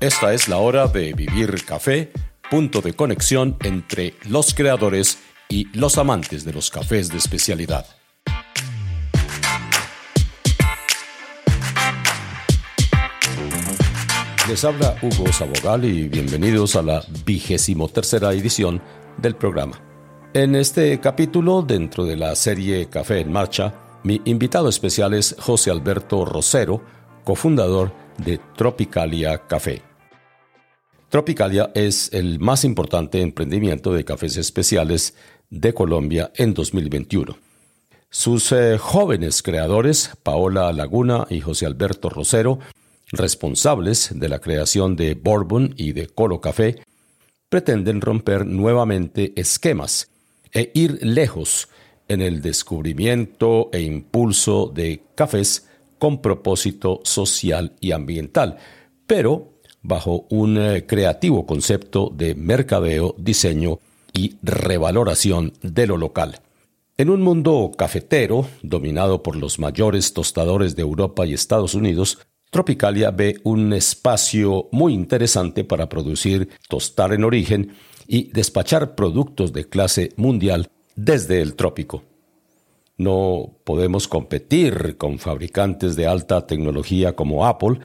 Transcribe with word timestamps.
Esta 0.00 0.32
es 0.32 0.48
la 0.48 0.56
hora 0.56 0.86
de 0.86 1.12
Vivir 1.12 1.62
Café, 1.66 2.10
punto 2.50 2.80
de 2.80 2.94
conexión 2.94 3.58
entre 3.60 4.14
los 4.26 4.54
creadores 4.54 5.18
y 5.46 5.66
los 5.78 5.98
amantes 5.98 6.42
de 6.46 6.54
los 6.54 6.70
cafés 6.70 7.10
de 7.10 7.18
especialidad. 7.18 7.84
Les 14.48 14.64
habla 14.64 14.96
Hugo 15.02 15.30
Sabogal 15.34 15.84
y 15.84 16.08
bienvenidos 16.08 16.76
a 16.76 16.82
la 16.82 17.04
vigésimo 17.26 17.86
tercera 17.88 18.32
edición 18.32 18.80
del 19.18 19.36
programa. 19.36 19.82
En 20.32 20.54
este 20.54 20.98
capítulo, 20.98 21.60
dentro 21.60 22.06
de 22.06 22.16
la 22.16 22.34
serie 22.36 22.88
Café 22.88 23.20
en 23.20 23.30
Marcha, 23.30 23.74
mi 24.04 24.22
invitado 24.24 24.70
especial 24.70 25.12
es 25.12 25.36
José 25.38 25.70
Alberto 25.70 26.24
Rosero, 26.24 26.80
cofundador 27.22 27.92
de 28.16 28.40
Tropicalia 28.56 29.46
Café. 29.46 29.89
Tropicalia 31.10 31.72
es 31.74 32.08
el 32.12 32.38
más 32.38 32.64
importante 32.64 33.20
emprendimiento 33.20 33.92
de 33.92 34.04
cafés 34.04 34.36
especiales 34.36 35.16
de 35.50 35.74
Colombia 35.74 36.30
en 36.36 36.54
2021. 36.54 37.36
Sus 38.08 38.52
eh, 38.52 38.78
jóvenes 38.78 39.42
creadores, 39.42 40.12
Paola 40.22 40.72
Laguna 40.72 41.26
y 41.28 41.40
José 41.40 41.66
Alberto 41.66 42.10
Rosero, 42.10 42.60
responsables 43.10 44.12
de 44.14 44.28
la 44.28 44.38
creación 44.38 44.94
de 44.94 45.14
Bourbon 45.14 45.74
y 45.76 45.92
de 45.92 46.06
Colo 46.06 46.40
Café, 46.40 46.76
pretenden 47.48 48.00
romper 48.00 48.46
nuevamente 48.46 49.32
esquemas 49.34 50.12
e 50.52 50.70
ir 50.74 51.04
lejos 51.04 51.68
en 52.06 52.22
el 52.22 52.40
descubrimiento 52.40 53.68
e 53.72 53.80
impulso 53.80 54.70
de 54.72 55.02
cafés 55.16 55.66
con 55.98 56.22
propósito 56.22 57.00
social 57.02 57.74
y 57.80 57.90
ambiental, 57.90 58.58
pero 59.08 59.59
bajo 59.82 60.26
un 60.30 60.58
eh, 60.58 60.86
creativo 60.86 61.46
concepto 61.46 62.12
de 62.14 62.34
mercadeo, 62.34 63.14
diseño 63.18 63.78
y 64.12 64.36
revaloración 64.42 65.52
de 65.62 65.86
lo 65.86 65.96
local. 65.96 66.40
En 66.96 67.08
un 67.08 67.22
mundo 67.22 67.72
cafetero, 67.76 68.46
dominado 68.62 69.22
por 69.22 69.36
los 69.36 69.58
mayores 69.58 70.12
tostadores 70.12 70.76
de 70.76 70.82
Europa 70.82 71.24
y 71.24 71.32
Estados 71.32 71.74
Unidos, 71.74 72.18
Tropicalia 72.50 73.10
ve 73.10 73.40
un 73.44 73.72
espacio 73.72 74.68
muy 74.72 74.92
interesante 74.92 75.64
para 75.64 75.88
producir, 75.88 76.48
tostar 76.68 77.12
en 77.12 77.24
origen 77.24 77.72
y 78.08 78.30
despachar 78.32 78.96
productos 78.96 79.52
de 79.52 79.68
clase 79.68 80.12
mundial 80.16 80.68
desde 80.96 81.40
el 81.40 81.54
trópico. 81.54 82.02
No 82.98 83.56
podemos 83.64 84.08
competir 84.08 84.96
con 84.98 85.18
fabricantes 85.18 85.96
de 85.96 86.06
alta 86.06 86.46
tecnología 86.46 87.14
como 87.14 87.46
Apple, 87.46 87.80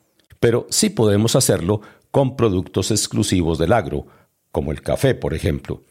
pero 0.46 0.68
sí 0.70 0.92
podemos 0.92 1.36
hacerlo 1.36 1.82
con 2.12 2.36
productos 2.36 2.92
exclusivos 2.92 3.58
del 3.58 3.74
agro, 3.74 4.06
como 4.52 4.72
el 4.72 4.84
café, 4.84 5.16
por 5.16 5.34
ejemplo. 5.34 5.82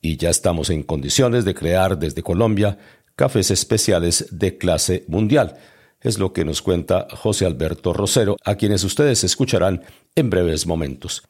Y 0.00 0.16
ya 0.16 0.30
estamos 0.30 0.70
en 0.70 0.82
condiciones 0.82 1.44
de 1.44 1.54
crear 1.54 1.98
desde 1.98 2.22
Colombia 2.22 2.78
cafés 3.16 3.50
especiales 3.50 4.28
de 4.30 4.56
clase 4.56 5.04
mundial, 5.08 5.58
es 6.00 6.18
lo 6.18 6.32
que 6.32 6.46
nos 6.46 6.62
cuenta 6.62 7.06
José 7.14 7.44
Alberto 7.44 7.92
Rosero, 7.92 8.38
a 8.42 8.54
quienes 8.54 8.82
ustedes 8.82 9.24
escucharán 9.24 9.82
en 10.14 10.30
breves 10.30 10.66
momentos. 10.66 11.24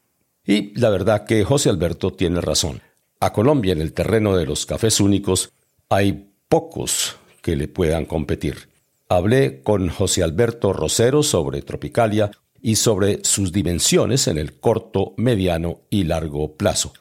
Y 0.47 0.73
la 0.79 0.91
verdad 0.91 1.27
que 1.27 1.43
José 1.43 1.69
Alberto 1.69 2.13
tiene 2.13 2.41
razón. 2.41 2.81
A 3.19 3.33
Colombia 3.33 3.73
en 3.73 3.81
el 3.81 3.93
terreno 3.93 4.37
de 4.37 4.47
los 4.47 4.67
cafés 4.67 5.01
únicos 5.01 5.51
hay 5.89 6.31
pocos 6.49 7.17
que 7.43 7.57
le 7.57 7.67
puedan 7.67 8.05
competir. 8.05 8.69
Hablé 9.09 9.63
con 9.63 9.89
José 9.89 10.23
Alberto 10.23 10.73
Rosero 10.73 11.25
sobre 11.25 11.63
Tropicalia 11.63 12.31
y 12.63 12.77
sobre 12.77 13.25
sus 13.25 13.53
dimensiones 13.53 14.29
en 14.29 14.39
el 14.39 14.59
corto, 14.61 15.15
mediano 15.17 15.83
y 15.91 16.05
largo 16.05 16.57
plazo. 16.57 16.93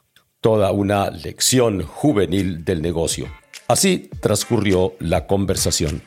Toda 0.41 0.71
una 0.71 1.11
lección 1.11 1.83
juvenil 1.83 2.65
del 2.65 2.81
negocio. 2.81 3.27
Así 3.67 4.09
transcurrió 4.19 4.95
la 4.99 5.27
conversación. 5.27 6.01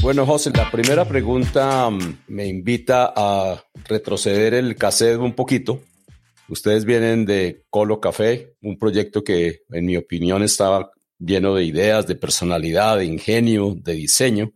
Bueno, 0.00 0.26
José, 0.26 0.50
la 0.52 0.68
primera 0.68 1.04
pregunta 1.06 1.88
mm, 1.88 2.24
me 2.26 2.48
invita 2.48 3.12
a 3.14 3.62
retroceder 3.84 4.54
el 4.54 4.74
cassette 4.74 5.18
un 5.18 5.34
poquito. 5.34 5.80
Ustedes 6.48 6.84
vienen 6.84 7.24
de 7.24 7.64
Colo 7.70 8.00
Café, 8.00 8.56
un 8.62 8.76
proyecto 8.78 9.22
que, 9.22 9.60
en 9.70 9.86
mi 9.86 9.96
opinión, 9.96 10.42
estaba 10.42 10.90
lleno 11.20 11.54
de 11.54 11.64
ideas, 11.64 12.06
de 12.06 12.16
personalidad, 12.16 12.98
de 12.98 13.04
ingenio, 13.04 13.76
de 13.76 13.92
diseño. 13.92 14.52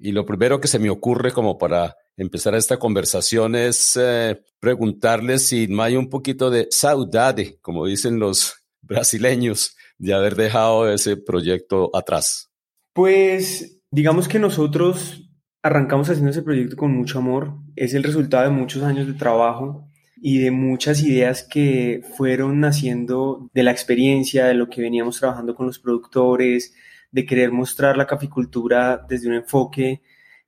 Y 0.00 0.12
lo 0.12 0.24
primero 0.24 0.60
que 0.60 0.68
se 0.68 0.78
me 0.78 0.90
ocurre 0.90 1.32
como 1.32 1.58
para 1.58 1.96
empezar 2.16 2.54
esta 2.54 2.78
conversación 2.78 3.54
es 3.54 3.98
eh, 4.00 4.40
preguntarles 4.60 5.46
si 5.46 5.66
no 5.68 5.82
hay 5.82 5.96
un 5.96 6.08
poquito 6.08 6.50
de 6.50 6.68
saudade, 6.70 7.58
como 7.60 7.86
dicen 7.86 8.18
los 8.18 8.54
brasileños, 8.82 9.76
de 9.98 10.14
haber 10.14 10.36
dejado 10.36 10.90
ese 10.90 11.16
proyecto 11.16 11.90
atrás. 11.94 12.50
Pues 12.92 13.78
Digamos 13.90 14.28
que 14.28 14.38
nosotros 14.38 15.30
arrancamos 15.62 16.10
haciendo 16.10 16.30
ese 16.30 16.42
proyecto 16.42 16.76
con 16.76 16.94
mucho 16.94 17.18
amor. 17.18 17.54
Es 17.74 17.94
el 17.94 18.02
resultado 18.02 18.44
de 18.44 18.50
muchos 18.50 18.82
años 18.82 19.06
de 19.06 19.14
trabajo 19.14 19.88
y 20.20 20.38
de 20.38 20.50
muchas 20.50 21.02
ideas 21.02 21.42
que 21.42 22.02
fueron 22.16 22.60
naciendo 22.60 23.48
de 23.54 23.62
la 23.62 23.70
experiencia, 23.70 24.46
de 24.46 24.54
lo 24.54 24.68
que 24.68 24.82
veníamos 24.82 25.18
trabajando 25.18 25.54
con 25.54 25.66
los 25.66 25.78
productores, 25.78 26.74
de 27.10 27.26
querer 27.26 27.52
mostrar 27.52 27.96
la 27.96 28.06
caficultura 28.06 29.04
desde 29.08 29.28
un 29.28 29.34
enfoque 29.34 30.02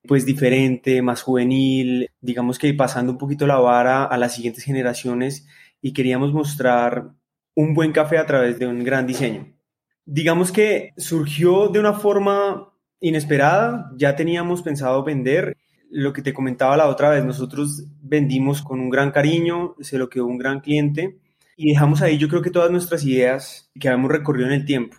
pues 0.06 0.24
diferente, 0.24 1.02
más 1.02 1.22
juvenil, 1.22 2.10
digamos 2.20 2.58
que 2.58 2.72
pasando 2.72 3.12
un 3.12 3.18
poquito 3.18 3.46
la 3.46 3.58
vara 3.58 4.04
a 4.04 4.16
las 4.16 4.34
siguientes 4.34 4.64
generaciones 4.64 5.46
y 5.82 5.92
queríamos 5.92 6.32
mostrar 6.32 7.10
un 7.54 7.74
buen 7.74 7.92
café 7.92 8.18
a 8.18 8.26
través 8.26 8.58
de 8.58 8.66
un 8.66 8.82
gran 8.82 9.06
diseño. 9.06 9.52
Digamos 10.06 10.52
que 10.52 10.92
surgió 10.96 11.68
de 11.68 11.80
una 11.80 11.92
forma 11.92 12.72
inesperada. 13.00 13.90
Ya 13.96 14.16
teníamos 14.16 14.62
pensado 14.62 15.02
vender. 15.02 15.56
Lo 15.90 16.12
que 16.12 16.22
te 16.22 16.32
comentaba 16.32 16.76
la 16.76 16.88
otra 16.88 17.10
vez, 17.10 17.24
nosotros 17.24 17.84
vendimos 18.00 18.62
con 18.62 18.80
un 18.80 18.90
gran 18.90 19.10
cariño, 19.10 19.74
se 19.80 19.98
lo 19.98 20.08
quedó 20.08 20.26
un 20.26 20.38
gran 20.38 20.60
cliente 20.60 21.18
y 21.56 21.68
dejamos 21.68 22.00
ahí 22.00 22.16
yo 22.16 22.28
creo 22.28 22.42
que 22.42 22.50
todas 22.50 22.70
nuestras 22.70 23.04
ideas 23.04 23.70
que 23.78 23.88
habíamos 23.88 24.12
recorrido 24.12 24.46
en 24.46 24.54
el 24.54 24.64
tiempo. 24.64 24.96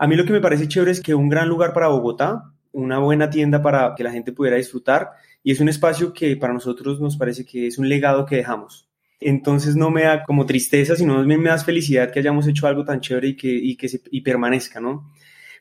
A 0.00 0.06
mí 0.06 0.16
lo 0.16 0.24
que 0.24 0.32
me 0.32 0.40
parece 0.40 0.66
chévere 0.66 0.92
es 0.92 1.02
que 1.02 1.14
un 1.14 1.28
gran 1.28 1.46
lugar 1.46 1.74
para 1.74 1.88
Bogotá, 1.88 2.54
una 2.72 2.98
buena 2.98 3.28
tienda 3.28 3.60
para 3.60 3.94
que 3.94 4.02
la 4.02 4.10
gente 4.10 4.32
pudiera 4.32 4.56
disfrutar 4.56 5.10
y 5.42 5.52
es 5.52 5.60
un 5.60 5.68
espacio 5.68 6.14
que 6.14 6.34
para 6.38 6.54
nosotros 6.54 6.98
nos 7.02 7.18
parece 7.18 7.44
que 7.44 7.66
es 7.66 7.76
un 7.76 7.86
legado 7.86 8.24
que 8.24 8.36
dejamos. 8.36 8.88
Entonces 9.20 9.76
no 9.76 9.90
me 9.90 10.04
da 10.04 10.24
como 10.24 10.46
tristeza, 10.46 10.96
sino 10.96 11.22
me, 11.22 11.36
me 11.36 11.50
da 11.50 11.58
felicidad 11.58 12.10
que 12.10 12.18
hayamos 12.18 12.48
hecho 12.48 12.66
algo 12.66 12.82
tan 12.82 13.00
chévere 13.00 13.28
y 13.28 13.36
que, 13.36 13.48
y 13.48 13.76
que 13.76 13.90
y 14.10 14.22
permanezca, 14.22 14.80
¿no? 14.80 15.12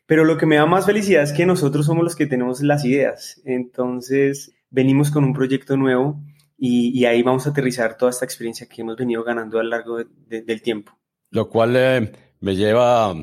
Pero 0.05 0.23
lo 0.23 0.37
que 0.37 0.45
me 0.45 0.55
da 0.55 0.65
más 0.65 0.85
felicidad 0.85 1.23
es 1.23 1.33
que 1.33 1.45
nosotros 1.45 1.85
somos 1.85 2.05
los 2.05 2.15
que 2.15 2.25
tenemos 2.25 2.61
las 2.61 2.85
ideas. 2.85 3.41
Entonces, 3.43 4.55
venimos 4.69 5.11
con 5.11 5.25
un 5.25 5.33
proyecto 5.33 5.75
nuevo 5.75 6.23
y, 6.57 7.03
ahí 7.03 7.23
vamos 7.23 7.45
a 7.45 7.49
aterrizar 7.49 7.97
toda 7.97 8.11
esta 8.11 8.23
experiencia 8.23 8.69
que 8.69 8.83
hemos 8.83 8.95
venido 8.95 9.21
ganando 9.21 9.59
a 9.59 9.63
lo 9.63 9.69
largo 9.69 9.97
del 9.97 10.61
tiempo. 10.61 10.97
Lo 11.29 11.49
cual 11.49 11.75
eh, 11.75 12.11
me 12.39 12.55
lleva 12.55 13.13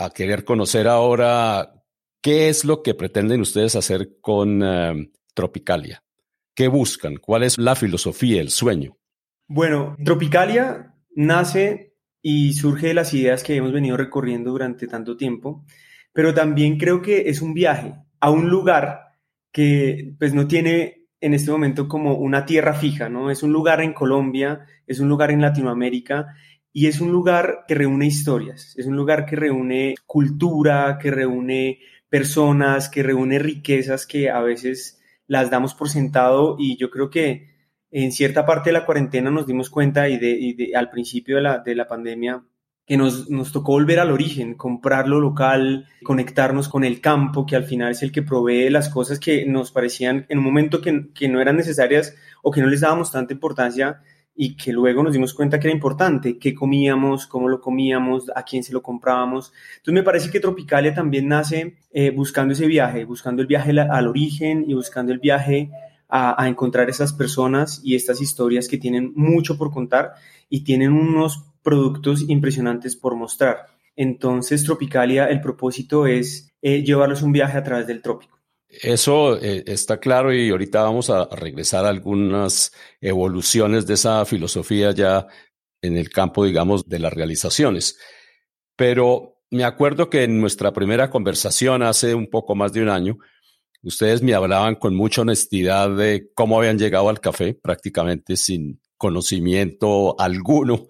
a 0.00 0.10
querer 0.10 0.44
conocer 0.44 0.88
ahora 0.88 1.84
qué 2.22 2.48
es 2.48 2.64
lo 2.64 2.82
que 2.82 2.94
pretenden 2.94 3.40
ustedes 3.40 3.76
hacer 3.76 4.20
con 4.20 4.62
eh, 4.62 5.10
Tropicalia. 5.34 6.02
¿Qué 6.54 6.68
buscan? 6.68 7.16
¿Cuál 7.16 7.44
es 7.44 7.58
la 7.58 7.74
filosofía, 7.74 8.40
el 8.40 8.50
sueño? 8.50 8.98
Bueno, 9.46 9.96
Tropicalia 10.04 10.94
nace 11.14 11.94
y 12.22 12.52
surge 12.52 12.88
de 12.88 12.94
las 12.94 13.14
ideas 13.14 13.42
que 13.42 13.56
hemos 13.56 13.72
venido 13.72 13.96
recorriendo 13.96 14.50
durante 14.50 14.86
tanto 14.86 15.16
tiempo 15.16 15.64
pero 16.12 16.34
también 16.34 16.78
creo 16.78 17.02
que 17.02 17.28
es 17.28 17.40
un 17.42 17.54
viaje 17.54 17.94
a 18.20 18.30
un 18.30 18.48
lugar 18.48 19.12
que 19.52 20.14
pues 20.18 20.34
no 20.34 20.46
tiene 20.46 21.08
en 21.20 21.34
este 21.34 21.50
momento 21.50 21.88
como 21.88 22.14
una 22.14 22.46
tierra 22.46 22.74
fija, 22.74 23.08
¿no? 23.08 23.30
Es 23.30 23.42
un 23.42 23.52
lugar 23.52 23.80
en 23.80 23.92
Colombia, 23.92 24.66
es 24.86 25.00
un 25.00 25.08
lugar 25.08 25.30
en 25.30 25.42
Latinoamérica 25.42 26.34
y 26.72 26.86
es 26.86 27.00
un 27.00 27.10
lugar 27.10 27.64
que 27.66 27.74
reúne 27.74 28.06
historias, 28.06 28.74
es 28.76 28.86
un 28.86 28.96
lugar 28.96 29.26
que 29.26 29.36
reúne 29.36 29.94
cultura, 30.06 30.98
que 31.00 31.10
reúne 31.10 31.80
personas, 32.08 32.88
que 32.88 33.02
reúne 33.02 33.38
riquezas 33.38 34.06
que 34.06 34.30
a 34.30 34.40
veces 34.40 35.00
las 35.26 35.50
damos 35.50 35.74
por 35.74 35.88
sentado. 35.88 36.56
Y 36.58 36.76
yo 36.76 36.90
creo 36.90 37.10
que 37.10 37.48
en 37.90 38.12
cierta 38.12 38.46
parte 38.46 38.70
de 38.70 38.74
la 38.74 38.86
cuarentena 38.86 39.30
nos 39.30 39.46
dimos 39.46 39.70
cuenta 39.70 40.08
y, 40.08 40.18
de, 40.18 40.72
al 40.76 40.90
principio 40.90 41.36
de 41.36 41.42
la, 41.42 41.58
de 41.58 41.74
la 41.74 41.88
pandemia 41.88 42.44
que 42.86 42.96
nos, 42.96 43.30
nos, 43.30 43.52
tocó 43.52 43.72
volver 43.72 44.00
al 44.00 44.10
origen, 44.10 44.54
comprar 44.54 45.06
lo 45.06 45.20
local, 45.20 45.86
conectarnos 46.02 46.68
con 46.68 46.82
el 46.82 47.00
campo, 47.00 47.46
que 47.46 47.54
al 47.54 47.62
final 47.62 47.92
es 47.92 48.02
el 48.02 48.10
que 48.10 48.22
provee 48.22 48.68
las 48.68 48.88
cosas 48.88 49.20
que 49.20 49.46
nos 49.46 49.70
parecían 49.70 50.26
en 50.28 50.38
un 50.38 50.44
momento 50.44 50.80
que, 50.80 51.10
que 51.14 51.28
no 51.28 51.40
eran 51.40 51.56
necesarias 51.56 52.16
o 52.42 52.50
que 52.50 52.60
no 52.60 52.66
les 52.66 52.80
dábamos 52.80 53.12
tanta 53.12 53.32
importancia 53.32 54.00
y 54.42 54.56
que 54.56 54.72
luego 54.72 55.02
nos 55.02 55.12
dimos 55.12 55.34
cuenta 55.34 55.60
que 55.60 55.66
era 55.66 55.74
importante, 55.74 56.38
qué 56.38 56.54
comíamos, 56.54 57.26
cómo 57.26 57.46
lo 57.46 57.60
comíamos, 57.60 58.30
a 58.34 58.42
quién 58.42 58.64
se 58.64 58.72
lo 58.72 58.82
comprábamos. 58.82 59.52
Entonces 59.72 59.92
me 59.92 60.02
parece 60.02 60.30
que 60.30 60.40
Tropicalia 60.40 60.94
también 60.94 61.28
nace 61.28 61.76
eh, 61.92 62.08
buscando 62.08 62.54
ese 62.54 62.66
viaje, 62.66 63.04
buscando 63.04 63.42
el 63.42 63.48
viaje 63.48 63.78
al 63.78 64.08
origen 64.08 64.64
y 64.66 64.72
buscando 64.72 65.12
el 65.12 65.18
viaje 65.18 65.70
a, 66.08 66.48
encontrar 66.48 66.88
esas 66.88 67.12
personas 67.12 67.82
y 67.84 67.96
estas 67.96 68.22
historias 68.22 68.66
que 68.66 68.78
tienen 68.78 69.12
mucho 69.14 69.58
por 69.58 69.70
contar 69.70 70.14
y 70.48 70.64
tienen 70.64 70.92
unos 70.94 71.44
productos 71.62 72.24
impresionantes 72.26 72.96
por 72.96 73.16
mostrar. 73.16 73.66
Entonces, 73.94 74.64
Tropicalia, 74.64 75.26
el 75.26 75.42
propósito 75.42 76.06
es 76.06 76.50
eh, 76.62 76.82
llevarlos 76.82 77.20
un 77.20 77.32
viaje 77.32 77.58
a 77.58 77.62
través 77.62 77.86
del 77.86 78.00
trópico. 78.00 78.39
Eso 78.70 79.36
eh, 79.40 79.64
está 79.66 79.98
claro 79.98 80.32
y 80.32 80.50
ahorita 80.50 80.82
vamos 80.82 81.10
a 81.10 81.26
regresar 81.26 81.84
a 81.84 81.88
algunas 81.88 82.72
evoluciones 83.00 83.84
de 83.86 83.94
esa 83.94 84.24
filosofía 84.24 84.92
ya 84.92 85.26
en 85.82 85.96
el 85.96 86.10
campo, 86.10 86.44
digamos, 86.44 86.88
de 86.88 87.00
las 87.00 87.12
realizaciones. 87.12 87.98
Pero 88.76 89.40
me 89.50 89.64
acuerdo 89.64 90.08
que 90.08 90.22
en 90.22 90.40
nuestra 90.40 90.72
primera 90.72 91.10
conversación 91.10 91.82
hace 91.82 92.14
un 92.14 92.28
poco 92.28 92.54
más 92.54 92.72
de 92.72 92.82
un 92.82 92.90
año, 92.90 93.18
ustedes 93.82 94.22
me 94.22 94.34
hablaban 94.34 94.76
con 94.76 94.94
mucha 94.94 95.22
honestidad 95.22 95.90
de 95.96 96.30
cómo 96.34 96.58
habían 96.58 96.78
llegado 96.78 97.08
al 97.08 97.20
café, 97.20 97.54
prácticamente 97.54 98.36
sin 98.36 98.80
conocimiento 98.96 100.14
alguno 100.20 100.86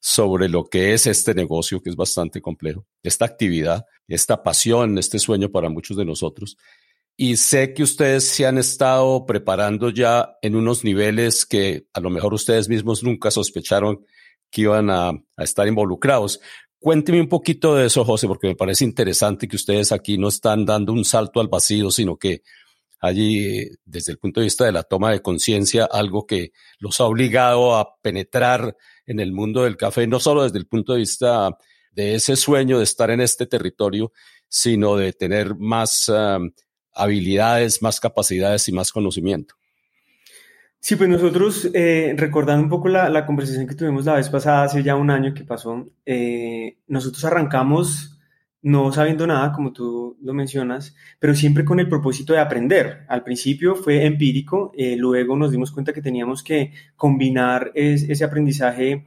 sobre 0.00 0.48
lo 0.48 0.64
que 0.64 0.92
es 0.92 1.06
este 1.06 1.32
negocio, 1.32 1.80
que 1.80 1.88
es 1.88 1.96
bastante 1.96 2.42
complejo, 2.42 2.86
esta 3.02 3.24
actividad, 3.24 3.86
esta 4.08 4.42
pasión, 4.42 4.98
este 4.98 5.18
sueño 5.18 5.50
para 5.50 5.70
muchos 5.70 5.96
de 5.96 6.04
nosotros. 6.04 6.58
Y 7.16 7.36
sé 7.36 7.74
que 7.74 7.82
ustedes 7.82 8.24
se 8.24 8.46
han 8.46 8.58
estado 8.58 9.26
preparando 9.26 9.90
ya 9.90 10.36
en 10.40 10.56
unos 10.56 10.82
niveles 10.82 11.44
que 11.44 11.86
a 11.92 12.00
lo 12.00 12.10
mejor 12.10 12.34
ustedes 12.34 12.68
mismos 12.68 13.02
nunca 13.02 13.30
sospecharon 13.30 14.04
que 14.50 14.62
iban 14.62 14.90
a, 14.90 15.12
estar 15.36 15.66
involucrados. 15.66 16.40
Cuénteme 16.78 17.20
un 17.20 17.28
poquito 17.28 17.74
de 17.74 17.86
eso, 17.86 18.04
José, 18.04 18.26
porque 18.26 18.48
me 18.48 18.56
parece 18.56 18.84
interesante 18.84 19.46
que 19.46 19.56
ustedes 19.56 19.92
aquí 19.92 20.18
no 20.18 20.28
están 20.28 20.64
dando 20.64 20.92
un 20.92 21.04
salto 21.04 21.40
al 21.40 21.48
vacío, 21.48 21.90
sino 21.90 22.16
que 22.16 22.42
allí, 23.00 23.68
desde 23.84 24.12
el 24.12 24.18
punto 24.18 24.40
de 24.40 24.44
vista 24.44 24.64
de 24.64 24.72
la 24.72 24.82
toma 24.82 25.10
de 25.10 25.22
conciencia, 25.22 25.88
algo 25.90 26.26
que 26.26 26.52
los 26.78 27.00
ha 27.00 27.04
obligado 27.04 27.76
a 27.76 27.96
penetrar 28.00 28.76
en 29.06 29.20
el 29.20 29.32
mundo 29.32 29.64
del 29.64 29.76
café, 29.76 30.06
no 30.06 30.20
solo 30.20 30.44
desde 30.44 30.58
el 30.58 30.66
punto 30.66 30.92
de 30.92 31.00
vista 31.00 31.56
de 31.92 32.14
ese 32.14 32.36
sueño 32.36 32.78
de 32.78 32.84
estar 32.84 33.10
en 33.10 33.20
este 33.20 33.46
territorio, 33.46 34.12
sino 34.48 34.96
de 34.96 35.12
tener 35.12 35.54
más 35.56 36.08
um, 36.08 36.50
habilidades, 36.94 37.82
más 37.82 38.00
capacidades 38.00 38.68
y 38.68 38.72
más 38.72 38.92
conocimiento. 38.92 39.54
Sí, 40.84 40.96
pues 40.96 41.08
nosotros, 41.08 41.70
eh, 41.74 42.12
recordando 42.16 42.64
un 42.64 42.68
poco 42.68 42.88
la, 42.88 43.24
conversación 43.24 43.68
que 43.68 43.76
tuvimos 43.76 44.04
la 44.04 44.14
vez 44.14 44.28
pasada, 44.28 44.64
hace 44.64 44.82
ya 44.82 44.96
un 44.96 45.10
año 45.10 45.32
que 45.32 45.44
pasó, 45.44 45.86
eh, 46.04 46.78
nosotros 46.88 47.24
arrancamos 47.24 48.18
no 48.62 48.92
sabiendo 48.92 49.24
nada, 49.24 49.52
como 49.52 49.72
tú 49.72 50.16
lo 50.20 50.34
mencionas, 50.34 50.96
pero 51.20 51.36
siempre 51.36 51.64
con 51.64 51.78
el 51.78 51.88
propósito 51.88 52.32
de 52.32 52.40
aprender. 52.40 53.04
Al 53.08 53.22
principio 53.22 53.76
fue 53.76 54.04
empírico, 54.04 54.72
eh, 54.76 54.96
luego 54.96 55.36
nos 55.36 55.52
dimos 55.52 55.70
cuenta 55.70 55.92
que 55.92 56.02
teníamos 56.02 56.42
que 56.42 56.72
combinar 56.96 57.70
ese 57.74 58.24
aprendizaje 58.24 59.06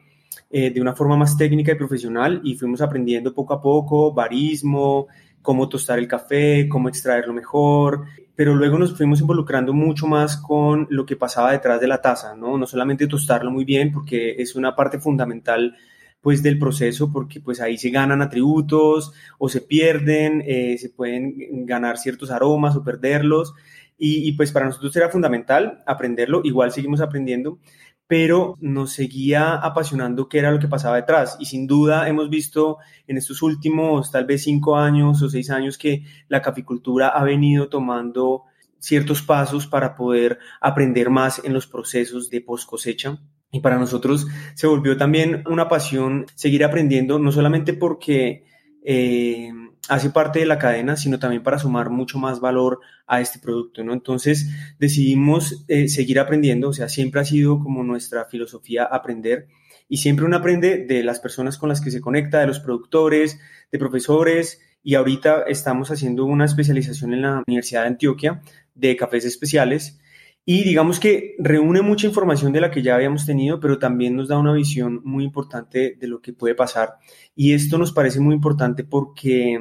de 0.49 0.79
una 0.79 0.95
forma 0.95 1.17
más 1.17 1.37
técnica 1.37 1.73
y 1.73 1.75
profesional 1.75 2.39
y 2.43 2.55
fuimos 2.55 2.79
aprendiendo 2.79 3.33
poco 3.33 3.53
a 3.53 3.61
poco, 3.61 4.13
barismo, 4.13 5.07
cómo 5.45 5.69
tostar 5.69 6.00
el 6.00 6.09
café, 6.09 6.68
cómo 6.68 6.89
extraerlo 6.89 7.31
mejor, 7.31 8.06
pero 8.36 8.53
luego 8.53 8.77
nos 8.77 8.97
fuimos 8.97 9.21
involucrando 9.21 9.71
mucho 9.71 10.07
más 10.07 10.36
con 10.36 10.88
lo 10.89 11.06
que 11.06 11.15
pasaba 11.15 11.53
detrás 11.53 11.80
de 11.80 11.88
la 11.88 12.01
taza, 12.01 12.36
¿no? 12.36 12.57
No 12.57 12.68
solamente 12.68 13.07
tostarlo 13.07 13.50
muy 13.51 13.63
bien, 13.63 13.94
porque 13.94 14.36
es 14.39 14.56
una 14.56 14.75
parte 14.75 15.00
fundamental 15.00 15.77
pues 16.19 16.42
del 16.42 16.57
proceso, 16.57 17.12
porque 17.12 17.39
pues 17.39 17.62
ahí 17.62 17.77
se 17.77 17.92
ganan 17.92 18.21
atributos 18.21 19.13
o 19.38 19.47
se 19.47 19.62
pierden, 19.62 20.44
eh, 20.45 20.77
se 20.80 20.89
pueden 20.89 21.65
ganar 21.65 21.97
ciertos 21.97 22.31
aromas 22.31 22.75
o 22.75 22.83
perderlos, 22.83 23.53
y, 23.97 24.27
y 24.27 24.31
pues 24.33 24.51
para 24.51 24.65
nosotros 24.65 24.94
era 24.95 25.09
fundamental 25.09 25.83
aprenderlo, 25.86 26.42
igual 26.44 26.71
seguimos 26.71 27.00
aprendiendo, 27.00 27.59
pero 28.07 28.56
nos 28.60 28.94
seguía 28.94 29.56
apasionando 29.56 30.30
qué 30.30 30.40
era 30.40 30.52
lo 30.52 30.60
que 30.60 30.68
pasaba 30.68 30.98
detrás. 30.98 31.38
Y 31.40 31.46
sin 31.46 31.68
duda 31.68 32.07
hemos 32.07 32.30
visto 32.30 32.78
en 33.07 33.18
estos 33.18 33.42
últimos 33.42 34.12
tal 34.12 34.25
vez 34.25 34.44
cinco 34.44 34.78
años 34.78 35.22
o 35.22 35.30
seis 35.30 35.50
años 35.50 35.78
que 35.78 36.04
la 36.28 36.42
caficultura 36.42 37.10
ha 37.10 37.24
venido 37.24 37.69
tomando 37.69 38.44
ciertos 38.80 39.24
pasos 39.24 39.66
para 39.66 39.96
poder 39.96 40.38
aprender 40.62 41.10
más 41.10 41.42
en 41.44 41.54
los 41.54 41.66
procesos 41.66 42.30
de 42.30 42.42
post 42.42 42.69
cosecha. 42.69 43.18
Y 43.52 43.62
para 43.62 43.80
nosotros 43.80 44.28
se 44.54 44.68
volvió 44.68 44.98
también 44.98 45.44
una 45.48 45.68
pasión 45.68 46.25
seguir 46.36 46.63
aprendiendo, 46.63 47.18
no 47.18 47.31
solamente 47.31 47.74
porque 47.74 48.44
eh, 48.84 49.50
hace 49.89 50.09
parte 50.09 50.39
de 50.39 50.45
la 50.45 50.57
cadena, 50.57 50.97
sino 50.97 51.19
también 51.19 51.43
para 51.43 51.59
sumar 51.59 51.89
mucho 51.89 52.17
más 52.17 52.39
valor 52.39 52.79
a 53.07 53.21
este 53.21 53.39
producto, 53.39 53.83
¿no? 53.83 53.93
Entonces 53.93 54.49
decidimos 54.79 55.63
eh, 55.67 55.87
seguir 55.87 56.19
aprendiendo, 56.19 56.69
o 56.69 56.73
sea, 56.73 56.89
siempre 56.89 57.21
ha 57.21 57.25
sido 57.25 57.59
como 57.59 57.83
nuestra 57.83 58.25
filosofía 58.25 58.83
aprender 58.83 59.47
y 59.87 59.97
siempre 59.97 60.25
uno 60.25 60.37
aprende 60.37 60.85
de 60.85 61.03
las 61.03 61.19
personas 61.19 61.57
con 61.57 61.69
las 61.69 61.81
que 61.81 61.91
se 61.91 62.01
conecta, 62.01 62.39
de 62.39 62.47
los 62.47 62.59
productores, 62.59 63.39
de 63.71 63.79
profesores 63.79 64.61
y 64.83 64.95
ahorita 64.95 65.43
estamos 65.47 65.91
haciendo 65.91 66.25
una 66.25 66.45
especialización 66.45 67.13
en 67.13 67.21
la 67.21 67.43
Universidad 67.47 67.81
de 67.81 67.87
Antioquia 67.87 68.41
de 68.73 68.95
cafés 68.95 69.25
especiales 69.25 69.99
y 70.45 70.63
digamos 70.63 71.00
que 71.00 71.36
reúne 71.39 71.81
mucha 71.81 72.06
información 72.07 72.53
de 72.53 72.62
la 72.62 72.69
que 72.69 72.83
ya 72.83 72.95
habíamos 72.95 73.25
tenido, 73.25 73.59
pero 73.59 73.80
también 73.80 74.15
nos 74.15 74.27
da 74.27 74.38
una 74.38 74.53
visión 74.53 75.01
muy 75.03 75.24
importante 75.24 75.97
de 76.00 76.07
lo 76.07 76.21
que 76.21 76.33
puede 76.33 76.53
pasar. 76.53 76.95
Y 77.36 77.53
esto 77.53 77.80
nos 77.80 77.92
parece 77.92 78.19
muy 78.19 78.36
importante 78.36 78.83
porque 78.83 79.56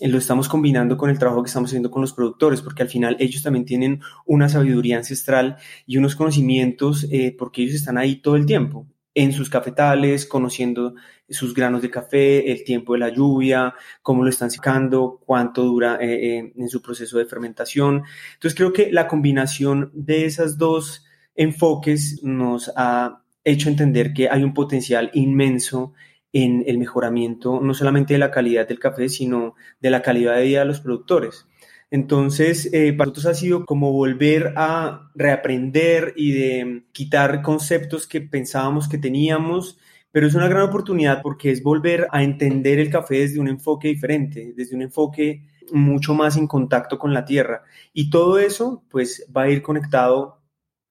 eh, 0.00 0.08
lo 0.08 0.18
estamos 0.18 0.48
combinando 0.48 0.96
con 0.96 1.08
el 1.08 1.18
trabajo 1.20 1.42
que 1.42 1.48
estamos 1.48 1.70
haciendo 1.70 1.90
con 1.90 2.02
los 2.02 2.12
productores, 2.12 2.62
porque 2.62 2.82
al 2.82 2.88
final 2.88 3.16
ellos 3.20 3.44
también 3.44 3.64
tienen 3.64 4.00
una 4.26 4.48
sabiduría 4.48 4.96
ancestral 4.96 5.56
y 5.86 5.98
unos 5.98 6.16
conocimientos, 6.16 7.06
eh, 7.12 7.34
porque 7.38 7.62
ellos 7.62 7.76
están 7.76 7.96
ahí 7.96 8.16
todo 8.16 8.34
el 8.34 8.44
tiempo 8.44 8.88
en 9.14 9.32
sus 9.32 9.48
cafetales, 9.48 10.26
conociendo 10.26 10.94
sus 11.28 11.54
granos 11.54 11.82
de 11.82 11.90
café, 11.90 12.50
el 12.50 12.64
tiempo 12.64 12.94
de 12.94 12.98
la 12.98 13.08
lluvia, 13.08 13.74
cómo 14.02 14.24
lo 14.24 14.30
están 14.30 14.50
secando, 14.50 15.20
cuánto 15.24 15.62
dura 15.62 15.98
eh, 16.00 16.38
eh, 16.38 16.52
en 16.56 16.68
su 16.68 16.82
proceso 16.82 17.18
de 17.18 17.26
fermentación. 17.26 18.02
Entonces 18.34 18.56
creo 18.56 18.72
que 18.72 18.90
la 18.90 19.06
combinación 19.06 19.90
de 19.94 20.26
esos 20.26 20.58
dos 20.58 21.04
enfoques 21.34 22.20
nos 22.22 22.72
ha 22.76 23.22
hecho 23.44 23.68
entender 23.68 24.12
que 24.12 24.28
hay 24.28 24.42
un 24.42 24.54
potencial 24.54 25.10
inmenso 25.14 25.92
en 26.32 26.64
el 26.66 26.78
mejoramiento 26.78 27.60
no 27.60 27.74
solamente 27.74 28.14
de 28.14 28.18
la 28.18 28.32
calidad 28.32 28.66
del 28.66 28.80
café, 28.80 29.08
sino 29.08 29.54
de 29.80 29.90
la 29.90 30.02
calidad 30.02 30.36
de 30.36 30.44
vida 30.44 30.60
de 30.60 30.64
los 30.66 30.80
productores. 30.80 31.46
Entonces, 31.90 32.68
eh, 32.72 32.92
para 32.92 33.08
nosotros 33.08 33.26
ha 33.26 33.38
sido 33.38 33.64
como 33.64 33.92
volver 33.92 34.52
a 34.56 35.10
reaprender 35.14 36.12
y 36.16 36.32
de 36.32 36.84
quitar 36.92 37.42
conceptos 37.42 38.06
que 38.06 38.20
pensábamos 38.20 38.88
que 38.88 38.98
teníamos, 38.98 39.78
pero 40.10 40.26
es 40.26 40.34
una 40.34 40.48
gran 40.48 40.62
oportunidad 40.62 41.22
porque 41.22 41.50
es 41.50 41.62
volver 41.62 42.06
a 42.10 42.22
entender 42.22 42.78
el 42.78 42.90
café 42.90 43.20
desde 43.20 43.40
un 43.40 43.48
enfoque 43.48 43.88
diferente, 43.88 44.52
desde 44.56 44.76
un 44.76 44.82
enfoque 44.82 45.44
mucho 45.72 46.14
más 46.14 46.36
en 46.36 46.46
contacto 46.46 46.98
con 46.98 47.12
la 47.14 47.24
tierra. 47.24 47.62
Y 47.92 48.10
todo 48.10 48.38
eso, 48.38 48.84
pues, 48.90 49.26
va 49.36 49.42
a 49.42 49.50
ir 49.50 49.62
conectado 49.62 50.43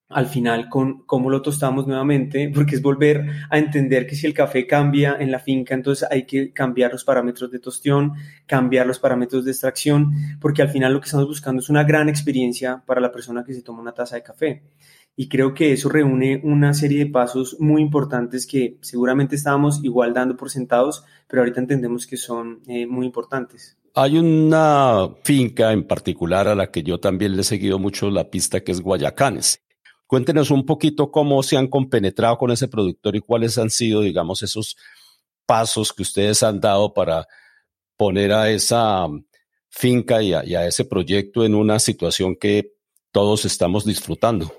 al 0.10 0.27
final 0.27 0.69
con 0.69 1.03
cómo 1.05 1.29
lo 1.29 1.41
tostamos 1.41 1.88
nuevamente, 1.88 2.51
porque 2.53 2.75
es 2.75 2.81
volver 2.81 3.25
a 3.50 3.57
entender 3.57 4.05
que 4.05 4.15
si 4.15 4.27
el 4.27 4.33
café 4.33 4.67
cambia 4.67 5.17
en 5.19 5.31
la 5.31 5.39
finca, 5.39 5.74
entonces 5.74 6.07
hay 6.10 6.25
que 6.25 6.53
cambiar 6.53 6.91
los 6.91 7.03
parámetros 7.03 7.51
de 7.51 7.60
tostión, 7.60 8.13
cambiar 8.45 8.86
los 8.86 9.00
parámetros 9.00 9.45
de 9.45 9.51
extracción, 9.51 10.13
porque 10.39 10.62
al 10.62 10.69
final 10.69 10.93
lo 10.93 11.01
que 11.01 11.05
estamos 11.05 11.27
buscando 11.27 11.62
es 11.62 11.69
una 11.69 11.83
gran 11.83 12.10
experiencia 12.10 12.83
para 12.86 13.01
la 13.01 13.12
persona 13.12 13.43
que 13.43 13.53
se 13.53 13.63
toma 13.63 13.81
una 13.81 13.93
taza 13.93 14.15
de 14.15 14.24
café. 14.24 14.63
Y 15.15 15.29
creo 15.29 15.53
que 15.53 15.74
eso 15.74 15.89
reúne 15.89 16.41
una 16.43 16.74
serie 16.74 17.05
de 17.05 17.12
pasos 17.12 17.57
muy 17.60 17.81
importantes 17.83 18.48
que 18.48 18.77
seguramente 18.81 19.36
estábamos 19.36 19.83
igual 19.83 20.13
dando 20.13 20.36
por 20.36 20.50
sentados, 20.50 21.03
pero 21.27 21.43
ahorita 21.43 21.60
entendemos 21.60 22.07
que 22.07 22.17
son 22.17 22.62
eh, 22.67 22.88
muy 22.88 23.05
importantes. 23.05 23.77
Hay 23.95 24.17
una 24.17 25.07
finca 25.24 25.72
en 25.72 25.86
particular 25.86 26.48
a 26.48 26.55
la 26.55 26.72
que 26.72 26.81
yo 26.81 27.00
también 27.00 27.36
le 27.36 27.41
he 27.41 27.45
seguido 27.45 27.77
mucho 27.77 28.10
la 28.10 28.31
pista, 28.31 28.62
que 28.62 28.72
es 28.72 28.81
Guayacanes. 28.81 29.60
Cuéntenos 30.13 30.51
un 30.51 30.63
poquito 30.63 31.10
cómo 31.10 31.41
se 31.41 31.58
han 31.58 31.65
compenetrado 31.65 32.38
con 32.38 32.51
ese 32.51 32.67
productor 32.67 33.15
y 33.15 33.20
cuáles 33.20 33.58
han 33.58 33.72
sido, 33.72 34.01
digamos, 34.01 34.43
esos 34.43 34.77
pasos 35.48 35.91
que 35.91 36.03
ustedes 36.03 36.43
han 36.43 36.60
dado 36.60 36.93
para 36.93 37.25
poner 37.98 38.32
a 38.32 38.51
esa 38.51 39.08
finca 39.70 40.22
y 40.22 40.36
a, 40.36 40.67
ese 40.67 40.86
proyecto 40.86 41.43
en 41.43 41.55
una 41.55 41.79
situación 41.79 42.36
que 42.36 42.74
todos 43.12 43.43
estamos 43.46 43.86
disfrutando. 43.86 44.53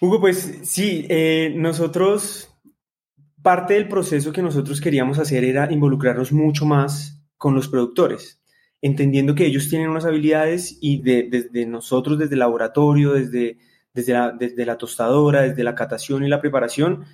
Hugo, 0.00 0.18
pues 0.18 0.58
sí, 0.64 1.06
eh, 1.08 1.52
nosotros, 1.54 2.50
parte 3.44 3.74
del 3.74 3.86
proceso 3.86 4.32
que 4.32 4.42
nosotros 4.42 4.80
queríamos 4.80 5.20
hacer 5.20 5.44
era 5.44 5.72
involucrarnos 5.72 6.32
mucho 6.32 6.66
más 6.66 7.22
con 7.36 7.54
los 7.54 7.68
productores, 7.68 8.42
entendiendo 8.82 9.36
que 9.36 9.46
ellos 9.46 9.68
tienen 9.68 9.90
unas 9.90 10.04
habilidades 10.04 10.76
y 10.80 11.00
desde 11.00 11.64
nosotros, 11.64 12.18
desde 12.18 12.34
el 12.34 12.40
laboratorio, 12.40 13.12
desde 13.12 13.56
desde 13.94 14.12
la, 14.12 14.32
desde 14.32 14.66
la 14.66 14.76
tostadora, 14.76 15.42
desde 15.42 15.64
la 15.64 15.74
catación 15.74 16.24
y 16.24 16.28
la 16.28 16.40
preparación, 16.40 17.04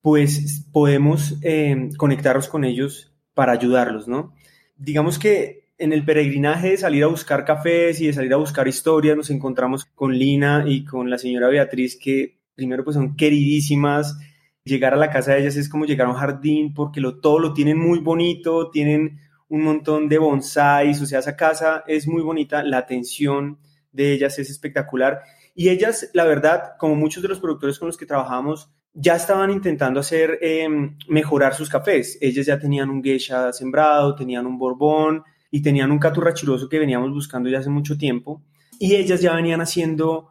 pues 0.00 0.66
podemos 0.72 1.36
eh, 1.42 1.90
conectarnos 1.96 2.48
con 2.48 2.64
ellos 2.64 3.12
para 3.34 3.52
ayudarlos, 3.52 4.08
¿no? 4.08 4.34
Digamos 4.76 5.18
que 5.18 5.68
en 5.76 5.92
el 5.92 6.04
peregrinaje 6.04 6.70
de 6.70 6.76
salir 6.76 7.04
a 7.04 7.08
buscar 7.08 7.44
cafés 7.44 8.00
y 8.00 8.06
de 8.06 8.12
salir 8.12 8.32
a 8.34 8.36
buscar 8.36 8.68
historias, 8.68 9.16
nos 9.16 9.30
encontramos 9.30 9.84
con 9.86 10.16
Lina 10.16 10.64
y 10.66 10.84
con 10.84 11.10
la 11.10 11.18
señora 11.18 11.48
Beatriz, 11.48 11.98
que 11.98 12.38
primero 12.54 12.84
pues 12.84 12.94
son 12.94 13.16
queridísimas. 13.16 14.18
Llegar 14.62 14.92
a 14.92 14.98
la 14.98 15.10
casa 15.10 15.32
de 15.32 15.40
ellas 15.40 15.56
es 15.56 15.70
como 15.70 15.86
llegar 15.86 16.06
a 16.06 16.10
un 16.10 16.16
jardín 16.16 16.74
porque 16.74 17.00
lo, 17.00 17.18
todo 17.18 17.38
lo 17.38 17.54
tienen 17.54 17.78
muy 17.78 17.98
bonito, 17.98 18.70
tienen 18.70 19.18
un 19.48 19.62
montón 19.62 20.08
de 20.08 20.18
bonsáis, 20.18 21.00
o 21.00 21.06
sea, 21.06 21.20
esa 21.20 21.34
casa 21.34 21.82
es 21.86 22.06
muy 22.06 22.22
bonita, 22.22 22.62
la 22.62 22.78
atención 22.78 23.58
de 23.90 24.12
ellas 24.12 24.38
es 24.38 24.50
espectacular. 24.50 25.22
Y 25.60 25.68
ellas, 25.68 26.08
la 26.14 26.24
verdad, 26.24 26.72
como 26.78 26.94
muchos 26.94 27.22
de 27.22 27.28
los 27.28 27.38
productores 27.38 27.78
con 27.78 27.84
los 27.84 27.98
que 27.98 28.06
trabajamos, 28.06 28.70
ya 28.94 29.16
estaban 29.16 29.50
intentando 29.50 30.00
hacer 30.00 30.38
em, 30.40 30.96
mejorar 31.06 31.54
sus 31.54 31.68
cafés. 31.68 32.16
Ellas 32.22 32.46
ya 32.46 32.58
tenían 32.58 32.88
un 32.88 33.02
geisha 33.02 33.52
sembrado, 33.52 34.14
tenían 34.14 34.46
un 34.46 34.56
borbón 34.56 35.22
y 35.50 35.60
tenían 35.60 35.90
un 35.90 35.98
caturrachiroso 35.98 36.66
que 36.66 36.78
veníamos 36.78 37.10
buscando 37.10 37.50
ya 37.50 37.58
hace 37.58 37.68
mucho 37.68 37.98
tiempo. 37.98 38.42
Y 38.78 38.94
ellas 38.94 39.20
ya 39.20 39.36
venían 39.36 39.60
haciendo 39.60 40.28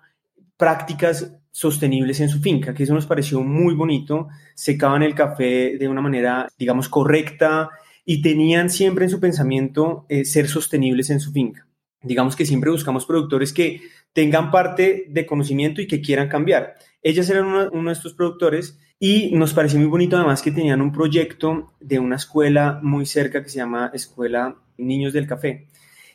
prácticas 0.57 1.31
sostenibles 1.51 2.19
en 2.21 2.29
su 2.29 2.39
finca, 2.39 2.73
que 2.73 2.81
eso 2.81 2.95
nos 2.95 3.05
pareció 3.05 3.41
muy 3.41 3.75
bonito. 3.75 4.29
Secaban 4.55 5.03
el 5.03 5.13
café 5.13 5.77
de 5.77 5.87
una 5.87 6.01
manera, 6.01 6.47
digamos, 6.57 6.89
correcta 6.89 7.69
y 8.03 8.23
tenían 8.23 8.71
siempre 8.71 9.05
en 9.05 9.11
su 9.11 9.19
pensamiento 9.19 10.07
eh, 10.09 10.25
ser 10.25 10.47
sostenibles 10.47 11.11
en 11.11 11.19
su 11.19 11.31
finca. 11.31 11.68
Digamos 12.01 12.35
que 12.35 12.45
siempre 12.45 12.71
buscamos 12.71 13.05
productores 13.05 13.51
que 13.51 13.81
tengan 14.13 14.51
parte 14.51 15.05
de 15.09 15.25
conocimiento 15.25 15.81
y 15.81 15.87
que 15.87 16.01
quieran 16.01 16.29
cambiar. 16.29 16.75
Ellas 17.01 17.29
eran 17.29 17.69
uno, 17.71 17.89
de 17.89 17.93
estos 17.93 18.13
productores 18.13 18.77
y 18.99 19.31
nos 19.35 19.53
pareció 19.53 19.79
muy 19.79 19.87
bonito 19.87 20.17
además 20.17 20.41
que 20.41 20.51
tenían 20.51 20.81
un 20.81 20.91
proyecto 20.91 21.73
de 21.79 21.99
una 21.99 22.15
escuela 22.15 22.79
muy 22.81 23.05
cerca 23.05 23.43
que 23.43 23.49
se 23.49 23.57
llama 23.57 23.91
Escuela 23.93 24.55
Niños 24.77 25.13
del 25.13 25.27
Café. 25.27 25.67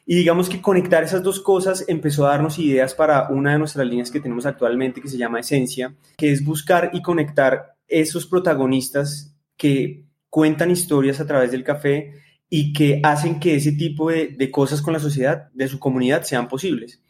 Y 0.06 0.16
digamos 0.16 0.50
que 0.50 0.60
conectar 0.60 1.02
esas 1.02 1.22
dos 1.22 1.40
cosas 1.40 1.84
empezó 1.88 2.26
a 2.26 2.30
darnos 2.30 2.58
ideas 2.58 2.94
para 2.94 3.28
una 3.28 3.52
de 3.52 3.58
nuestras 3.58 3.86
líneas 3.86 4.10
que 4.10 4.20
tenemos 4.20 4.44
actualmente 4.44 5.00
que 5.00 5.08
se 5.08 5.16
llama 5.16 5.40
Esencia, 5.40 5.94
que 6.16 6.30
es 6.30 6.44
buscar 6.44 6.90
y 6.92 7.00
conectar 7.00 7.76
esos 7.88 8.26
protagonistas 8.26 9.34
que 9.56 10.04
cuentan 10.28 10.70
historias 10.70 11.20
a 11.20 11.26
través 11.26 11.52
del 11.52 11.64
café 11.64 12.23
y 12.56 12.72
que 12.72 13.00
hacen 13.02 13.40
que 13.40 13.56
ese 13.56 13.72
tipo 13.72 14.12
de, 14.12 14.48
cosas 14.52 14.80
con 14.80 14.92
la 14.92 15.00
sociedad, 15.00 15.50
de 15.54 15.66
su 15.66 15.80
comunidad, 15.80 16.22
sean 16.22 16.46
posibles. 16.46 17.02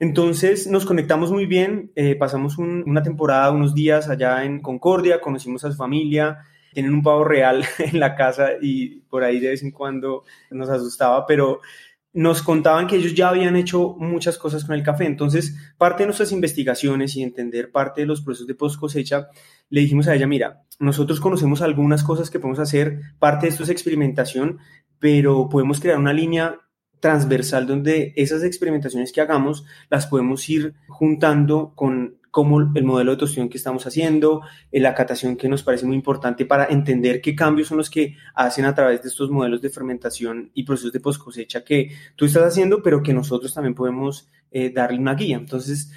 Entonces 0.00 0.66
nos 0.66 0.86
conectamos 0.86 1.30
muy 1.30 1.46
bien, 1.46 1.92
eh, 1.94 2.16
pasamos 2.16 2.58
una 2.58 3.04
temporada, 3.04 3.52
unos 3.52 3.76
días 3.76 4.08
allá 4.08 4.42
en 4.42 4.60
Concordia, 4.60 5.20
conocimos 5.20 5.64
a 5.64 5.70
su 5.70 5.76
familia, 5.76 6.38
tienen 6.72 6.94
un 6.94 7.04
pavo 7.04 7.22
real 7.22 7.64
en 7.78 8.00
la 8.00 8.16
casa 8.16 8.48
y 8.60 9.02
por 9.08 9.22
ahí 9.22 9.38
de 9.38 9.50
vez 9.50 9.62
en 9.62 9.70
cuando 9.70 10.24
nos 10.50 10.68
asustaba, 10.68 11.24
pero 11.26 11.60
nos 12.12 12.42
contaban 12.42 12.88
que 12.88 12.96
ellos 12.96 13.14
ya 13.14 13.28
habían 13.28 13.54
hecho 13.54 13.94
muchas 14.00 14.36
cosas 14.36 14.64
con 14.64 14.74
el 14.74 14.82
café. 14.82 15.04
Entonces, 15.04 15.56
parte 15.78 16.02
de 16.02 16.06
nuestras 16.06 16.32
investigaciones 16.32 17.14
y 17.14 17.22
entender 17.22 17.70
parte 17.70 18.00
de 18.00 18.08
los 18.08 18.22
procesos 18.22 18.48
de 18.48 18.56
post 18.56 18.80
cosecha, 18.80 19.28
le 19.70 19.80
dijimos 19.80 20.08
a 20.08 20.14
ella, 20.14 20.26
mira, 20.26 20.64
nosotros 20.78 21.20
conocemos 21.20 21.62
algunas 21.62 22.02
cosas 22.02 22.30
que 22.30 22.38
podemos 22.38 22.58
hacer, 22.58 23.00
parte 23.18 23.46
de 23.46 23.50
esto 23.50 23.64
es 23.64 23.68
experimentación, 23.68 24.58
pero 24.98 25.48
podemos 25.48 25.80
crear 25.80 25.98
una 25.98 26.12
línea 26.12 26.60
transversal 27.00 27.66
donde 27.66 28.12
esas 28.16 28.42
experimentaciones 28.42 29.12
que 29.12 29.20
hagamos 29.20 29.64
las 29.88 30.06
podemos 30.06 30.48
ir 30.48 30.74
juntando 30.88 31.72
con 31.74 32.18
como 32.30 32.60
el 32.60 32.84
modelo 32.84 33.12
de 33.12 33.16
tostión 33.16 33.48
que 33.48 33.56
estamos 33.56 33.86
haciendo, 33.86 34.42
eh, 34.70 34.80
la 34.80 34.94
catación 34.94 35.36
que 35.36 35.48
nos 35.48 35.62
parece 35.62 35.86
muy 35.86 35.96
importante 35.96 36.44
para 36.44 36.66
entender 36.66 37.20
qué 37.20 37.34
cambios 37.34 37.68
son 37.68 37.78
los 37.78 37.90
que 37.90 38.16
hacen 38.34 38.64
a 38.64 38.74
través 38.74 39.02
de 39.02 39.08
estos 39.08 39.30
modelos 39.30 39.62
de 39.62 39.70
fermentación 39.70 40.50
y 40.54 40.64
procesos 40.64 40.92
de 40.92 41.00
post 41.00 41.22
cosecha 41.22 41.64
que 41.64 41.90
tú 42.16 42.26
estás 42.26 42.44
haciendo, 42.44 42.82
pero 42.82 43.02
que 43.02 43.14
nosotros 43.14 43.54
también 43.54 43.74
podemos 43.74 44.28
eh, 44.50 44.70
darle 44.70 44.98
una 44.98 45.14
guía. 45.14 45.36
Entonces, 45.36 45.90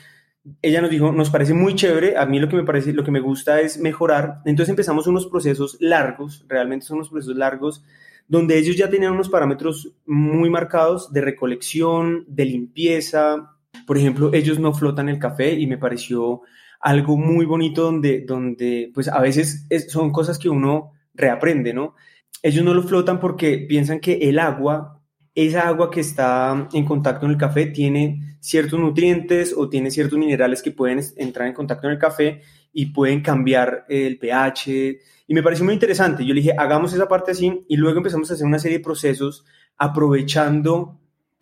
ella 0.61 0.81
nos 0.81 0.89
dijo, 0.89 1.11
nos 1.11 1.29
parece 1.29 1.53
muy 1.53 1.75
chévere, 1.75 2.17
a 2.17 2.25
mí 2.25 2.39
lo 2.39 2.49
que 2.49 2.55
me 2.55 2.63
parece, 2.63 2.93
lo 2.93 3.03
que 3.03 3.11
me 3.11 3.19
gusta 3.19 3.61
es 3.61 3.79
mejorar. 3.79 4.39
Entonces 4.45 4.69
empezamos 4.69 5.07
unos 5.07 5.27
procesos 5.27 5.77
largos, 5.79 6.45
realmente 6.47 6.85
son 6.85 6.97
unos 6.97 7.09
procesos 7.09 7.35
largos 7.35 7.83
donde 8.27 8.57
ellos 8.57 8.77
ya 8.77 8.89
tenían 8.89 9.13
unos 9.13 9.29
parámetros 9.29 9.93
muy 10.05 10.49
marcados 10.49 11.11
de 11.11 11.21
recolección, 11.21 12.23
de 12.27 12.45
limpieza. 12.45 13.57
Por 13.85 13.97
ejemplo, 13.97 14.31
ellos 14.33 14.57
no 14.57 14.73
flotan 14.73 15.09
el 15.09 15.19
café 15.19 15.53
y 15.53 15.67
me 15.67 15.77
pareció 15.77 16.41
algo 16.79 17.17
muy 17.17 17.45
bonito 17.45 17.83
donde, 17.83 18.21
donde 18.21 18.89
pues 18.93 19.07
a 19.09 19.19
veces 19.19 19.67
son 19.89 20.11
cosas 20.11 20.39
que 20.39 20.49
uno 20.49 20.93
reaprende, 21.13 21.73
¿no? 21.73 21.95
Ellos 22.41 22.63
no 22.63 22.73
lo 22.73 22.83
flotan 22.83 23.19
porque 23.19 23.65
piensan 23.67 23.99
que 23.99 24.13
el 24.13 24.39
agua, 24.39 25.01
esa 25.35 25.67
agua 25.67 25.91
que 25.91 25.99
está 25.99 26.69
en 26.73 26.85
contacto 26.85 27.25
en 27.25 27.33
el 27.33 27.37
café 27.37 27.67
tiene 27.67 28.30
ciertos 28.41 28.79
nutrientes 28.79 29.53
o 29.55 29.69
tiene 29.69 29.91
ciertos 29.91 30.19
minerales 30.19 30.61
que 30.61 30.71
pueden 30.71 30.99
entrar 31.15 31.47
en 31.47 31.53
contacto 31.53 31.87
en 31.87 31.93
el 31.93 31.99
café 31.99 32.41
y 32.73 32.87
pueden 32.87 33.21
cambiar 33.21 33.85
el 33.87 34.17
pH. 34.17 34.99
Y 35.27 35.33
me 35.33 35.43
pareció 35.43 35.63
muy 35.63 35.73
interesante. 35.73 36.25
Yo 36.25 36.33
le 36.33 36.41
dije, 36.41 36.55
hagamos 36.57 36.91
esa 36.91 37.07
parte 37.07 37.31
así 37.31 37.63
y 37.69 37.77
luego 37.77 37.99
empezamos 37.99 38.29
a 38.29 38.33
hacer 38.33 38.45
una 38.45 38.59
serie 38.59 38.79
de 38.79 38.83
procesos 38.83 39.45
aprovechando 39.77 40.97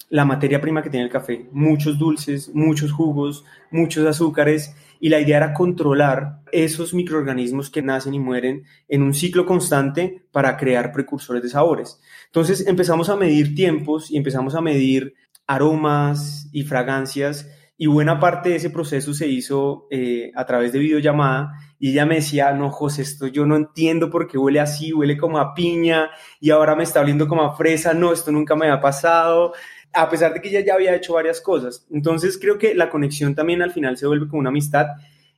la 0.09 0.25
materia 0.25 0.59
prima 0.59 0.81
que 0.81 0.89
tiene 0.89 1.05
el 1.05 1.11
café. 1.11 1.47
Muchos 1.51 1.97
dulces, 1.97 2.53
muchos 2.53 2.91
jugos, 2.91 3.45
muchos 3.71 4.05
azúcares. 4.05 4.75
Y 4.99 5.07
la 5.07 5.21
idea 5.21 5.37
era 5.37 5.53
controlar 5.53 6.41
esos 6.51 6.93
microorganismos 6.93 7.69
que 7.69 7.81
nacen 7.81 8.13
y 8.13 8.19
mueren 8.19 8.65
en 8.89 9.01
un 9.01 9.13
ciclo 9.13 9.45
constante 9.45 10.23
para 10.31 10.57
crear 10.57 10.91
precursores 10.91 11.41
de 11.41 11.49
sabores. 11.49 12.01
Entonces 12.25 12.67
empezamos 12.67 13.09
a 13.09 13.15
medir 13.15 13.55
tiempos 13.55 14.11
y 14.11 14.17
empezamos 14.17 14.55
a 14.55 14.61
medir 14.61 15.13
aromas 15.49 16.47
y 16.51 16.61
fragancias 16.61 17.49
y 17.75 17.87
buena 17.87 18.19
parte 18.19 18.49
de 18.49 18.57
ese 18.57 18.69
proceso 18.69 19.15
se 19.15 19.27
hizo 19.27 19.87
eh, 19.89 20.31
a 20.35 20.45
través 20.45 20.71
de 20.73 20.77
videollamada 20.79 21.53
y 21.79 21.89
ella 21.89 22.05
me 22.05 22.15
decía, 22.15 22.53
no, 22.53 22.69
José, 22.69 23.01
esto 23.01 23.25
yo 23.25 23.47
no 23.47 23.55
entiendo 23.55 24.11
por 24.11 24.27
qué 24.27 24.37
huele 24.37 24.59
así, 24.59 24.93
huele 24.93 25.17
como 25.17 25.39
a 25.39 25.55
piña 25.55 26.11
y 26.39 26.51
ahora 26.51 26.75
me 26.75 26.83
está 26.83 27.01
oliendo 27.01 27.27
como 27.27 27.41
a 27.41 27.57
fresa, 27.57 27.95
no, 27.95 28.13
esto 28.13 28.31
nunca 28.31 28.55
me 28.55 28.67
había 28.67 28.79
pasado, 28.79 29.53
a 29.91 30.07
pesar 30.07 30.35
de 30.35 30.41
que 30.41 30.49
ella 30.49 30.59
ya 30.59 30.75
había 30.75 30.95
hecho 30.95 31.13
varias 31.13 31.41
cosas. 31.41 31.87
Entonces 31.89 32.37
creo 32.39 32.59
que 32.59 32.75
la 32.75 32.91
conexión 32.91 33.33
también 33.33 33.63
al 33.63 33.71
final 33.71 33.97
se 33.97 34.05
vuelve 34.05 34.27
como 34.27 34.41
una 34.41 34.49
amistad 34.49 34.85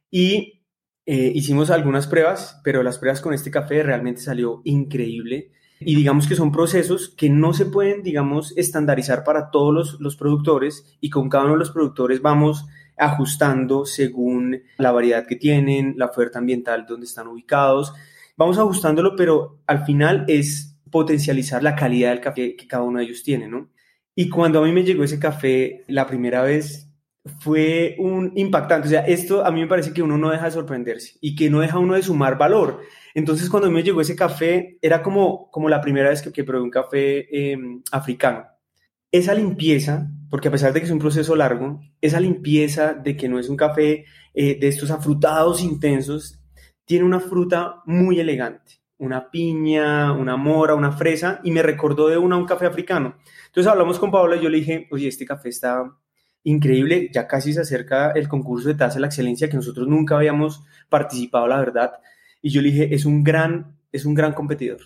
y 0.10 0.62
eh, 1.06 1.32
hicimos 1.34 1.70
algunas 1.70 2.08
pruebas, 2.08 2.60
pero 2.66 2.84
las 2.84 2.98
pruebas 2.98 3.22
con 3.22 3.34
este 3.34 3.50
café 3.50 3.82
realmente 3.82 4.20
salió 4.20 4.62
increíble 4.66 5.52
y 5.84 5.96
digamos 5.96 6.28
que 6.28 6.36
son 6.36 6.52
procesos 6.52 7.10
que 7.10 7.30
no 7.30 7.54
se 7.54 7.66
pueden, 7.66 8.04
digamos, 8.04 8.54
estandarizar 8.56 9.24
para 9.24 9.50
todos 9.50 10.00
los, 10.00 10.16
productores 10.16 10.86
y 11.02 11.10
con 11.10 11.28
cada 11.28 11.46
uno 11.46 11.54
de 11.54 11.60
los 11.60 11.72
productores 11.72 12.22
vamos 12.22 12.68
ajustando 12.98 13.86
según 13.86 14.62
la 14.78 14.92
variedad 14.92 15.26
que 15.26 15.36
tienen, 15.36 15.96
la 15.98 16.06
oferta 16.06 16.40
ambiental 16.40 16.86
donde 16.88 17.08
están 17.08 17.28
ubicados. 17.28 17.94
Vamos 18.38 18.60
ajustándolo, 18.60 19.16
pero 19.16 19.60
al 19.66 19.84
final 19.86 20.26
es 20.28 20.78
potencializar 20.92 21.64
la 21.64 21.76
calidad 21.76 22.12
del 22.12 22.22
café 22.22 22.56
que 22.56 22.68
cada 22.68 22.84
uno 22.84 23.00
de 23.00 23.06
ellos 23.06 23.24
tiene, 23.24 23.48
¿no? 23.48 23.70
Y 24.14 24.30
cuando 24.30 24.60
a 24.60 24.66
mí 24.66 24.72
me 24.72 24.84
llegó 24.84 25.04
ese 25.04 25.20
café 25.20 25.84
la 25.88 26.06
primera 26.06 26.44
vez, 26.44 26.92
fue 27.40 27.96
un 27.98 28.34
impactante. 28.36 28.88
O 28.88 28.92
sea, 28.92 29.02
esto 29.02 29.46
a 29.46 29.52
mí 29.52 29.62
me 29.62 29.68
parece 29.68 29.94
que 29.94 30.02
uno 30.02 30.18
no 30.18 30.30
deja 30.30 30.46
de 30.46 30.52
sorprenderse 30.52 31.18
y 31.22 31.36
que 31.36 31.50
no 31.50 31.62
deja 31.62 31.80
uno 31.80 31.96
de 31.96 32.04
sumar 32.04 32.38
valor. 32.38 32.82
Entonces, 33.14 33.50
cuando 33.50 33.70
me 33.70 33.84
llegó 33.84 34.02
ese 34.02 34.16
café, 34.16 34.78
era 34.82 35.02
como, 35.02 35.50
como 35.52 35.70
la 35.70 35.82
primera 35.82 36.10
vez 36.10 36.22
que, 36.22 36.32
que 36.32 36.44
probé 36.44 36.64
un 36.64 36.70
café 36.70 37.52
em, 37.52 37.82
africano. 37.92 38.46
Esa 39.12 39.34
limpieza, 39.34 40.10
porque 40.30 40.48
a 40.48 40.52
pesar 40.52 40.72
de 40.72 40.80
que 40.80 40.86
es 40.86 40.92
un 40.92 41.00
proceso 41.00 41.36
largo, 41.36 41.82
esa 42.00 42.20
limpieza 42.20 42.94
de 42.94 43.18
que 43.18 43.28
no 43.28 43.40
es 43.40 43.50
un 43.50 43.58
café 43.58 44.06
eh, 44.34 44.58
de 44.60 44.68
estos 44.68 44.92
afrutados 44.92 45.62
intensos, 45.62 46.40
tiene 46.86 47.06
una 47.06 47.20
fruta 47.20 47.82
muy 47.86 48.20
elegante, 48.20 48.82
una 48.98 49.30
piña, 49.30 50.14
una 50.14 50.38
mora, 50.38 50.76
una 50.76 50.92
fresa, 50.92 51.42
y 51.44 51.52
me 51.52 51.62
recordó 51.62 52.08
de 52.08 52.18
una 52.18 52.38
un 52.38 52.46
café 52.46 52.66
africano. 52.66 53.18
Entonces 53.48 53.70
hablamos 53.70 54.00
con 54.00 54.12
Paola 54.12 54.38
y 54.38 54.42
yo 54.42 54.50
le 54.50 54.60
dije, 54.60 54.88
oye, 54.92 55.08
este 55.08 55.26
café 55.26 55.50
está 55.50 55.84
increíble, 56.44 57.10
ya 57.14 57.28
casi 57.28 57.54
se 57.54 57.62
acerca 57.62 58.12
el 58.12 58.28
concurso 58.28 58.70
de 58.70 58.76
taza 58.76 58.96
de 58.96 59.02
la 59.02 59.08
excelencia 59.08 59.50
que 59.50 59.58
nosotros 59.58 59.88
nunca 59.88 60.16
habíamos 60.16 60.64
participado, 60.90 61.48
la 61.48 61.60
verdad. 61.60 61.92
Y 62.42 62.50
yo 62.50 62.62
le 62.62 62.72
dije, 62.72 62.94
es 62.94 63.06
un 63.06 63.24
gran, 63.24 63.78
es 63.92 64.06
un 64.06 64.14
gran 64.14 64.34
competidor. 64.34 64.82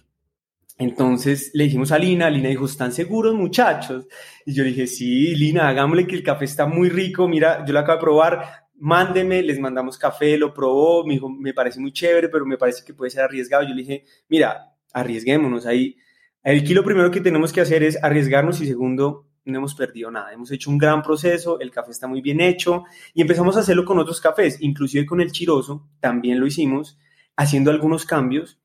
Entonces 0.77 1.51
le 1.53 1.65
dijimos 1.65 1.91
a 1.91 1.97
Lina, 1.97 2.29
Lina 2.29 2.49
dijo, 2.49 2.65
¿están 2.65 2.91
seguros 2.91 3.33
muchachos? 3.33 4.07
Y 4.45 4.53
yo 4.53 4.63
le 4.63 4.69
dije, 4.69 4.87
sí, 4.87 5.33
Lina, 5.35 5.69
hagámosle 5.69 6.05
que 6.05 6.15
el 6.15 6.23
café 6.23 6.45
está 6.45 6.65
muy 6.65 6.89
rico, 6.89 7.27
mira, 7.27 7.65
yo 7.65 7.71
lo 7.71 7.79
acabo 7.79 7.97
de 7.97 8.03
probar, 8.03 8.65
mándeme, 8.77 9.41
les 9.41 9.57
mandamos 9.57 9.97
café, 9.97 10.37
lo 10.37 10.53
probó, 10.53 11.05
me 11.05 11.13
dijo, 11.13 11.29
me 11.29 11.53
parece 11.53 11.79
muy 11.79 11.93
chévere, 11.93 12.27
pero 12.27 12.45
me 12.45 12.57
parece 12.57 12.83
que 12.83 12.93
puede 12.93 13.09
ser 13.09 13.23
arriesgado. 13.23 13.63
Yo 13.63 13.73
le 13.73 13.83
dije, 13.83 14.03
mira, 14.27 14.73
arriesguémonos 14.93 15.65
ahí. 15.65 15.95
El 16.43 16.63
kilo 16.63 16.83
primero 16.83 17.09
que 17.09 17.21
tenemos 17.21 17.53
que 17.53 17.61
hacer 17.61 17.81
es 17.81 18.01
arriesgarnos 18.03 18.61
y 18.61 18.67
segundo, 18.67 19.27
no 19.45 19.57
hemos 19.57 19.75
perdido 19.75 20.11
nada. 20.11 20.33
Hemos 20.33 20.51
hecho 20.51 20.69
un 20.69 20.77
gran 20.77 21.01
proceso, 21.01 21.59
el 21.59 21.71
café 21.71 21.91
está 21.91 22.07
muy 22.07 22.21
bien 22.21 22.41
hecho 22.41 22.83
y 23.13 23.21
empezamos 23.21 23.55
a 23.55 23.61
hacerlo 23.61 23.85
con 23.85 23.97
otros 23.99 24.19
cafés, 24.19 24.57
inclusive 24.59 25.05
con 25.05 25.21
el 25.21 25.31
chiroso, 25.31 25.87
también 25.99 26.39
lo 26.39 26.47
hicimos, 26.47 26.97
haciendo 27.35 27.71
algunos 27.71 28.05
cambios. 28.05 28.59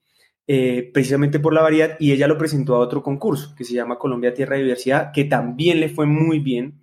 eh, 0.52 0.90
precisamente 0.92 1.38
por 1.40 1.54
la 1.54 1.62
variedad, 1.62 1.96
y 2.00 2.12
ella 2.12 2.26
lo 2.26 2.36
presentó 2.38 2.74
a 2.74 2.80
otro 2.80 3.02
concurso 3.04 3.54
que 3.56 3.64
se 3.64 3.74
llama 3.74 3.98
Colombia 3.98 4.34
Tierra 4.34 4.58
y 4.58 4.62
Diversidad, 4.62 5.12
que 5.12 5.24
también 5.24 5.78
le 5.80 5.88
fue 5.88 6.06
muy 6.06 6.40
bien. 6.40 6.82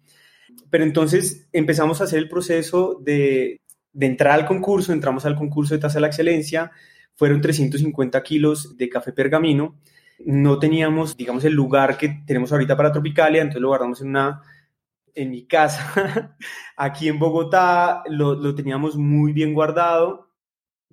Pero 0.69 0.83
entonces 0.83 1.47
empezamos 1.53 2.01
a 2.01 2.05
hacer 2.05 2.19
el 2.19 2.29
proceso 2.29 2.99
de, 3.03 3.61
de 3.93 4.05
entrar 4.05 4.33
al 4.39 4.45
concurso, 4.45 4.93
entramos 4.93 5.25
al 5.25 5.35
concurso 5.35 5.73
de 5.73 5.79
Taza 5.81 5.95
de 5.95 6.01
la 6.01 6.07
Excelencia, 6.07 6.71
fueron 7.15 7.41
350 7.41 8.21
kilos 8.23 8.77
de 8.77 8.89
café 8.89 9.11
pergamino, 9.13 9.79
no 10.19 10.59
teníamos, 10.59 11.15
digamos, 11.17 11.45
el 11.45 11.53
lugar 11.53 11.97
que 11.97 12.23
tenemos 12.25 12.51
ahorita 12.51 12.75
para 12.77 12.91
Tropicalia, 12.91 13.41
entonces 13.41 13.61
lo 13.61 13.69
guardamos 13.69 14.01
en 14.01 14.09
una 14.09 14.41
en 15.15 15.31
mi 15.31 15.47
casa, 15.47 16.35
aquí 16.77 17.07
en 17.07 17.19
Bogotá, 17.19 18.03
lo, 18.07 18.35
lo 18.35 18.53
teníamos 18.55 18.97
muy 18.97 19.33
bien 19.33 19.53
guardado 19.53 20.26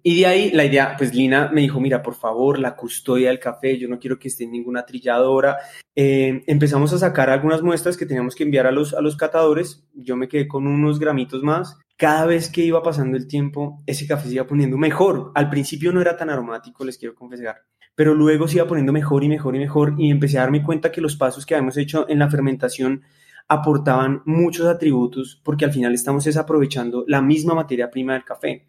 y 0.06 0.20
de 0.20 0.26
ahí 0.26 0.50
la 0.50 0.66
idea, 0.66 0.96
pues 0.98 1.14
Lina 1.14 1.48
me 1.50 1.62
dijo, 1.62 1.80
mira, 1.80 2.02
por 2.02 2.14
favor, 2.14 2.58
la 2.58 2.76
custodia 2.76 3.30
del 3.30 3.38
café, 3.38 3.78
yo 3.78 3.88
no 3.88 3.98
quiero 3.98 4.18
que 4.18 4.28
esté 4.28 4.44
en 4.44 4.52
ninguna 4.52 4.84
trilladora. 4.84 5.56
Eh, 5.96 6.44
empezamos 6.46 6.92
a 6.92 6.98
sacar 6.98 7.30
algunas 7.30 7.62
muestras 7.62 7.96
que 7.96 8.04
teníamos 8.04 8.34
que 8.34 8.42
enviar 8.42 8.66
a 8.66 8.70
los, 8.70 8.92
a 8.92 9.00
los 9.00 9.16
catadores, 9.16 9.88
yo 9.94 10.14
me 10.16 10.28
quedé 10.28 10.46
con 10.46 10.66
unos 10.66 10.98
gramitos 10.98 11.42
más. 11.42 11.78
Cada 11.96 12.26
vez 12.26 12.50
que 12.50 12.60
iba 12.60 12.82
pasando 12.82 13.16
el 13.16 13.26
tiempo, 13.26 13.82
ese 13.86 14.06
café 14.06 14.28
se 14.28 14.34
iba 14.34 14.46
poniendo 14.46 14.76
mejor. 14.76 15.32
Al 15.34 15.48
principio 15.48 15.90
no 15.90 16.02
era 16.02 16.18
tan 16.18 16.28
aromático, 16.28 16.84
les 16.84 16.98
quiero 16.98 17.14
confesar, 17.14 17.62
pero 17.94 18.14
luego 18.14 18.46
se 18.46 18.56
iba 18.56 18.66
poniendo 18.66 18.92
mejor 18.92 19.24
y 19.24 19.30
mejor 19.30 19.56
y 19.56 19.58
mejor 19.58 19.94
y 19.96 20.10
empecé 20.10 20.36
a 20.36 20.42
darme 20.42 20.62
cuenta 20.62 20.92
que 20.92 21.00
los 21.00 21.16
pasos 21.16 21.46
que 21.46 21.54
habíamos 21.54 21.78
hecho 21.78 22.04
en 22.10 22.18
la 22.18 22.28
fermentación 22.28 23.04
aportaban 23.48 24.20
muchos 24.26 24.66
atributos 24.66 25.40
porque 25.42 25.64
al 25.64 25.72
final 25.72 25.94
estamos 25.94 26.24
desaprovechando 26.24 27.04
la 27.08 27.22
misma 27.22 27.54
materia 27.54 27.90
prima 27.90 28.12
del 28.12 28.24
café. 28.24 28.66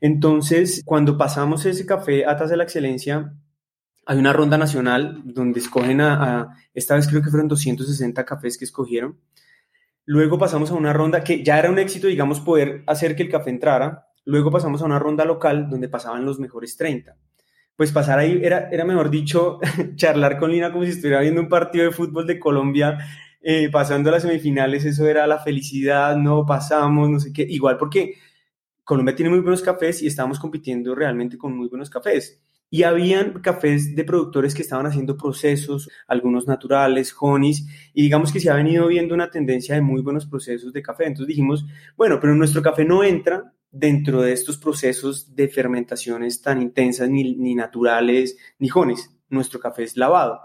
Entonces, 0.00 0.82
cuando 0.84 1.18
pasamos 1.18 1.66
ese 1.66 1.84
café 1.84 2.24
a 2.24 2.36
Taza 2.36 2.52
de 2.52 2.56
la 2.56 2.64
Excelencia, 2.64 3.34
hay 4.06 4.18
una 4.18 4.32
ronda 4.32 4.56
nacional 4.56 5.20
donde 5.24 5.60
escogen 5.60 6.00
a, 6.00 6.56
esta 6.74 6.96
vez 6.96 7.06
creo 7.06 7.22
que 7.22 7.30
fueron 7.30 7.48
260 7.48 8.24
cafés 8.24 8.58
que 8.58 8.64
escogieron. 8.64 9.18
Luego 10.06 10.38
pasamos 10.38 10.70
a 10.70 10.74
una 10.74 10.92
ronda 10.92 11.22
que 11.22 11.44
ya 11.44 11.58
era 11.58 11.70
un 11.70 11.78
éxito, 11.78 12.06
digamos, 12.06 12.40
poder 12.40 12.82
hacer 12.86 13.14
que 13.14 13.22
el 13.22 13.28
café 13.28 13.50
entrara. 13.50 14.06
Luego 14.24 14.50
pasamos 14.50 14.82
a 14.82 14.86
una 14.86 14.98
ronda 14.98 15.24
local 15.24 15.68
donde 15.68 15.88
pasaban 15.88 16.24
los 16.24 16.40
mejores 16.40 16.76
30. 16.76 17.16
Pues 17.76 17.92
pasar 17.92 18.18
ahí 18.18 18.40
era, 18.42 18.68
era 18.70 18.84
mejor 18.84 19.10
dicho, 19.10 19.60
charlar 19.94 20.38
con 20.38 20.50
Lina 20.50 20.72
como 20.72 20.84
si 20.84 20.90
estuviera 20.90 21.20
viendo 21.20 21.40
un 21.40 21.48
partido 21.48 21.84
de 21.84 21.92
fútbol 21.92 22.26
de 22.26 22.38
Colombia, 22.38 22.98
eh, 23.42 23.70
pasando 23.70 24.08
a 24.10 24.12
las 24.12 24.22
semifinales, 24.22 24.84
eso 24.84 25.06
era 25.06 25.26
la 25.26 25.38
felicidad, 25.38 26.16
no 26.16 26.44
pasamos, 26.44 27.08
no 27.08 27.20
sé 27.20 27.32
qué. 27.32 27.46
Igual 27.48 27.78
porque 27.78 28.16
Colombia 28.90 29.14
tiene 29.14 29.30
muy 29.30 29.38
buenos 29.38 29.62
cafés 29.62 30.02
y 30.02 30.08
estábamos 30.08 30.40
compitiendo 30.40 30.96
realmente 30.96 31.38
con 31.38 31.56
muy 31.56 31.68
buenos 31.68 31.88
cafés. 31.88 32.42
Y 32.70 32.82
habían 32.82 33.34
cafés 33.40 33.94
de 33.94 34.02
productores 34.02 34.52
que 34.52 34.62
estaban 34.62 34.84
haciendo 34.84 35.16
procesos, 35.16 35.88
algunos 36.08 36.48
naturales, 36.48 37.14
honeys, 37.20 37.68
y 37.94 38.02
digamos 38.02 38.32
que 38.32 38.40
se 38.40 38.50
ha 38.50 38.54
venido 38.54 38.88
viendo 38.88 39.14
una 39.14 39.30
tendencia 39.30 39.76
de 39.76 39.80
muy 39.80 40.02
buenos 40.02 40.26
procesos 40.26 40.72
de 40.72 40.82
café. 40.82 41.04
Entonces 41.04 41.28
dijimos, 41.28 41.64
bueno, 41.96 42.18
pero 42.20 42.34
nuestro 42.34 42.62
café 42.62 42.84
no 42.84 43.04
entra 43.04 43.54
dentro 43.70 44.22
de 44.22 44.32
estos 44.32 44.58
procesos 44.58 45.36
de 45.36 45.46
fermentaciones 45.46 46.42
tan 46.42 46.60
intensas, 46.60 47.08
ni, 47.08 47.36
ni 47.36 47.54
naturales, 47.54 48.36
ni 48.58 48.70
honeys. 48.74 49.08
Nuestro 49.28 49.60
café 49.60 49.84
es 49.84 49.96
lavado. 49.96 50.40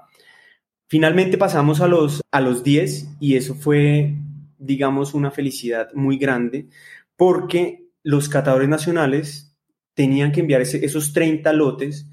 Finalmente 0.85 1.39
pasamos 1.39 1.81
a 1.81 1.87
los, 1.87 2.21
a 2.29 2.41
los 2.41 2.63
10 2.63 3.17
y 3.19 3.37
eso 3.37 3.55
fue, 3.55 4.13
digamos, 4.59 5.15
una 5.15 5.31
felicidad 5.31 5.91
muy 5.95 6.19
grande 6.19 6.67
porque 7.17 7.84
los 8.05 8.29
catadores 8.29 8.69
nacionales 8.69 9.57
tenían 9.95 10.31
que 10.31 10.41
enviar 10.41 10.62
esos 10.62 11.12
30 11.12 11.51
lotes 11.53 12.07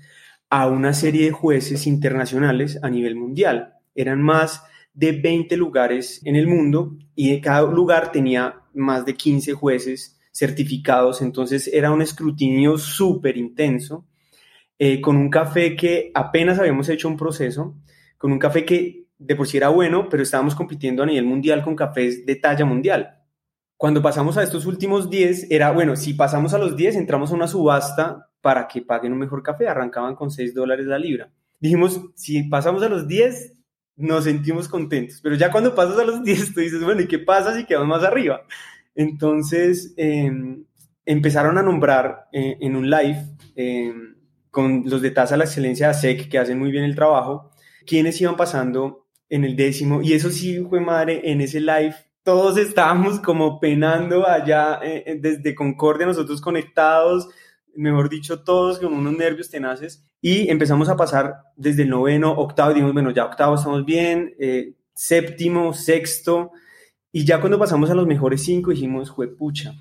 a 0.49 0.66
una 0.66 0.94
serie 0.94 1.26
de 1.26 1.32
jueces 1.32 1.87
internacionales 1.87 2.78
a 2.82 2.88
nivel 2.88 3.14
mundial. 3.14 3.75
Eran 3.94 4.22
más 4.22 4.62
de 4.94 5.12
20 5.12 5.54
lugares 5.58 6.22
en 6.25 6.37
el 6.37 6.46
mundo 6.46 6.96
y 7.14 7.38
cada 7.42 7.70
lugar 7.70 8.11
tenía 8.11 8.62
más 8.72 9.05
de 9.05 9.14
15 9.14 9.52
jueces 9.52 10.18
certificados, 10.33 11.20
entonces 11.20 11.68
era 11.68 11.92
un 11.92 12.00
escrutinio 12.00 12.78
súper 12.78 13.37
intenso, 13.37 14.07
eh, 14.78 14.98
con 14.98 15.18
un 15.18 15.28
café 15.28 15.76
que 15.76 16.11
apenas 16.14 16.59
habíamos 16.59 16.88
hecho 16.88 17.07
un 17.07 17.18
proceso, 17.18 17.76
con 18.16 18.33
un 18.33 18.38
café 18.38 18.64
que 18.64 19.09
de 19.18 19.37
por 19.37 19.46
sí 19.46 19.59
era 19.59 19.68
bueno, 19.68 20.09
pero 20.09 20.22
estábamos 20.22 20.55
compitiendo 20.55 21.02
a 21.02 21.07
nivel 21.07 21.26
mundial 21.26 21.62
con 21.62 21.76
cafés 21.76 22.24
de 22.24 22.37
talla 22.37 22.64
mundial. 22.64 23.21
Cuando 23.83 24.01
pasamos 24.01 24.37
a 24.37 24.45
estos 24.45 24.64
últimos 24.66 25.11
10, 25.11 25.51
era, 25.51 25.73
bueno, 25.73 25.97
si 25.97 26.14
pasamos 26.14 26.55
a 26.55 26.59
los 26.59 26.77
10, 26.77 26.95
entramos 26.95 27.33
a 27.33 27.35
una 27.35 27.49
subasta 27.49 28.31
para 28.40 28.68
que 28.68 28.81
paguen 28.81 29.12
un 29.12 29.18
mejor 29.18 29.42
café, 29.42 29.66
arrancaban 29.66 30.14
con 30.14 30.31
6 30.31 30.55
dólares 30.55 30.87
la 30.87 31.01
libra. 31.01 31.33
Dijimos, 31.59 32.01
si 32.14 32.45
pasamos 32.45 32.85
a 32.85 32.88
los 32.88 33.09
10, 33.09 33.55
nos 33.97 34.23
sentimos 34.23 34.68
contentos, 34.68 35.18
pero 35.21 35.35
ya 35.35 35.51
cuando 35.51 35.75
pasas 35.75 35.99
a 35.99 36.05
los 36.05 36.23
10, 36.23 36.55
tú 36.55 36.61
dices, 36.61 36.81
bueno, 36.85 37.01
¿y 37.01 37.09
qué 37.09 37.18
pasa 37.18 37.57
si 37.57 37.64
quedamos 37.64 37.88
más 37.88 38.05
arriba? 38.05 38.42
Entonces, 38.95 39.95
em, 39.97 40.64
empezaron 41.05 41.59
a 41.59 41.62
nombrar 41.64 42.29
eh, 42.33 42.59
en 42.61 42.77
un 42.77 42.88
live 42.88 43.18
em, 43.57 44.14
con 44.53 44.85
los 44.87 45.03
de 45.03 45.11
Tasa 45.11 45.37
la 45.37 45.42
Excelencia 45.42 45.88
de 45.88 45.95
SEC, 45.95 46.29
que 46.29 46.38
hacen 46.38 46.57
muy 46.57 46.71
bien 46.71 46.85
el 46.85 46.95
trabajo, 46.95 47.51
quiénes 47.85 48.21
iban 48.21 48.37
pasando 48.37 49.09
en 49.29 49.42
el 49.42 49.57
décimo, 49.57 50.03
y 50.03 50.12
eso 50.12 50.31
sí 50.31 50.64
fue 50.71 50.79
madre, 50.79 51.33
en 51.33 51.40
ese 51.40 51.59
live 51.59 51.97
todos 52.22 52.56
estábamos 52.56 53.20
como 53.20 53.58
penando 53.58 54.26
allá 54.26 54.80
eh, 54.82 55.02
eh, 55.06 55.18
desde 55.20 55.54
Concordia, 55.54 56.06
nosotros 56.06 56.40
conectados, 56.40 57.28
mejor 57.74 58.08
dicho, 58.08 58.42
todos 58.44 58.78
con 58.78 58.92
unos 58.92 59.16
nervios 59.16 59.50
tenaces, 59.50 60.06
y 60.20 60.48
empezamos 60.48 60.88
a 60.88 60.96
pasar 60.96 61.35
desde 61.56 61.82
el 61.82 61.90
noveno, 61.90 62.32
octavo, 62.32 62.70
dijimos, 62.70 62.92
bueno, 62.92 63.11
ya 63.11 63.24
octavo 63.24 63.56
estamos 63.56 63.85
bien, 63.85 64.35
eh, 64.38 64.74
séptimo, 64.94 65.72
sexto, 65.72 66.52
y 67.11 67.24
ya 67.24 67.40
cuando 67.40 67.58
pasamos 67.58 67.90
a 67.90 67.94
los 67.94 68.06
mejores 68.06 68.44
cinco 68.44 68.70
dijimos, 68.70 69.11
juepucha, 69.11 69.74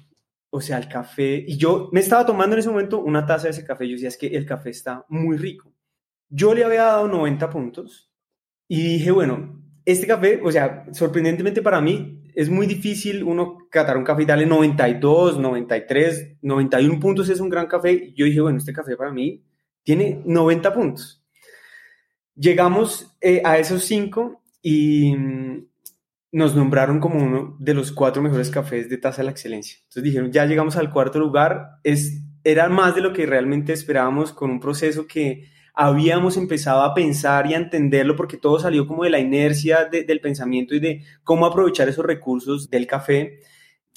o 0.49 0.60
sea, 0.60 0.77
el 0.80 0.88
café, 0.88 1.45
y 1.47 1.58
yo 1.58 1.89
me 1.91 1.99
estaba 1.99 2.25
tomando 2.25 2.56
en 2.56 2.60
ese 2.60 2.69
momento 2.69 2.99
una 2.99 3.25
taza 3.25 3.45
de 3.45 3.51
ese 3.51 3.65
café, 3.65 3.88
yo 3.88 3.93
decía, 3.93 4.10
es 4.10 4.17
que 4.17 4.27
el 4.27 4.45
café 4.45 4.71
está 4.71 5.06
muy 5.10 5.38
rico. 5.38 5.71
Yo 6.30 6.54
le 6.54 6.63
había 6.63 6.84
dado 6.84 7.08
90 7.08 7.49
puntos 7.49 8.12
y 8.67 8.82
dije, 8.93 9.12
bueno, 9.12 9.62
este 9.86 10.08
café, 10.08 10.41
o 10.43 10.51
sea, 10.51 10.86
sorprendentemente 10.91 11.62
para 11.62 11.82
mí, 11.82 12.20
es 12.36 12.50
muy 12.50 12.67
difícil 12.67 13.24
uno 13.24 13.67
catar 13.70 13.98
un 13.98 14.04
café 14.04 14.24
y 14.24 14.26
darle 14.26 14.46
92, 14.46 15.39
93, 15.39 16.38
91 16.41 17.00
puntos 17.00 17.30
es 17.30 17.39
un 17.39 17.50
gran 17.50 17.67
café. 17.67 18.13
Yo 18.15 18.26
dije, 18.26 18.41
bueno, 18.41 18.58
este 18.58 18.74
café 18.74 18.96
para 18.96 19.12
mí 19.12 19.44
tiene 19.84 20.22
90 20.26 20.74
puntos. 20.74 21.24
Llegamos 22.36 23.15
eh, 23.22 23.41
a 23.44 23.58
esos 23.58 23.84
cinco 23.84 24.41
y 24.62 25.15
mm, 25.15 25.65
nos 26.32 26.56
nombraron 26.56 27.00
como 27.00 27.24
uno 27.24 27.58
de 27.60 27.74
los 27.74 27.91
cuatro 27.91 28.22
mejores 28.22 28.50
cafés 28.50 28.89
de 28.89 28.98
tasa 28.98 29.22
de 29.22 29.26
la 29.26 29.32
excelencia. 29.32 29.78
Entonces 29.80 30.04
dijeron, 30.04 30.32
ya 30.32 30.46
llegamos 30.46 30.78
al 30.78 30.91
cuarto 30.91 31.20
lugar. 31.20 31.80
Es, 31.84 32.24
era 32.44 32.70
más 32.70 32.96
de 32.96 33.02
lo 33.02 33.13
que 33.13 33.26
realmente 33.26 33.74
esperábamos 33.74 34.32
con 34.32 34.50
un 34.50 34.60
proceso 34.60 35.08
que 35.08 35.50
habíamos 35.82 36.38
empezado 36.38 36.84
a 36.84 36.94
pensar 36.94 37.48
y 37.48 37.56
a 37.56 37.58
entenderlo 37.58 38.15
porque 38.15 38.38
todo 38.38 38.60
salió 38.60 38.86
como 38.86 39.04
de 39.04 39.10
la 39.10 39.20
inercia 39.20 39.86
del 39.86 40.22
pensamiento 40.22 40.76
y 40.76 40.80
de 40.80 41.04
cómo 41.24 41.48
aprovechar 41.48 41.89
esos 41.89 42.06
recursos 42.06 42.70
del 42.70 42.86
café. 42.86 43.39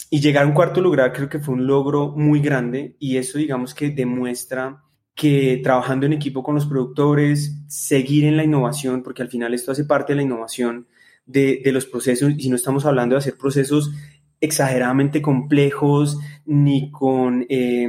Y 0.08 0.20
llegar 0.20 0.44
a 0.44 0.46
un 0.46 0.54
cuarto 0.54 0.80
lugar 0.80 1.12
creo 1.12 1.28
que 1.28 1.40
fue 1.40 1.54
un 1.54 1.66
logro 1.66 2.14
muy 2.16 2.40
grande 2.40 2.96
y 2.98 3.18
eso 3.18 3.36
digamos 3.36 3.74
que 3.74 3.90
demuestra 3.90 4.82
que 5.14 5.60
trabajando 5.62 6.06
en 6.06 6.14
equipo 6.14 6.42
con 6.42 6.54
los 6.54 6.64
productores, 6.64 7.54
seguir 7.68 8.24
en 8.24 8.38
la 8.38 8.44
innovación, 8.44 9.02
porque 9.02 9.22
al 9.22 9.28
final 9.28 9.52
esto 9.52 9.70
hace 9.70 9.84
parte 9.84 10.12
de 10.12 10.16
la 10.16 10.22
innovación 10.22 10.88
de, 11.26 11.60
los 11.66 11.84
procesos, 11.84 12.32
y 12.36 12.48
no 12.48 12.56
estamos 12.56 12.86
hablando 12.86 13.14
de 13.14 13.18
hacer 13.18 13.36
procesos 13.36 13.92
exageradamente 14.40 15.20
complejos, 15.20 16.18
ni 16.46 16.90
con, 16.90 17.46
eh, 17.48 17.86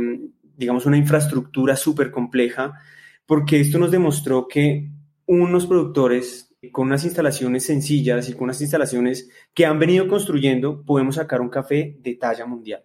digamos, 0.58 0.86
una 0.86 0.97
infraestructura 0.97 1.77
súper 1.77 2.12
compleja, 2.12 2.73
porque 3.25 3.59
esto 3.59 3.79
nos 3.79 3.91
demostró 3.91 4.47
que 4.47 4.91
unos 5.25 5.65
productores 5.65 6.55
con 6.71 6.88
unas 6.88 7.03
instalaciones 7.03 7.65
sencillas 7.65 8.29
y 8.29 8.33
con 8.33 8.45
unas 8.45 8.61
instalaciones 8.61 9.29
que 9.53 9.65
han 9.65 9.79
venido 9.79 10.07
construyendo, 10.07 10.83
podemos 10.83 11.15
sacar 11.15 11.41
un 11.41 11.49
café 11.49 11.97
de 11.99 12.15
talla 12.15 12.45
mundial. 12.45 12.83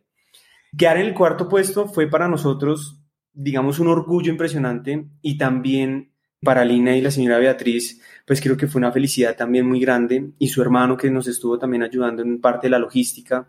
Quedar 0.76 0.98
en 0.98 1.06
el 1.06 1.14
cuarto 1.14 1.48
puesto 1.48 1.88
fue 1.88 2.08
para 2.08 2.28
nosotros, 2.28 3.00
digamos, 3.32 3.78
un 3.78 3.88
orgullo 3.88 4.30
impresionante 4.30 5.06
y 5.22 5.38
también 5.38 6.12
para 6.42 6.64
Lina 6.64 6.96
y 6.96 7.02
la 7.02 7.10
señora 7.10 7.38
Beatriz, 7.38 8.00
pues 8.26 8.40
creo 8.40 8.56
que 8.56 8.66
fue 8.66 8.78
una 8.78 8.92
felicidad 8.92 9.36
también 9.36 9.66
muy 9.66 9.80
grande 9.80 10.30
y 10.38 10.48
su 10.48 10.62
hermano 10.62 10.96
que 10.96 11.10
nos 11.10 11.26
estuvo 11.28 11.58
también 11.58 11.82
ayudando 11.82 12.22
en 12.22 12.40
parte 12.40 12.66
de 12.66 12.70
la 12.70 12.78
logística. 12.78 13.48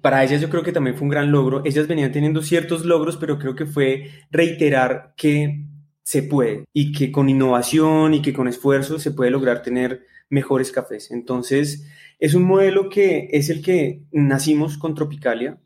Para 0.00 0.22
ellas 0.22 0.40
yo 0.40 0.48
creo 0.48 0.62
que 0.62 0.72
también 0.72 0.96
fue 0.96 1.04
un 1.04 1.10
gran 1.10 1.30
logro. 1.30 1.62
Ellas 1.64 1.88
venían 1.88 2.12
teniendo 2.12 2.42
ciertos 2.42 2.84
logros, 2.84 3.16
pero 3.16 3.38
creo 3.38 3.54
que 3.54 3.66
fue 3.66 4.10
reiterar 4.30 5.14
que 5.16 5.66
se 6.04 6.22
puede 6.22 6.66
y 6.72 6.92
que 6.92 7.10
con 7.10 7.28
innovación 7.28 8.14
y 8.14 8.22
que 8.22 8.32
con 8.32 8.46
esfuerzo 8.46 8.98
se 8.98 9.10
puede 9.10 9.30
lograr 9.30 9.62
tener 9.62 10.04
mejores 10.28 10.70
cafés. 10.70 11.10
Entonces, 11.10 11.88
es 12.20 12.34
un 12.34 12.44
modelo 12.44 12.88
que 12.88 13.28
es 13.32 13.50
el 13.50 13.62
que 13.62 14.04
nacimos 14.12 14.78
con 14.78 14.94
Tropicalia, 14.94 15.58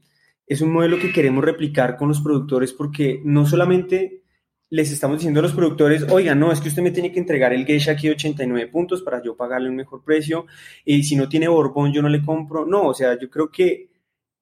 es 0.47 0.63
un 0.63 0.73
modelo 0.73 0.99
que 0.99 1.13
queremos 1.13 1.45
replicar 1.45 1.97
con 1.97 2.09
los 2.09 2.21
productores 2.21 2.73
porque 2.73 3.21
no 3.25 3.47
solamente 3.47 4.23
les 4.71 4.93
estamos 4.93 5.19
diciendo 5.19 5.41
a 5.41 5.43
los 5.43 5.55
productores, 5.55 6.05
oiga, 6.11 6.35
no, 6.35 6.53
es 6.53 6.61
que 6.61 6.69
usted 6.69 6.83
me 6.83 6.91
tiene 6.91 7.11
que 7.11 7.19
entregar 7.19 7.53
el 7.53 7.65
geisha 7.65 7.93
aquí 7.93 8.07
de 8.07 8.15
89 8.15 8.71
puntos 8.71 9.03
para 9.03 9.23
yo 9.23 9.37
pagarle 9.37 9.71
un 9.71 9.77
mejor 9.77 10.05
precio, 10.05 10.47
y 10.85 11.03
si 11.05 11.17
no 11.17 11.29
tiene 11.29 11.49
Borbón 11.49 11.93
yo 11.93 12.03
no 12.03 12.09
le 12.09 12.23
compro. 12.23 12.67
No, 12.67 12.89
o 12.89 12.95
sea, 12.95 13.19
yo 13.19 13.31
creo 13.31 13.51
que 13.51 13.91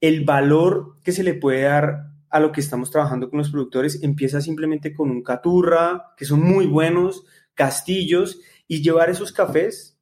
el 0.00 0.24
valor 0.24 0.98
que 1.02 1.12
se 1.12 1.22
le 1.22 1.34
puede 1.34 1.62
dar 1.62 2.15
a 2.36 2.40
lo 2.40 2.52
que 2.52 2.60
estamos 2.60 2.90
trabajando 2.90 3.30
con 3.30 3.38
los 3.38 3.50
productores 3.50 4.02
empieza 4.02 4.42
simplemente 4.42 4.92
con 4.92 5.10
un 5.10 5.22
caturra, 5.22 6.12
que 6.18 6.26
son 6.26 6.42
muy 6.42 6.66
buenos, 6.66 7.24
castillos, 7.54 8.40
y 8.68 8.82
llevar 8.82 9.08
esos 9.08 9.32
cafés 9.32 9.98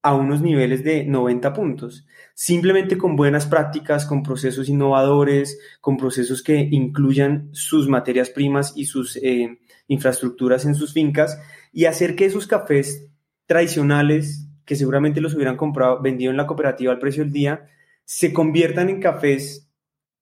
a 0.00 0.14
unos 0.14 0.40
niveles 0.40 0.84
de 0.84 1.04
90 1.04 1.52
puntos. 1.52 2.06
Simplemente 2.34 2.96
con 2.96 3.16
buenas 3.16 3.46
prácticas, 3.46 4.06
con 4.06 4.22
procesos 4.22 4.68
innovadores, 4.68 5.58
con 5.80 5.96
procesos 5.96 6.44
que 6.44 6.68
incluyan 6.70 7.48
sus 7.50 7.88
materias 7.88 8.30
primas 8.30 8.72
y 8.76 8.84
sus 8.84 9.16
eh, 9.16 9.58
infraestructuras 9.88 10.66
en 10.66 10.76
sus 10.76 10.92
fincas 10.92 11.40
y 11.72 11.86
hacer 11.86 12.14
que 12.14 12.26
esos 12.26 12.46
cafés 12.46 13.08
tradicionales, 13.46 14.46
que 14.64 14.76
seguramente 14.76 15.20
los 15.20 15.34
hubieran 15.34 15.56
comprado, 15.56 16.00
vendido 16.00 16.30
en 16.30 16.36
la 16.36 16.46
cooperativa 16.46 16.92
al 16.92 17.00
precio 17.00 17.24
del 17.24 17.32
día, 17.32 17.66
se 18.04 18.32
conviertan 18.32 18.88
en 18.88 19.00
cafés 19.00 19.68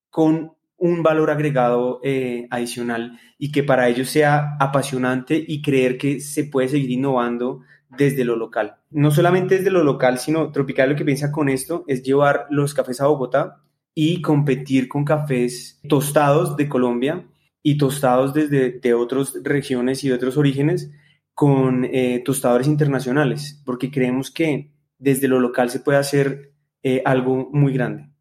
con 0.08 0.53
un 0.84 1.02
valor 1.02 1.30
agregado 1.30 1.98
eh, 2.04 2.46
adicional 2.50 3.18
y 3.38 3.50
que 3.52 3.62
para 3.62 3.88
ellos 3.88 4.10
sea 4.10 4.54
apasionante 4.60 5.42
y 5.48 5.62
creer 5.62 5.96
que 5.96 6.20
se 6.20 6.44
puede 6.44 6.68
seguir 6.68 6.90
innovando 6.90 7.62
desde 7.88 8.22
lo 8.22 8.36
local. 8.36 8.76
No 8.90 9.10
solamente 9.10 9.56
desde 9.56 9.70
lo 9.70 9.82
local, 9.82 10.18
sino 10.18 10.52
Tropical 10.52 10.90
lo 10.90 10.96
que 10.96 11.06
piensa 11.06 11.32
con 11.32 11.48
esto 11.48 11.84
es 11.86 12.02
llevar 12.02 12.46
los 12.50 12.74
cafés 12.74 13.00
a 13.00 13.06
Bogotá 13.06 13.62
y 13.94 14.20
competir 14.20 14.86
con 14.88 15.06
cafés 15.06 15.80
tostados 15.88 16.54
de 16.58 16.68
Colombia 16.68 17.26
y 17.62 17.78
tostados 17.78 18.34
desde 18.34 18.72
de 18.72 18.92
otras 18.92 19.32
regiones 19.42 20.04
y 20.04 20.08
de 20.08 20.14
otros 20.14 20.36
orígenes 20.36 20.90
con 21.32 21.86
eh, 21.86 22.22
tostadores 22.22 22.66
internacionales, 22.66 23.62
porque 23.64 23.90
creemos 23.90 24.30
que 24.30 24.70
desde 24.98 25.28
lo 25.28 25.40
local 25.40 25.70
se 25.70 25.80
puede 25.80 25.96
hacer 25.96 26.52
eh, 26.82 27.00
algo 27.06 27.48
muy 27.52 27.72
grande. 27.72 28.13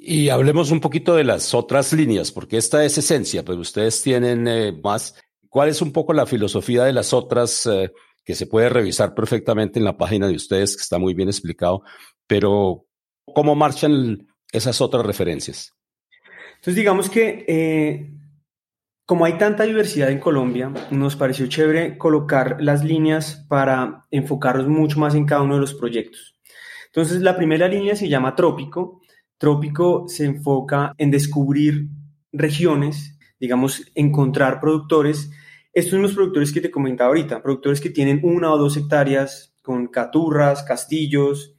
Y 0.00 0.28
hablemos 0.28 0.70
un 0.70 0.80
poquito 0.80 1.16
de 1.16 1.24
las 1.24 1.54
otras 1.54 1.92
líneas, 1.92 2.30
porque 2.30 2.56
esta 2.56 2.84
es 2.84 2.96
esencia, 2.96 3.44
pero 3.44 3.58
ustedes 3.58 4.00
tienen 4.00 4.46
eh, 4.46 4.72
más. 4.72 5.20
¿Cuál 5.48 5.70
es 5.70 5.82
un 5.82 5.92
poco 5.92 6.12
la 6.12 6.24
filosofía 6.24 6.84
de 6.84 6.92
las 6.92 7.12
otras 7.12 7.66
eh, 7.66 7.92
que 8.24 8.36
se 8.36 8.46
puede 8.46 8.68
revisar 8.68 9.12
perfectamente 9.12 9.80
en 9.80 9.84
la 9.84 9.96
página 9.96 10.28
de 10.28 10.36
ustedes, 10.36 10.76
que 10.76 10.82
está 10.82 10.98
muy 10.98 11.14
bien 11.14 11.28
explicado? 11.28 11.82
Pero, 12.28 12.86
¿cómo 13.34 13.56
marchan 13.56 14.28
esas 14.52 14.80
otras 14.80 15.04
referencias? 15.04 15.74
Entonces, 16.54 16.76
digamos 16.76 17.10
que 17.10 17.44
eh, 17.48 18.12
como 19.04 19.24
hay 19.24 19.36
tanta 19.36 19.64
diversidad 19.64 20.10
en 20.10 20.20
Colombia, 20.20 20.70
nos 20.92 21.16
pareció 21.16 21.48
chévere 21.48 21.98
colocar 21.98 22.58
las 22.60 22.84
líneas 22.84 23.44
para 23.48 24.06
enfocarnos 24.12 24.68
mucho 24.68 25.00
más 25.00 25.16
en 25.16 25.26
cada 25.26 25.42
uno 25.42 25.54
de 25.54 25.60
los 25.62 25.74
proyectos. 25.74 26.38
Entonces, 26.86 27.20
la 27.20 27.36
primera 27.36 27.66
línea 27.66 27.96
se 27.96 28.08
llama 28.08 28.36
Trópico 28.36 29.00
Trópico 29.38 30.08
se 30.08 30.24
enfoca 30.24 30.94
en 30.98 31.12
descubrir 31.12 31.88
regiones, 32.32 33.16
digamos, 33.38 33.90
encontrar 33.94 34.60
productores. 34.60 35.30
Estos 35.72 35.92
son 35.92 36.02
los 36.02 36.14
productores 36.14 36.52
que 36.52 36.60
te 36.60 36.72
comentaba 36.72 37.08
ahorita, 37.08 37.40
productores 37.40 37.80
que 37.80 37.90
tienen 37.90 38.20
una 38.24 38.52
o 38.52 38.58
dos 38.58 38.76
hectáreas 38.76 39.54
con 39.62 39.86
caturras, 39.86 40.64
castillos 40.64 41.54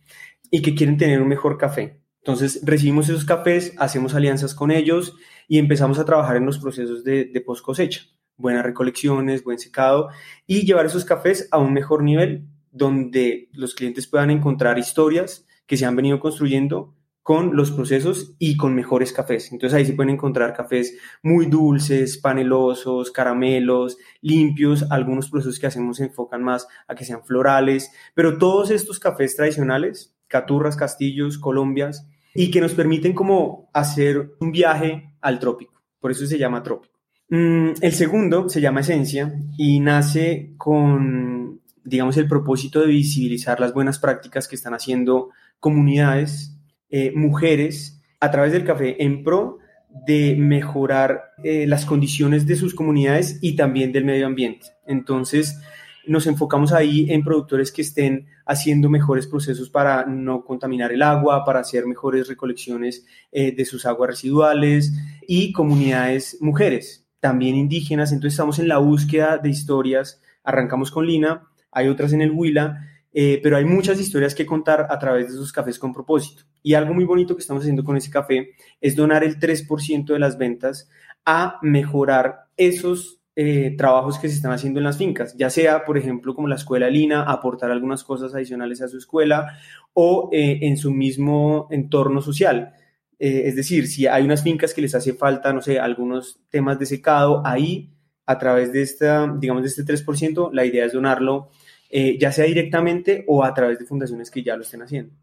y 0.52 0.62
que 0.62 0.76
quieren 0.76 0.98
tener 0.98 1.22
un 1.22 1.30
mejor 1.30 1.58
café. 1.58 2.02
Entonces 2.18 2.60
recibimos 2.63 3.08
esos 3.08 3.24
cafés, 3.24 3.74
hacemos 3.78 4.13
alianzas 4.13 4.54
con 4.54 4.72
ellos 4.72 5.15
y 5.48 5.58
empezamos 5.58 6.00
a 6.00 6.06
trabajar 6.06 6.36
en 6.36 6.46
los 6.46 6.60
procesos 6.60 7.06
de, 7.06 7.26
de 7.26 7.42
post 7.42 7.63
cosecha. 7.63 8.02
Buenas 8.36 8.63
recolecciones, 8.63 9.44
buen 9.44 9.58
secado 9.58 10.10
y 10.46 10.65
llevar 10.65 10.86
esos 10.86 11.06
cafés 11.06 11.48
a 11.52 11.60
un 11.60 11.72
mejor 11.72 12.04
nivel 12.04 12.46
donde 12.72 13.50
los 13.54 13.74
clientes 13.74 14.08
puedan 14.08 14.32
encontrar 14.32 14.78
historias 14.78 15.48
que 15.65 15.78
se 15.78 15.86
han 15.86 15.96
venido 15.96 16.20
construyendo 16.20 16.96
con 17.30 17.56
los 17.56 17.70
procesos 17.70 18.34
y 18.39 18.58
con 18.58 18.74
mejores 18.74 19.13
cafés. 19.13 19.52
Entonces 19.52 19.78
ahí 19.78 19.86
se 19.86 19.94
pueden 19.94 20.15
encontrar 20.15 20.56
cafés 20.56 20.98
muy 21.22 21.46
dulces, 21.46 22.18
panelosos, 22.18 23.12
caramelos, 23.12 24.00
limpios. 24.20 24.89
Algunos 24.89 25.30
procesos 25.30 25.60
que 25.60 25.68
hacemos 25.68 25.98
se 25.98 26.06
enfocan 26.06 26.42
más 26.42 26.68
a 26.88 26.96
que 26.96 27.06
sean 27.06 27.24
florales, 27.24 27.92
pero 28.15 28.39
todos 28.39 28.72
estos 28.72 28.98
cafés 28.98 29.36
tradicionales, 29.36 30.18
Caturras, 30.28 30.76
Castillos, 30.76 31.38
Colombias, 31.38 32.08
y 32.34 32.50
que 32.50 32.62
nos 32.62 32.74
permiten 32.74 33.13
como 33.13 33.70
hacer 33.76 34.32
un 34.39 34.52
viaje 34.52 35.13
al 35.22 35.38
trópico. 35.38 35.84
Por 36.00 36.10
eso 36.10 36.26
se 36.26 36.39
llama 36.39 36.63
trópico. 36.63 36.98
Mm, 37.30 37.74
el 37.80 37.92
segundo 37.92 38.50
se 38.50 38.60
llama 38.60 38.80
Esencia 38.80 39.32
y 39.56 39.80
nace 39.82 40.56
con, 40.58 41.62
digamos, 41.84 42.18
el 42.18 42.28
propósito 42.28 42.82
de 42.82 42.88
visibilizar 42.88 43.60
las 43.60 43.72
buenas 43.72 44.00
prácticas 44.00 44.48
que 44.48 44.56
están 44.56 44.74
haciendo 44.74 45.30
comunidades 45.60 46.56
eh, 46.89 47.12
mujeres 47.15 48.02
a 48.19 48.32
través 48.32 48.52
del 48.52 48.65
café 48.65 49.04
en 49.04 49.23
pro 49.23 49.60
de 50.06 50.36
mejorar 50.38 51.34
eh, 51.43 51.65
las 51.67 51.86
condiciones 51.86 52.45
de 52.45 52.56
sus 52.56 52.75
comunidades 52.75 53.39
y 53.41 53.56
también 53.56 53.91
del 53.91 54.06
medio 54.06 54.28
ambiente. 54.28 54.67
Entonces, 54.86 55.60
nos 56.06 56.28
enfocamos 56.28 56.73
ahí 56.73 57.12
en 57.12 57.23
productores 57.23 57.71
que 57.71 57.82
estén 57.82 58.28
haciendo 58.45 58.89
mejores 58.89 59.28
procesos 59.28 59.69
para 59.69 60.06
no 60.06 60.43
contaminar 60.43 60.91
el 60.91 61.02
agua, 61.02 61.45
para 61.45 61.60
hacer 61.60 61.86
mejores 61.86 62.28
recolecciones 62.28 63.06
eh, 63.32 63.56
de 63.56 63.65
sus 63.65 63.86
aguas 63.86 64.12
residuales 64.12 64.93
y 65.28 65.52
comunidades 65.52 66.38
mujeres, 66.41 67.08
también 67.19 67.56
indígenas. 67.56 68.12
Entonces 68.12 68.34
estamos 68.34 68.60
en 68.60 68.67
la 68.67 68.80
búsqueda 68.80 69.38
de 69.38 69.49
historias. 69.49 70.21
Arrancamos 70.43 70.89
con 70.89 71.06
Lina, 71.06 71.47
hay 71.71 71.88
otras 71.88 72.13
en 72.13 72.21
el 72.21 72.32
Huila 72.32 72.86
eh, 73.22 73.42
pero 73.44 73.58
hay 73.58 73.66
muchas 73.66 74.00
historias 74.00 74.34
que 74.34 74.46
contar 74.46 74.88
a 74.90 74.98
través 74.98 75.28
de 75.28 75.34
esos 75.34 75.52
cafés 75.52 75.78
con 75.78 75.92
propósito. 75.92 76.44
Y 76.64 76.76
algo 76.76 76.94
muy 76.94 77.04
bonito 77.04 77.36
que 77.36 77.42
estamos 77.42 77.64
haciendo 77.64 77.84
con 77.84 77.98
ese 77.98 78.10
café 78.10 78.52
es 78.80 78.96
donar 78.96 79.26
el 79.26 79.38
3% 79.38 80.06
de 80.06 80.20
las 80.20 80.38
ventas 80.38 80.90
a 81.26 81.60
mejorar 81.62 82.46
esos 82.56 83.20
eh, 83.36 83.76
trabajos 83.78 84.20
que 84.20 84.30
se 84.30 84.36
están 84.36 84.54
haciendo 84.54 84.80
en 84.80 84.86
las 84.86 84.98
fincas, 84.98 85.36
ya 85.36 85.50
sea, 85.50 85.84
por 85.84 85.98
ejemplo, 85.98 86.34
como 86.34 86.48
la 86.48 86.56
escuela 86.56 86.90
Lina, 86.90 87.24
aportar 87.24 87.72
algunas 87.72 88.06
cosas 88.06 88.34
adicionales 88.34 88.82
a 88.82 88.88
su 88.88 88.98
escuela 88.98 89.48
o 89.92 90.30
eh, 90.32 90.60
en 90.62 90.78
su 90.78 90.92
mismo 90.92 91.68
entorno 91.72 92.22
social. 92.22 92.72
es 93.20 93.54
decir, 93.54 93.90
si 93.90 94.08
hay 94.08 94.24
unas 94.24 94.44
fincas 94.44 94.74
que 94.74 94.82
les 94.82 94.96
hace 94.96 95.12
falta, 95.12 95.52
no 95.52 95.62
sé, 95.62 95.78
algunos 95.78 96.40
temas 96.50 96.80
de 96.80 96.86
secado, 96.86 97.46
ahí, 97.46 97.92
a 98.26 98.38
través 98.38 98.72
de, 98.72 98.82
esta, 98.82 99.28
digamos, 99.38 99.64
de 99.64 99.68
este 99.68 99.84
3%, 99.84 100.52
la 100.54 100.64
idea 100.64 100.86
es 100.86 100.94
donarlo 100.94 101.50
eh, 101.89 102.17
ya 102.19 102.32
sea 102.32 102.45
directamente 102.45 103.23
o 103.28 103.43
a 103.43 103.54
través 103.54 103.80
de 103.80 103.86
fundaciones 103.86 104.30
que 104.30 104.43
ya 104.43 104.56
lo 104.56 104.63
estén 104.63 104.82
haciendo. 104.82 105.13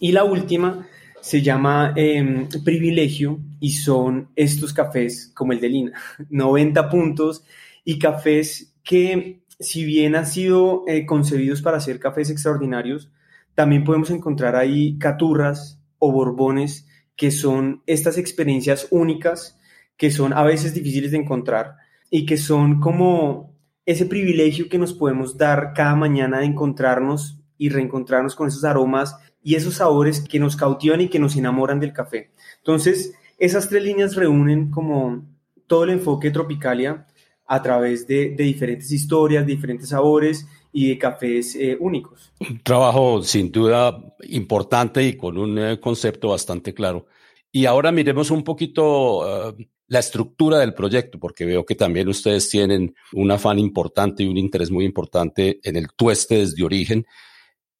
Y 0.00 0.12
la 0.12 0.24
última 0.24 0.86
se 1.20 1.42
llama 1.42 1.92
em, 1.96 2.48
privilegio 2.64 3.40
y 3.60 3.72
son 3.72 4.28
estos 4.36 4.72
cafés 4.72 5.30
como 5.34 5.52
el 5.52 5.60
de 5.60 5.68
Lina, 5.68 5.92
90 6.30 6.88
puntos 6.88 7.44
y 7.84 7.98
cafés 7.98 8.74
que 8.82 9.42
si 9.58 9.84
bien 9.84 10.16
han 10.16 10.26
sido 10.26 10.84
eh, 10.86 11.06
concebidos 11.06 11.62
para 11.62 11.80
ser 11.80 11.98
cafés 11.98 12.28
extraordinarios, 12.30 13.10
también 13.54 13.84
podemos 13.84 14.10
encontrar 14.10 14.56
ahí 14.56 14.98
caturras 14.98 15.80
o 15.98 16.10
borbones 16.10 16.88
que 17.16 17.30
son 17.30 17.82
estas 17.86 18.18
experiencias 18.18 18.88
únicas 18.90 19.58
que 19.96 20.10
son 20.10 20.32
a 20.32 20.42
veces 20.42 20.74
difíciles 20.74 21.12
de 21.12 21.18
encontrar 21.18 21.76
y 22.10 22.26
que 22.26 22.36
son 22.36 22.80
como 22.80 23.53
ese 23.86 24.06
privilegio 24.06 24.68
que 24.68 24.78
nos 24.78 24.92
podemos 24.92 25.36
dar 25.36 25.72
cada 25.74 25.94
mañana 25.94 26.40
de 26.40 26.46
encontrarnos 26.46 27.38
y 27.58 27.68
reencontrarnos 27.68 28.34
con 28.34 28.48
esos 28.48 28.64
aromas 28.64 29.16
y 29.42 29.54
esos 29.54 29.74
sabores 29.74 30.20
que 30.20 30.38
nos 30.38 30.56
cautivan 30.56 31.02
y 31.02 31.08
que 31.08 31.18
nos 31.18 31.36
enamoran 31.36 31.80
del 31.80 31.92
café. 31.92 32.30
Entonces, 32.58 33.14
esas 33.38 33.68
tres 33.68 33.82
líneas 33.84 34.16
reúnen 34.16 34.70
como 34.70 35.24
todo 35.66 35.84
el 35.84 35.90
enfoque 35.90 36.30
Tropicalia 36.30 37.06
a 37.46 37.62
través 37.62 38.06
de, 38.06 38.30
diferentes 38.30 38.90
historias, 38.90 39.46
diferentes 39.46 39.90
sabores 39.90 40.46
y 40.72 40.88
de 40.88 40.98
cafés 40.98 41.54
eh, 41.56 41.76
únicos. 41.78 42.32
Un 42.40 42.62
trabajo 42.62 43.22
sin 43.22 43.52
duda 43.52 44.02
importante 44.28 45.02
y 45.02 45.16
con 45.16 45.36
un 45.36 45.58
eh, 45.58 45.78
concepto 45.78 46.28
bastante 46.28 46.72
claro. 46.72 47.06
Y 47.52 47.66
ahora 47.66 47.92
miremos 47.92 48.30
un 48.30 48.42
poquito 48.42 49.18
uh, 49.18 49.54
la 49.86 49.98
estructura 49.98 50.58
del 50.58 50.74
proyecto, 50.74 51.18
porque 51.18 51.44
veo 51.44 51.64
que 51.64 51.74
también 51.74 52.08
ustedes 52.08 52.48
tienen 52.48 52.94
un 53.12 53.30
afán 53.30 53.58
importante 53.58 54.22
y 54.22 54.26
un 54.26 54.38
interés 54.38 54.70
muy 54.70 54.84
importante 54.84 55.60
en 55.62 55.76
el 55.76 55.88
tueste 55.92 56.38
desde 56.38 56.64
origen. 56.64 57.06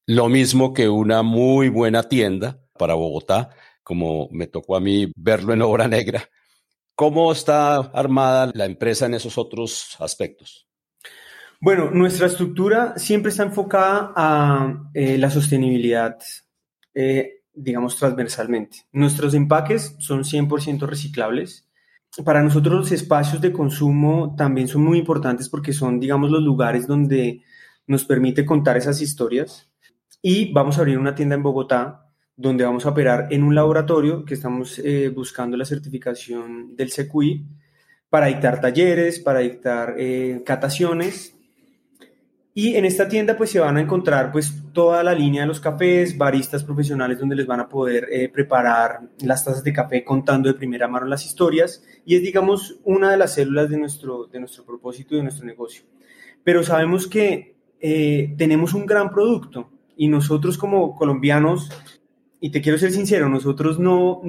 Lo 0.06 0.28
mismo 0.28 0.74
que 0.74 0.88
una 0.88 1.22
muy 1.22 1.68
buena 1.68 2.02
tienda 2.02 2.60
para 2.78 2.94
Bogotá, 2.94 3.50
como 3.82 4.28
me 4.30 4.46
tocó 4.46 4.76
a 4.76 4.80
mí 4.80 5.10
verlo 5.16 5.52
en 5.52 5.62
Obra 5.62 5.88
Negra. 5.88 6.28
¿Cómo 6.94 7.32
está 7.32 7.76
armada 7.76 8.50
la 8.54 8.66
empresa 8.66 9.06
en 9.06 9.14
esos 9.14 9.38
otros 9.38 9.96
aspectos? 9.98 10.68
Bueno, 11.60 11.90
nuestra 11.90 12.26
estructura 12.26 12.98
siempre 12.98 13.30
está 13.30 13.42
enfocada 13.44 14.12
a 14.14 14.90
eh, 14.92 15.16
la 15.16 15.30
sostenibilidad, 15.30 16.18
eh, 16.94 17.42
digamos, 17.52 17.96
transversalmente. 17.96 18.86
Nuestros 18.92 19.34
empaques 19.34 19.96
son 19.98 20.24
100% 20.24 20.86
reciclables 20.86 21.63
para 22.22 22.42
nosotros 22.42 22.74
los 22.74 22.92
espacios 22.92 23.40
de 23.40 23.53
consumo 23.53 24.35
también 24.37 24.68
son 24.68 24.83
muy 24.83 24.98
importantes 24.98 25.48
porque 25.48 25.72
son, 25.72 25.98
digamos, 25.98 26.31
los 26.31 26.42
lugares 26.42 26.87
donde 26.87 27.42
nos 27.87 28.05
permite 28.05 28.44
contar 28.44 28.77
esas 28.77 29.00
historias. 29.00 29.70
Y 30.22 30.53
vamos 30.53 30.77
a 30.77 30.81
abrir 30.81 30.98
una 30.98 31.14
tienda 31.14 31.35
en 31.35 31.42
Bogotá 31.42 32.09
donde 32.37 32.64
vamos 32.64 32.87
a 32.87 32.90
operar 32.90 33.29
en 33.31 33.42
un 33.42 33.55
laboratorio 33.55 34.24
que 34.24 34.35
estamos 34.35 34.79
eh, 34.79 35.09
buscando 35.09 35.57
la 35.57 35.64
certificación 35.64 36.74
del 36.77 36.90
CQI 36.90 37.46
para 38.09 38.27
dictar 38.27 38.61
talleres, 38.61 39.20
para 39.20 39.40
dictar 39.40 39.94
eh, 39.98 40.42
cataciones 40.44 41.34
y 42.56 42.76
en 42.76 42.84
esta 42.84 43.08
tienda 43.08 43.36
pues 43.36 43.50
se 43.50 43.58
van 43.58 43.76
a 43.76 43.80
encontrar 43.80 44.30
pues 44.30 44.62
toda 44.72 45.02
la 45.02 45.12
línea 45.12 45.42
de 45.42 45.48
los 45.48 45.58
cafés, 45.58 46.16
baristas 46.16 46.62
profesionales 46.62 47.18
donde 47.18 47.34
les 47.34 47.48
van 47.48 47.58
a 47.58 47.68
poder 47.68 48.06
eh, 48.12 48.28
preparar 48.28 49.00
las 49.18 49.44
tazas 49.44 49.64
de 49.64 49.72
café 49.72 50.04
contando 50.04 50.48
de 50.48 50.54
primera 50.54 50.86
mano 50.86 51.06
las 51.06 51.26
historias 51.26 51.82
y 52.06 52.14
es 52.14 52.22
digamos 52.22 52.78
una 52.84 53.10
de 53.10 53.16
las 53.16 53.34
células 53.34 53.68
de 53.70 53.76
nuestro, 53.76 54.26
de 54.26 54.38
nuestro 54.38 54.64
propósito 54.64 55.14
y 55.14 55.16
de 55.16 55.24
nuestro 55.24 55.44
negocio. 55.44 55.84
Pero 56.44 56.62
sabemos 56.62 57.08
que 57.08 57.56
eh, 57.80 58.34
tenemos 58.38 58.72
un 58.72 58.86
gran 58.86 59.10
producto 59.10 59.70
y 59.96 60.06
nosotros 60.06 60.56
como 60.56 60.94
colombianos, 60.94 61.70
y 62.40 62.50
te 62.50 62.60
quiero 62.60 62.78
ser 62.78 62.92
sincero, 62.92 63.28
nosotros 63.28 63.78
no, 63.78 64.22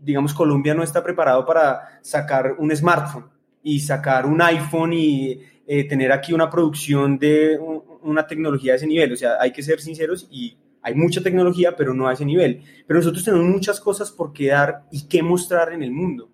digamos 0.00 0.34
Colombia 0.34 0.74
no 0.74 0.82
está 0.82 1.02
preparado 1.02 1.46
para 1.46 2.00
sacar 2.02 2.56
un 2.58 2.74
smartphone 2.74 3.26
y 3.62 3.80
sacar 3.80 4.26
un 4.26 4.42
iPhone 4.42 4.92
y 4.92 5.40
eh, 5.74 5.84
tener 5.84 6.12
aquí 6.12 6.34
una 6.34 6.50
producción 6.50 7.18
de 7.18 7.58
una 8.02 8.26
tecnología 8.26 8.72
de 8.72 8.76
ese 8.76 8.86
nivel. 8.86 9.10
O 9.14 9.16
sea, 9.16 9.38
hay 9.40 9.52
que 9.52 9.62
ser 9.62 9.80
sinceros 9.80 10.28
y 10.30 10.58
hay 10.82 10.94
mucha 10.94 11.22
tecnología, 11.22 11.74
pero 11.74 11.94
no 11.94 12.08
a 12.08 12.12
ese 12.12 12.26
nivel. 12.26 12.60
Pero 12.86 12.98
nosotros 12.98 13.24
tenemos 13.24 13.46
muchas 13.46 13.80
cosas 13.80 14.10
por 14.10 14.34
qué 14.34 14.48
dar 14.48 14.84
y 14.90 15.08
qué 15.08 15.22
mostrar 15.22 15.72
en 15.72 15.82
el 15.82 15.90
mundo. 15.90 16.28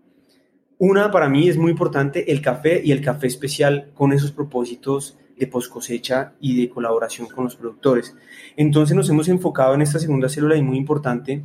Una, 0.78 1.12
para 1.12 1.28
mí, 1.28 1.48
es 1.48 1.56
muy 1.56 1.70
importante 1.70 2.32
el 2.32 2.42
café 2.42 2.82
y 2.84 2.90
el 2.90 3.00
café 3.00 3.28
especial 3.28 3.92
con 3.94 4.12
esos 4.12 4.32
propósitos 4.32 5.16
de 5.38 5.46
post 5.46 5.70
cosecha 5.70 6.32
y 6.40 6.60
de 6.60 6.68
colaboración 6.68 7.28
con 7.28 7.44
los 7.44 7.54
productores. 7.54 8.16
Entonces 8.56 8.96
nos 8.96 9.08
hemos 9.08 9.28
enfocado 9.28 9.72
en 9.72 9.82
esta 9.82 10.00
segunda 10.00 10.28
célula 10.28 10.56
y 10.56 10.62
muy 10.62 10.78
importante 10.78 11.44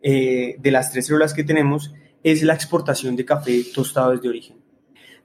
eh, 0.00 0.56
de 0.58 0.70
las 0.70 0.90
tres 0.92 1.04
células 1.04 1.34
que 1.34 1.44
tenemos 1.44 1.92
es 2.22 2.42
la 2.42 2.54
exportación 2.54 3.16
de 3.16 3.26
café 3.26 3.64
tostado 3.74 4.12
desde 4.12 4.30
origen 4.30 4.67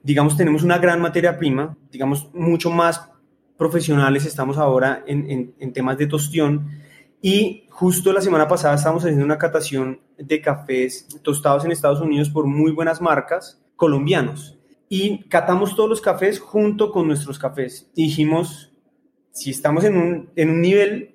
digamos, 0.04 0.36
tenemos 0.36 0.62
una 0.62 0.78
gran 0.78 1.00
materia 1.00 1.36
prima, 1.36 1.76
digamos, 1.90 2.32
mucho 2.32 2.70
más 2.70 3.10
profesionales 3.56 4.26
estamos 4.26 4.58
ahora 4.58 5.02
en, 5.06 5.54
en, 5.58 5.72
temas 5.72 5.96
de 5.96 6.06
tostión 6.06 6.70
y 7.22 7.66
justo 7.70 8.12
la 8.12 8.20
semana 8.20 8.48
pasada 8.48 8.74
estábamos 8.74 9.04
haciendo 9.04 9.24
una 9.24 9.38
catación 9.38 10.00
de 10.18 10.40
cafés 10.40 11.08
tostados 11.22 11.64
en 11.64 11.72
Estados 11.72 12.00
Unidos 12.00 12.30
por 12.30 12.46
muy 12.46 12.72
buenas 12.72 13.00
marcas 13.00 13.62
colombianos 13.76 14.58
y 14.88 15.20
catamos 15.28 15.74
todos 15.74 15.88
los 15.88 16.00
cafés 16.00 16.38
junto 16.40 16.90
con 16.90 17.06
nuestros 17.06 17.38
cafés. 17.38 17.90
dijimos, 17.94 18.72
si 19.30 19.50
estamos 19.50 19.84
en 19.84 19.96
un, 19.96 20.30
en 20.36 20.50
un 20.50 20.60
nivel, 20.60 21.14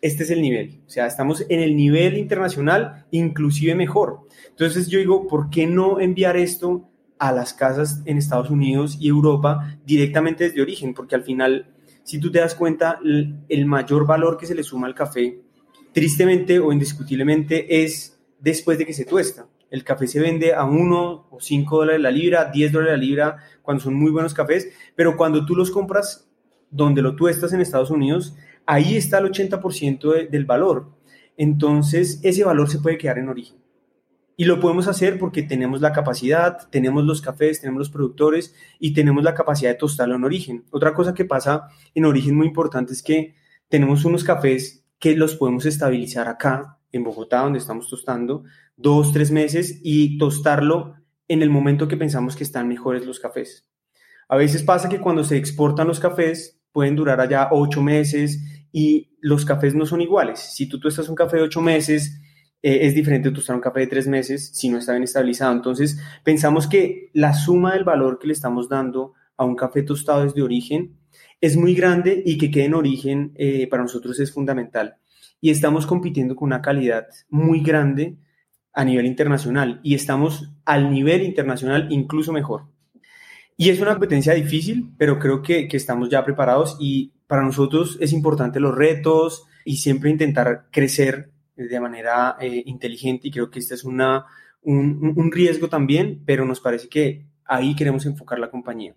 este 0.00 0.22
es 0.22 0.30
el 0.30 0.40
nivel, 0.42 0.82
o 0.86 0.90
sea, 0.90 1.06
estamos 1.06 1.44
en 1.48 1.60
el 1.60 1.74
nivel 1.74 2.18
internacional, 2.18 3.06
inclusive 3.10 3.74
mejor. 3.74 4.20
Entonces 4.50 4.88
yo 4.88 4.98
digo, 4.98 5.26
¿por 5.26 5.50
qué 5.50 5.66
no 5.66 6.00
enviar 6.00 6.36
esto 6.36 6.88
a 7.18 7.32
las 7.32 7.54
casas 7.54 8.02
en 8.04 8.18
Estados 8.18 8.50
Unidos 8.50 8.96
y 9.00 9.08
Europa 9.08 9.78
directamente 9.84 10.44
desde 10.44 10.62
origen, 10.62 10.94
porque 10.94 11.14
al 11.14 11.22
final, 11.22 11.74
si 12.04 12.18
tú 12.18 12.30
te 12.30 12.38
das 12.38 12.54
cuenta, 12.54 12.98
el 13.02 13.66
mayor 13.66 14.06
valor 14.06 14.36
que 14.36 14.46
se 14.46 14.54
le 14.54 14.62
suma 14.62 14.86
al 14.86 14.94
café, 14.94 15.40
tristemente 15.92 16.58
o 16.58 16.72
indiscutiblemente, 16.72 17.82
es 17.82 18.18
después 18.38 18.78
de 18.78 18.86
que 18.86 18.92
se 18.92 19.04
tuesta. 19.04 19.46
El 19.70 19.84
café 19.84 20.06
se 20.06 20.20
vende 20.20 20.54
a 20.54 20.64
1 20.64 21.26
o 21.30 21.40
5 21.40 21.76
dólares 21.76 22.00
la 22.00 22.10
libra, 22.10 22.46
10 22.46 22.72
dólares 22.72 22.98
la 22.98 23.04
libra, 23.04 23.36
cuando 23.62 23.82
son 23.82 23.94
muy 23.94 24.10
buenos 24.10 24.32
cafés, 24.32 24.68
pero 24.94 25.16
cuando 25.16 25.44
tú 25.44 25.54
los 25.54 25.70
compras 25.70 26.28
donde 26.70 27.02
lo 27.02 27.16
tuestas 27.16 27.52
en 27.52 27.60
Estados 27.60 27.90
Unidos, 27.90 28.34
ahí 28.64 28.96
está 28.96 29.18
el 29.18 29.26
80% 29.26 30.28
del 30.30 30.44
valor. 30.46 30.90
Entonces, 31.36 32.20
ese 32.22 32.44
valor 32.44 32.68
se 32.70 32.78
puede 32.78 32.98
quedar 32.98 33.18
en 33.18 33.28
origen. 33.28 33.58
Y 34.40 34.44
lo 34.44 34.60
podemos 34.60 34.86
hacer 34.86 35.18
porque 35.18 35.42
tenemos 35.42 35.80
la 35.80 35.92
capacidad, 35.92 36.68
tenemos 36.70 37.02
los 37.02 37.20
cafés, 37.20 37.60
tenemos 37.60 37.80
los 37.80 37.90
productores 37.90 38.54
y 38.78 38.94
tenemos 38.94 39.24
la 39.24 39.34
capacidad 39.34 39.72
de 39.72 39.78
tostarlo 39.78 40.14
en 40.14 40.22
origen. 40.22 40.64
Otra 40.70 40.94
cosa 40.94 41.12
que 41.12 41.24
pasa 41.24 41.66
en 41.92 42.04
origen 42.04 42.36
muy 42.36 42.46
importante 42.46 42.92
es 42.92 43.02
que 43.02 43.34
tenemos 43.68 44.04
unos 44.04 44.22
cafés 44.22 44.86
que 45.00 45.16
los 45.16 45.34
podemos 45.34 45.66
estabilizar 45.66 46.28
acá, 46.28 46.78
en 46.92 47.02
Bogotá, 47.02 47.40
donde 47.40 47.58
estamos 47.58 47.90
tostando, 47.90 48.44
dos, 48.76 49.12
tres 49.12 49.32
meses 49.32 49.80
y 49.82 50.18
tostarlo 50.18 50.94
en 51.26 51.42
el 51.42 51.50
momento 51.50 51.88
que 51.88 51.96
pensamos 51.96 52.36
que 52.36 52.44
están 52.44 52.68
mejores 52.68 53.04
los 53.04 53.18
cafés. 53.18 53.68
A 54.28 54.36
veces 54.36 54.62
pasa 54.62 54.88
que 54.88 55.00
cuando 55.00 55.24
se 55.24 55.36
exportan 55.36 55.88
los 55.88 55.98
cafés 55.98 56.60
pueden 56.70 56.94
durar 56.94 57.20
allá 57.20 57.48
ocho 57.50 57.82
meses 57.82 58.40
y 58.70 59.16
los 59.20 59.44
cafés 59.44 59.74
no 59.74 59.84
son 59.84 60.00
iguales. 60.00 60.38
Si 60.38 60.68
tú 60.68 60.78
tostas 60.78 61.08
un 61.08 61.16
café 61.16 61.38
de 61.38 61.42
ocho 61.42 61.60
meses, 61.60 62.20
eh, 62.62 62.80
es 62.82 62.94
diferente 62.94 63.30
tostar 63.30 63.56
un 63.56 63.62
café 63.62 63.80
de 63.80 63.86
tres 63.86 64.08
meses 64.08 64.50
si 64.52 64.68
no 64.68 64.78
está 64.78 64.92
bien 64.92 65.04
estabilizado. 65.04 65.52
Entonces, 65.52 66.00
pensamos 66.24 66.66
que 66.66 67.10
la 67.12 67.34
suma 67.34 67.74
del 67.74 67.84
valor 67.84 68.18
que 68.18 68.26
le 68.26 68.32
estamos 68.32 68.68
dando 68.68 69.14
a 69.36 69.44
un 69.44 69.54
café 69.54 69.82
tostado 69.82 70.24
desde 70.24 70.42
origen 70.42 70.96
es 71.40 71.56
muy 71.56 71.74
grande 71.74 72.22
y 72.26 72.36
que 72.36 72.50
quede 72.50 72.64
en 72.64 72.74
origen 72.74 73.32
eh, 73.36 73.68
para 73.68 73.84
nosotros 73.84 74.18
es 74.18 74.32
fundamental. 74.32 74.96
Y 75.40 75.50
estamos 75.50 75.86
compitiendo 75.86 76.34
con 76.34 76.46
una 76.46 76.60
calidad 76.60 77.06
muy 77.28 77.60
grande 77.60 78.16
a 78.72 78.84
nivel 78.84 79.06
internacional 79.06 79.80
y 79.84 79.94
estamos 79.94 80.52
al 80.64 80.90
nivel 80.90 81.22
internacional 81.22 81.86
incluso 81.90 82.32
mejor. 82.32 82.66
Y 83.56 83.70
es 83.70 83.80
una 83.80 83.92
competencia 83.92 84.34
difícil, 84.34 84.92
pero 84.98 85.18
creo 85.18 85.42
que, 85.42 85.68
que 85.68 85.76
estamos 85.76 86.08
ya 86.08 86.24
preparados 86.24 86.76
y 86.80 87.12
para 87.26 87.42
nosotros 87.42 87.96
es 88.00 88.12
importante 88.12 88.60
los 88.60 88.74
retos 88.74 89.44
y 89.64 89.76
siempre 89.76 90.10
intentar 90.10 90.66
crecer 90.70 91.30
de 91.66 91.80
manera 91.80 92.36
eh, 92.40 92.62
inteligente 92.66 93.28
y 93.28 93.30
creo 93.30 93.50
que 93.50 93.58
este 93.58 93.74
es 93.74 93.84
una, 93.84 94.26
un, 94.62 95.30
riesgo 95.32 95.68
también, 95.68 96.22
pero 96.24 96.44
nos 96.44 96.60
parece 96.60 96.88
que 96.88 97.26
ahí 97.44 97.74
queremos 97.74 98.06
enfocar 98.06 98.38
la 98.38 98.50
compañía. 98.50 98.94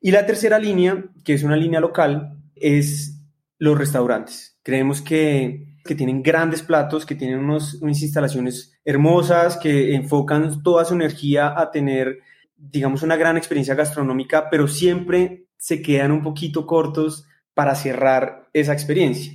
Y 0.00 0.10
la 0.10 0.26
tercera 0.26 0.58
línea, 0.58 1.04
que 1.24 1.34
es 1.34 1.42
una 1.42 1.56
línea 1.56 1.80
local, 1.80 2.36
es 2.56 3.20
los 3.58 3.78
restaurantes. 3.78 4.58
Creemos 4.62 5.00
que, 5.00 5.78
que 5.84 5.94
tienen 5.94 6.22
grandes 6.22 6.62
platos, 6.62 7.06
que 7.06 7.14
tienen 7.14 7.38
unos, 7.38 7.74
unas 7.74 8.02
instalaciones 8.02 8.78
hermosas, 8.84 9.56
que 9.56 9.94
enfocan 9.94 10.62
toda 10.62 10.84
su 10.84 10.94
energía 10.94 11.54
a 11.58 11.70
tener, 11.70 12.18
digamos, 12.56 13.02
una 13.02 13.16
gran 13.16 13.36
experiencia 13.36 13.74
gastronómica, 13.74 14.50
pero 14.50 14.68
siempre 14.68 15.46
se 15.56 15.80
quedan 15.80 16.12
un 16.12 16.22
poquito 16.22 16.66
cortos 16.66 17.26
para 17.54 17.74
cerrar 17.74 18.48
esa 18.52 18.72
experiencia. 18.72 19.32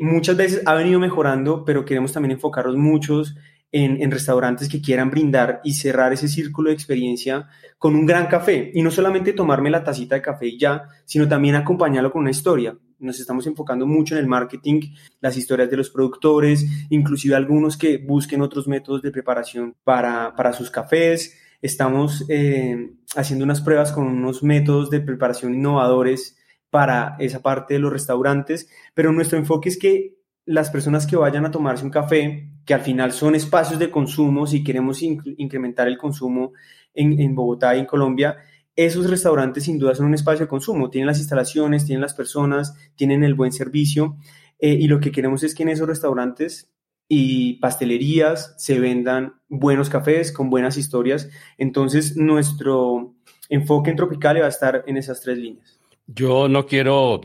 Muchas 0.00 0.36
veces 0.36 0.62
ha 0.66 0.74
venido 0.74 1.00
mejorando, 1.00 1.64
pero 1.64 1.84
queremos 1.84 2.12
también 2.12 2.32
enfocarnos 2.32 2.76
muchos 2.76 3.34
en, 3.72 4.10
restaurantes 4.10 4.68
que 4.68 4.80
quieran 4.80 5.10
brindar 5.10 5.60
y 5.62 5.74
cerrar 5.74 6.12
ese 6.12 6.28
círculo 6.28 6.70
de 6.70 6.74
experiencia 6.74 7.48
con 7.78 7.94
un 7.94 8.06
gran 8.06 8.26
café. 8.26 8.70
Y 8.74 8.82
no 8.82 8.90
solamente 8.90 9.32
tomarme 9.32 9.70
la 9.70 9.84
tacita 9.84 10.14
de 10.14 10.22
café 10.22 10.46
y 10.48 10.58
ya, 10.58 10.84
sino 11.04 11.28
también 11.28 11.54
acompañarlo 11.54 12.10
con 12.10 12.22
una 12.22 12.30
historia. 12.30 12.76
Nos 12.98 13.20
estamos 13.20 13.46
enfocando 13.46 13.86
mucho 13.86 14.14
en 14.14 14.20
el 14.20 14.26
marketing, 14.26 14.80
las 15.20 15.36
historias 15.36 15.70
de 15.70 15.76
los 15.76 15.90
productores, 15.90 16.66
inclusive 16.90 17.36
algunos 17.36 17.76
que 17.76 17.98
busquen 17.98 18.42
otros 18.42 18.66
métodos 18.66 19.02
de 19.02 19.10
preparación 19.10 19.76
para, 19.84 20.52
sus 20.52 20.70
cafés. 20.70 21.36
Estamos 21.62 22.24
eh, 22.28 22.92
haciendo 23.16 23.44
unas 23.44 23.60
pruebas 23.60 23.92
con 23.92 24.06
unos 24.06 24.42
métodos 24.42 24.90
de 24.90 25.00
preparación 25.00 25.54
innovadores 25.54 26.37
para 26.70 27.16
esa 27.18 27.40
parte 27.40 27.74
de 27.74 27.80
los 27.80 27.92
restaurantes, 27.92 28.68
pero 28.94 29.12
nuestro 29.12 29.38
enfoque 29.38 29.68
es 29.68 29.78
que 29.78 30.18
las 30.44 30.70
personas 30.70 31.06
que 31.06 31.16
vayan 31.16 31.44
a 31.44 31.50
tomarse 31.50 31.84
un 31.84 31.90
café, 31.90 32.50
que 32.64 32.74
al 32.74 32.80
final 32.80 33.12
son 33.12 33.34
espacios 33.34 33.78
de 33.78 33.90
consumo, 33.90 34.46
si 34.46 34.64
queremos 34.64 35.02
incrementar 35.02 35.88
el 35.88 35.98
consumo 35.98 36.52
en, 36.94 37.34
Bogotá 37.34 37.76
y 37.76 37.80
en 37.80 37.86
Colombia, 37.86 38.36
esos 38.74 39.10
restaurantes 39.10 39.64
sin 39.64 39.78
duda 39.78 39.94
son 39.94 40.06
un 40.06 40.14
espacio 40.14 40.46
de 40.46 40.48
consumo, 40.48 40.88
tienen 40.88 41.06
las 41.06 41.18
instalaciones, 41.18 41.84
tienen 41.84 42.00
las 42.00 42.14
personas, 42.14 42.74
tienen 42.94 43.24
el 43.24 43.34
buen 43.34 43.52
servicio 43.52 44.16
eh, 44.58 44.72
y 44.72 44.88
lo 44.88 45.00
que 45.00 45.12
queremos 45.12 45.42
es 45.42 45.54
que 45.54 45.64
en 45.64 45.70
esos 45.70 45.88
restaurantes 45.88 46.72
y 47.08 47.54
pastelerías 47.54 48.54
se 48.58 48.78
vendan 48.78 49.34
buenos 49.48 49.88
cafés 49.88 50.32
con 50.32 50.50
buenas 50.50 50.76
historias. 50.76 51.28
Entonces 51.56 52.16
nuestro 52.16 53.14
enfoque 53.48 53.90
en 53.90 53.96
Tropical 53.96 54.40
va 54.40 54.46
a 54.46 54.50
estar 54.50 54.84
en 54.86 54.96
esas 54.96 55.20
tres 55.20 55.38
líneas. 55.38 55.77
Yo 56.10 56.48
no 56.48 56.66
quiero 56.66 57.20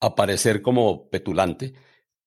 aparecer 0.00 0.62
como 0.62 1.10
petulante, 1.10 1.74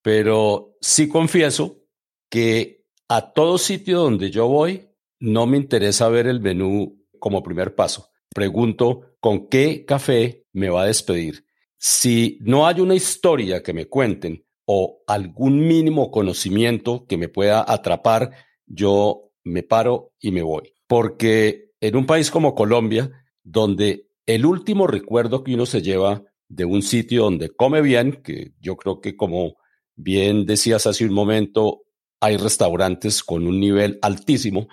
pero 0.01 0.75
sí 0.81 1.07
confieso 1.07 1.85
que 2.29 2.83
a 3.07 3.31
todo 3.31 3.57
sitio 3.57 4.01
donde 4.01 4.29
yo 4.29 4.47
voy 4.47 4.89
no 5.19 5.47
me 5.47 5.55
interesa 5.55 6.09
ver 6.09 6.27
el 6.27 6.41
menú 6.41 7.01
como 7.19 7.41
primer 7.41 7.73
paso. 7.73 8.09
Pregunto 8.35 9.15
con 9.21 9.47
qué 9.47 9.85
café 9.85 10.45
me 10.51 10.69
va 10.69 10.83
a 10.83 10.87
despedir. 10.87 11.45
Si 11.77 12.37
no 12.41 12.67
hay 12.67 12.81
una 12.81 12.95
historia 12.95 13.63
que 13.63 13.71
me 13.71 13.85
cuenten 13.85 14.45
o 14.65 15.03
algún 15.07 15.65
mínimo 15.65 16.11
conocimiento 16.11 17.05
que 17.07 17.17
me 17.17 17.29
pueda 17.29 17.63
atrapar, 17.65 18.31
yo 18.65 19.31
me 19.45 19.63
paro 19.63 20.11
y 20.19 20.31
me 20.31 20.41
voy. 20.41 20.73
Porque 20.85 21.71
en 21.79 21.95
un 21.95 22.05
país 22.05 22.29
como 22.29 22.55
Colombia, 22.55 23.09
donde 23.43 24.09
el 24.25 24.45
último 24.45 24.87
recuerdo 24.87 25.43
que 25.43 25.53
uno 25.53 25.65
se 25.65 25.81
lleva 25.81 26.23
de 26.47 26.65
un 26.65 26.81
sitio 26.81 27.23
donde 27.23 27.49
come 27.49 27.81
bien, 27.81 28.21
que 28.23 28.53
yo 28.59 28.75
creo 28.77 29.01
que 29.01 29.15
como 29.15 29.55
bien 29.95 30.45
decías 30.45 30.87
hace 30.87 31.05
un 31.05 31.13
momento, 31.13 31.83
hay 32.19 32.37
restaurantes 32.37 33.23
con 33.23 33.47
un 33.47 33.59
nivel 33.59 33.99
altísimo, 34.01 34.67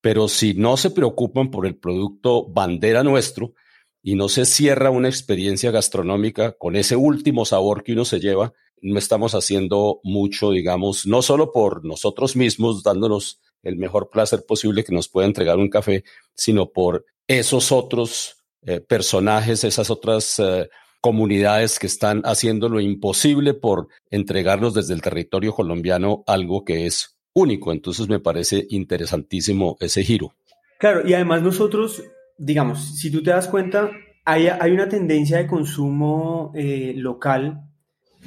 pero 0.00 0.28
si 0.28 0.54
no 0.54 0.76
se 0.76 0.90
preocupan 0.90 1.50
por 1.50 1.66
el 1.66 1.76
producto 1.76 2.48
bandera 2.48 3.02
nuestro 3.02 3.54
y 4.02 4.14
no 4.14 4.28
se 4.28 4.44
cierra 4.44 4.90
una 4.90 5.08
experiencia 5.08 5.70
gastronómica 5.70 6.52
con 6.52 6.76
ese 6.76 6.96
último 6.96 7.44
sabor 7.44 7.82
que 7.82 7.92
uno 7.92 8.04
se 8.04 8.20
lleva, 8.20 8.52
no 8.80 8.98
estamos 8.98 9.34
haciendo 9.34 10.00
mucho, 10.04 10.50
digamos, 10.50 11.06
no 11.06 11.22
solo 11.22 11.52
por 11.52 11.84
nosotros 11.84 12.36
mismos, 12.36 12.82
dándonos 12.82 13.40
el 13.62 13.76
mejor 13.76 14.08
placer 14.10 14.44
posible 14.46 14.84
que 14.84 14.94
nos 14.94 15.08
pueda 15.08 15.26
entregar 15.26 15.58
un 15.58 15.68
café, 15.68 16.04
sino 16.34 16.70
por 16.70 17.04
esos 17.26 17.72
otros 17.72 18.37
eh, 18.70 18.80
personajes, 18.82 19.64
esas 19.64 19.88
otras 19.88 20.38
eh, 20.38 20.68
comunidades 21.00 21.78
que 21.78 21.86
están 21.86 22.20
haciendo 22.26 22.68
lo 22.68 22.80
imposible 22.80 23.54
por 23.54 23.88
entregarnos 24.10 24.74
desde 24.74 24.92
el 24.92 25.00
territorio 25.00 25.54
colombiano 25.54 26.22
algo 26.26 26.66
que 26.66 26.84
es 26.84 27.16
único. 27.32 27.72
Entonces 27.72 28.10
me 28.10 28.20
parece 28.20 28.66
interesantísimo 28.68 29.78
ese 29.80 30.02
giro. 30.02 30.34
Claro, 30.78 31.08
y 31.08 31.14
además 31.14 31.40
nosotros, 31.40 32.02
digamos, 32.36 32.98
si 32.98 33.10
tú 33.10 33.22
te 33.22 33.30
das 33.30 33.48
cuenta, 33.48 33.90
hay, 34.26 34.48
hay 34.48 34.72
una 34.72 34.90
tendencia 34.90 35.38
de 35.38 35.46
consumo 35.46 36.52
eh, 36.54 36.92
local 36.94 37.62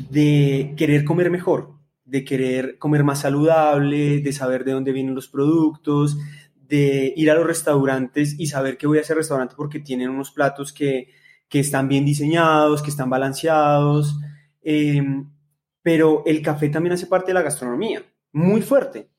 de 0.09 0.73
querer 0.75 1.05
comer 1.05 1.29
mejor, 1.29 1.75
de 2.03 2.25
querer 2.25 2.79
comer 2.79 3.03
más 3.03 3.19
saludable, 3.19 4.21
de 4.21 4.33
saber 4.33 4.63
de 4.63 4.71
dónde 4.71 4.91
vienen 4.91 5.13
los 5.13 5.27
productos, 5.27 6.17
de 6.71 7.13
ir 7.17 7.29
a 7.29 7.35
los 7.35 7.45
restaurantes 7.45 8.33
y 8.39 8.47
saber 8.47 8.77
que 8.77 8.87
voy 8.87 8.97
a 8.97 9.01
ese 9.01 9.13
restaurante 9.13 9.55
porque 9.57 9.81
tienen 9.81 10.09
unos 10.09 10.31
platos 10.31 10.71
que, 10.71 11.09
están 11.51 11.89
bien 11.89 12.05
diseñados, 12.05 12.81
que 12.81 12.89
están 12.89 13.09
balanceados. 13.09 14.17
Em, 14.61 15.29
pero 15.81 16.23
el 16.25 16.41
café 16.41 16.69
también 16.69 16.93
hace 16.93 17.07
parte 17.07 17.27
de 17.27 17.33
la 17.33 17.41
gastronomía, 17.41 18.01
muy 18.31 18.61
fuerte. 18.61 19.09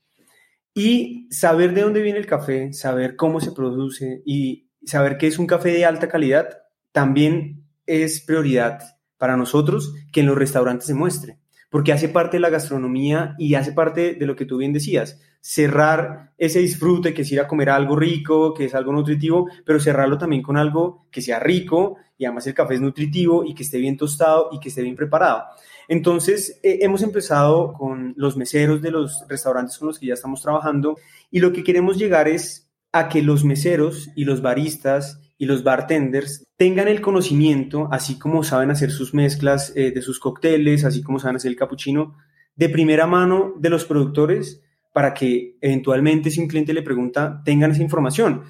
Y 0.73 1.29
saber 1.31 1.75
de 1.75 1.83
dónde 1.83 2.01
viene 2.01 2.19
el 2.19 2.27
café, 2.27 2.73
saber 2.73 3.17
cómo 3.17 3.38
se 3.38 3.53
produce 3.53 4.23
y 4.25 4.71
saber 4.83 5.19
que 5.19 5.27
es 5.27 5.38
un 5.38 5.47
café 5.47 5.73
de 5.73 5.85
alta 5.85 6.09
calidad, 6.09 6.49
también 6.91 7.67
es 7.85 8.23
prioridad 8.23 8.81
para 9.19 9.37
nosotros 9.37 9.93
que 10.11 10.21
en 10.21 10.27
los 10.27 10.38
restaurantes 10.38 10.87
se 10.87 10.95
muestre, 10.95 11.38
porque 11.73 11.91
hace 11.91 12.11
parte 12.11 12.37
de 12.37 12.43
la 12.43 12.51
gastronomía 12.51 13.35
y 13.39 13.55
hace 13.55 13.73
parte 13.73 14.13
de 14.13 14.27
lo 14.27 14.37
que 14.37 14.45
tú 14.45 14.59
bien 14.59 14.75
decías, 14.75 15.19
cerrar 15.41 16.35
ese 16.37 16.59
disfrute 16.59 17.15
que 17.15 17.23
es 17.23 17.33
ir 17.33 17.41
a 17.41 17.49
comer 17.49 17.71
algo 17.71 17.97
rico, 17.97 18.53
que 18.53 18.67
es 18.67 18.75
algo 18.75 18.93
nutritivo, 18.93 19.49
pero 19.65 19.81
cerrarlo 19.81 20.19
también 20.19 20.43
con 20.43 20.59
algo 20.59 21.07
que 21.11 21.23
sea 21.23 21.41
rico 21.41 21.97
y 22.19 22.27
además 22.27 22.47
el 22.47 22.53
café 22.53 22.75
es 22.75 22.83
nutritivo 22.83 23.43
y 23.43 23.55
que 23.55 23.63
esté 23.63 23.79
bien 23.79 23.97
tostado 23.97 24.51
y 24.53 24.61
que 24.61 24.69
esté 24.69 24.83
bien 24.83 24.97
preparado. 24.97 25.45
Entonces, 25.89 26.61
eh, 26.63 26.81
hemos 26.83 27.03
empezado 27.03 27.73
con 27.73 28.13
los 28.19 28.37
meseros 28.37 28.83
de 28.83 28.91
los 28.91 29.25
restaurantes 29.27 29.79
con 29.79 29.89
los 29.89 29.99
que 29.99 30.09
ya 30.09 30.15
estamos 30.15 30.43
trabajando 30.43 30.99
y 31.31 31.41
lo 31.41 31.55
que 31.55 31.65
queremos 31.65 31.97
llegar 31.97 32.29
es 32.29 32.71
a 32.93 33.09
que 33.09 33.23
los 33.23 33.45
meseros 33.45 34.11
y 34.15 34.27
los 34.27 34.43
baristas 34.43 35.21
y 35.43 35.45
los 35.45 35.65
bartenders 35.65 36.47
tengan 36.57 36.87
el 36.87 37.01
conocimiento, 37.01 37.89
así 37.91 38.17
como 38.17 38.45
saben 38.45 38.71
hacer 38.71 38.93
sus 38.93 39.13
mezclas 39.13 39.73
eh, 39.75 39.91
de 39.91 40.01
sus 40.01 40.21
cócteles, 40.21 40.85
así 40.85 41.03
como 41.03 41.19
saben 41.19 41.35
hacer 41.35 41.51
el 41.51 41.57
capuchino, 41.57 42.17
de 42.55 42.69
primera 42.69 43.09
mano 43.09 43.53
de 43.59 43.69
los 43.69 43.85
productores 43.85 44.63
para 44.93 45.15
que 45.15 45.57
eventualmente 45.61 46.31
si 46.31 46.41
un 46.41 46.47
cliente 46.47 46.73
le 46.73 46.83
pregunta 46.83 47.43
tengan 47.45 47.73
esa 47.73 47.83
información. 47.83 48.45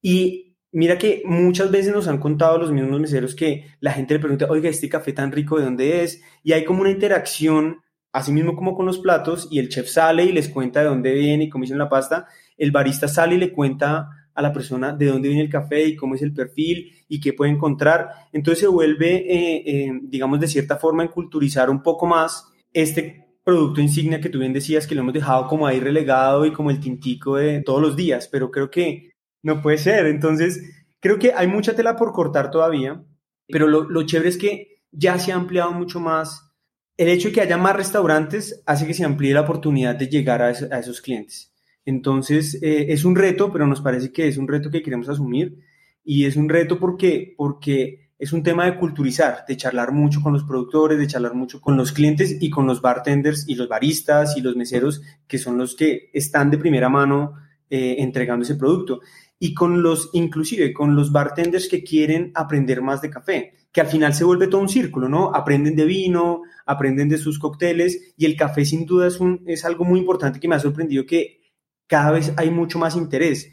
Y 0.00 0.54
mira 0.70 0.98
que 0.98 1.24
muchas 1.24 1.72
veces 1.72 1.92
nos 1.92 2.06
han 2.06 2.18
contado 2.18 2.58
los 2.58 2.70
mismos 2.70 3.00
meseros 3.00 3.34
que 3.34 3.66
la 3.80 3.90
gente 3.90 4.14
le 4.14 4.20
pregunta, 4.20 4.46
oiga, 4.48 4.70
este 4.70 4.88
café 4.88 5.12
tan 5.12 5.32
rico, 5.32 5.58
¿de 5.58 5.64
dónde 5.64 6.04
es? 6.04 6.22
Y 6.44 6.52
hay 6.52 6.64
como 6.64 6.82
una 6.82 6.92
interacción, 6.92 7.80
así 8.12 8.30
mismo 8.30 8.54
como 8.54 8.76
con 8.76 8.86
los 8.86 9.00
platos, 9.00 9.48
y 9.50 9.58
el 9.58 9.68
chef 9.68 9.88
sale 9.88 10.22
y 10.22 10.30
les 10.30 10.48
cuenta 10.48 10.78
de 10.78 10.86
dónde 10.86 11.12
viene 11.12 11.42
y 11.42 11.48
cómo 11.48 11.64
hicieron 11.64 11.82
la 11.82 11.88
pasta, 11.88 12.28
el 12.56 12.70
barista 12.70 13.08
sale 13.08 13.34
y 13.34 13.38
le 13.38 13.50
cuenta 13.50 14.10
a 14.36 14.42
la 14.42 14.52
persona 14.52 14.92
de 14.92 15.06
dónde 15.06 15.28
viene 15.28 15.42
el 15.42 15.50
café 15.50 15.82
y 15.84 15.96
cómo 15.96 16.14
es 16.14 16.22
el 16.22 16.32
perfil 16.32 16.92
y 17.08 17.20
qué 17.20 17.32
puede 17.32 17.50
encontrar. 17.50 18.10
Entonces 18.32 18.60
se 18.60 18.66
vuelve, 18.68 19.14
eh, 19.16 19.62
eh, 19.66 19.92
digamos, 20.02 20.38
de 20.38 20.46
cierta 20.46 20.76
forma, 20.76 21.02
en 21.02 21.08
culturizar 21.08 21.70
un 21.70 21.82
poco 21.82 22.06
más 22.06 22.46
este 22.72 23.26
producto 23.42 23.80
insignia 23.80 24.20
que 24.20 24.28
tú 24.28 24.38
bien 24.38 24.52
decías 24.52 24.86
que 24.86 24.94
lo 24.94 25.00
hemos 25.00 25.14
dejado 25.14 25.46
como 25.48 25.66
ahí 25.66 25.80
relegado 25.80 26.44
y 26.44 26.52
como 26.52 26.70
el 26.70 26.80
tintico 26.80 27.36
de 27.36 27.62
todos 27.62 27.80
los 27.80 27.96
días, 27.96 28.28
pero 28.30 28.50
creo 28.50 28.70
que 28.70 29.12
no 29.42 29.62
puede 29.62 29.78
ser. 29.78 30.06
Entonces, 30.06 30.60
creo 31.00 31.18
que 31.18 31.32
hay 31.32 31.46
mucha 31.46 31.74
tela 31.74 31.96
por 31.96 32.12
cortar 32.12 32.50
todavía, 32.50 33.02
pero 33.48 33.68
lo, 33.68 33.88
lo 33.88 34.02
chévere 34.04 34.28
es 34.28 34.36
que 34.36 34.82
ya 34.92 35.18
se 35.18 35.32
ha 35.32 35.36
ampliado 35.36 35.72
mucho 35.72 35.98
más. 35.98 36.52
El 36.98 37.08
hecho 37.08 37.28
de 37.28 37.34
que 37.34 37.40
haya 37.40 37.56
más 37.56 37.76
restaurantes 37.76 38.62
hace 38.66 38.86
que 38.86 38.94
se 38.94 39.04
amplíe 39.04 39.32
la 39.32 39.42
oportunidad 39.42 39.94
de 39.94 40.08
llegar 40.08 40.42
a 40.42 40.50
esos 40.50 41.00
clientes. 41.00 41.55
Entonces, 41.86 42.58
eh, 42.62 42.86
es 42.88 43.04
un 43.04 43.14
reto, 43.14 43.50
pero 43.52 43.66
nos 43.66 43.80
parece 43.80 44.12
que 44.12 44.26
es 44.26 44.36
un 44.36 44.48
reto 44.48 44.70
que 44.70 44.82
queremos 44.82 45.08
asumir 45.08 45.60
y 46.04 46.26
es 46.26 46.36
un 46.36 46.48
reto 46.48 46.78
porque, 46.78 47.32
porque 47.36 48.10
es 48.18 48.32
un 48.32 48.42
tema 48.42 48.66
de 48.66 48.76
culturizar, 48.76 49.44
de 49.46 49.56
charlar 49.56 49.92
mucho 49.92 50.20
con 50.20 50.32
los 50.32 50.42
productores, 50.42 50.98
de 50.98 51.06
charlar 51.06 51.34
mucho 51.34 51.60
con 51.60 51.76
los 51.76 51.92
clientes 51.92 52.38
y 52.40 52.50
con 52.50 52.66
los 52.66 52.82
bartenders 52.82 53.48
y 53.48 53.54
los 53.54 53.68
baristas 53.68 54.36
y 54.36 54.40
los 54.40 54.56
meseros, 54.56 55.00
que 55.28 55.38
son 55.38 55.58
los 55.58 55.76
que 55.76 56.10
están 56.12 56.50
de 56.50 56.58
primera 56.58 56.88
mano 56.88 57.34
eh, 57.70 57.96
entregando 57.98 58.44
ese 58.44 58.56
producto. 58.56 59.00
Y 59.38 59.54
con 59.54 59.80
los, 59.82 60.10
inclusive 60.12 60.72
con 60.72 60.96
los 60.96 61.12
bartenders 61.12 61.68
que 61.68 61.84
quieren 61.84 62.32
aprender 62.34 62.82
más 62.82 63.00
de 63.00 63.10
café, 63.10 63.52
que 63.70 63.80
al 63.80 63.86
final 63.86 64.12
se 64.12 64.24
vuelve 64.24 64.48
todo 64.48 64.62
un 64.62 64.68
círculo, 64.68 65.08
¿no? 65.08 65.32
Aprenden 65.32 65.76
de 65.76 65.84
vino, 65.84 66.42
aprenden 66.64 67.08
de 67.08 67.18
sus 67.18 67.38
cócteles 67.38 68.14
y 68.16 68.24
el 68.24 68.34
café 68.34 68.64
sin 68.64 68.86
duda 68.86 69.06
es, 69.06 69.20
un, 69.20 69.44
es 69.46 69.64
algo 69.64 69.84
muy 69.84 70.00
importante 70.00 70.40
que 70.40 70.48
me 70.48 70.56
ha 70.56 70.60
sorprendido 70.60 71.06
que 71.06 71.45
cada 71.86 72.10
vez 72.10 72.32
hay 72.36 72.50
mucho 72.50 72.78
más 72.78 72.96
interés. 72.96 73.50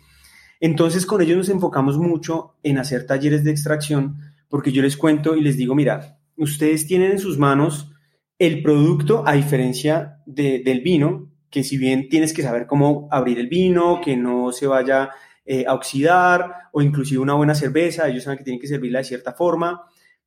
Entonces 0.60 1.06
con 1.06 1.22
ellos 1.22 1.38
nos 1.38 1.50
enfocamos 1.50 1.98
mucho 1.98 2.56
en 2.64 2.78
hacer 2.78 3.06
talleres 3.06 3.44
de 3.44 3.52
extracción 3.52 4.18
porque 4.48 4.72
yo 4.72 4.82
les 4.82 4.98
cuento 4.98 5.36
y 5.36 5.42
les 5.42 5.58
digo, 5.58 5.76
mira, 5.76 6.20
ustedes 6.38 6.86
tienen 6.86 7.12
en 7.12 7.20
sus 7.20 7.38
manos 7.38 7.92
el 8.38 8.62
producto 8.62 9.24
a 9.26 9.34
diferencia 9.34 10.20
del 10.26 10.82
vino, 10.82 11.32
que 11.50 11.64
si 11.64 11.78
bien 11.78 12.08
tienes 12.08 12.34
que 12.34 12.44
saber 12.44 12.68
cómo 12.68 13.08
abrir 13.12 13.40
el 13.40 13.48
vino, 13.48 14.00
que 14.00 14.16
no 14.16 14.52
se 14.52 14.68
vaya 14.68 15.10
eh, 15.46 15.66
a 15.68 15.74
oxidar 15.74 16.70
o 16.72 16.82
inclusive 16.82 17.20
una 17.20 17.34
buena 17.34 17.56
cerveza, 17.56 18.08
ellos 18.08 18.24
saben 18.24 18.38
que 18.38 18.44
tienen 18.44 18.60
que 18.62 18.68
servirla 18.68 19.00
de 19.00 19.06
cierta 19.06 19.34
forma, 19.34 19.82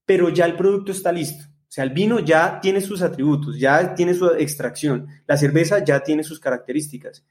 pero 0.04 0.28
ya 0.28 0.44
el 0.44 0.56
producto 0.56 0.92
está 0.92 1.12
listo. 1.12 1.44
O 1.44 1.72
sea, 1.76 1.84
el 1.84 1.90
vino 1.90 2.20
ya 2.20 2.60
tiene 2.60 2.80
sus 2.80 3.02
atributos, 3.02 3.58
ya 3.58 3.94
tiene 3.94 4.14
su 4.14 4.26
extracción, 4.30 5.06
la 5.26 5.36
cerveza 5.36 5.84
ya 5.84 6.00
tiene 6.00 6.24
sus 6.24 6.40
características 6.40 7.24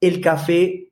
el 0.00 0.20
café 0.20 0.90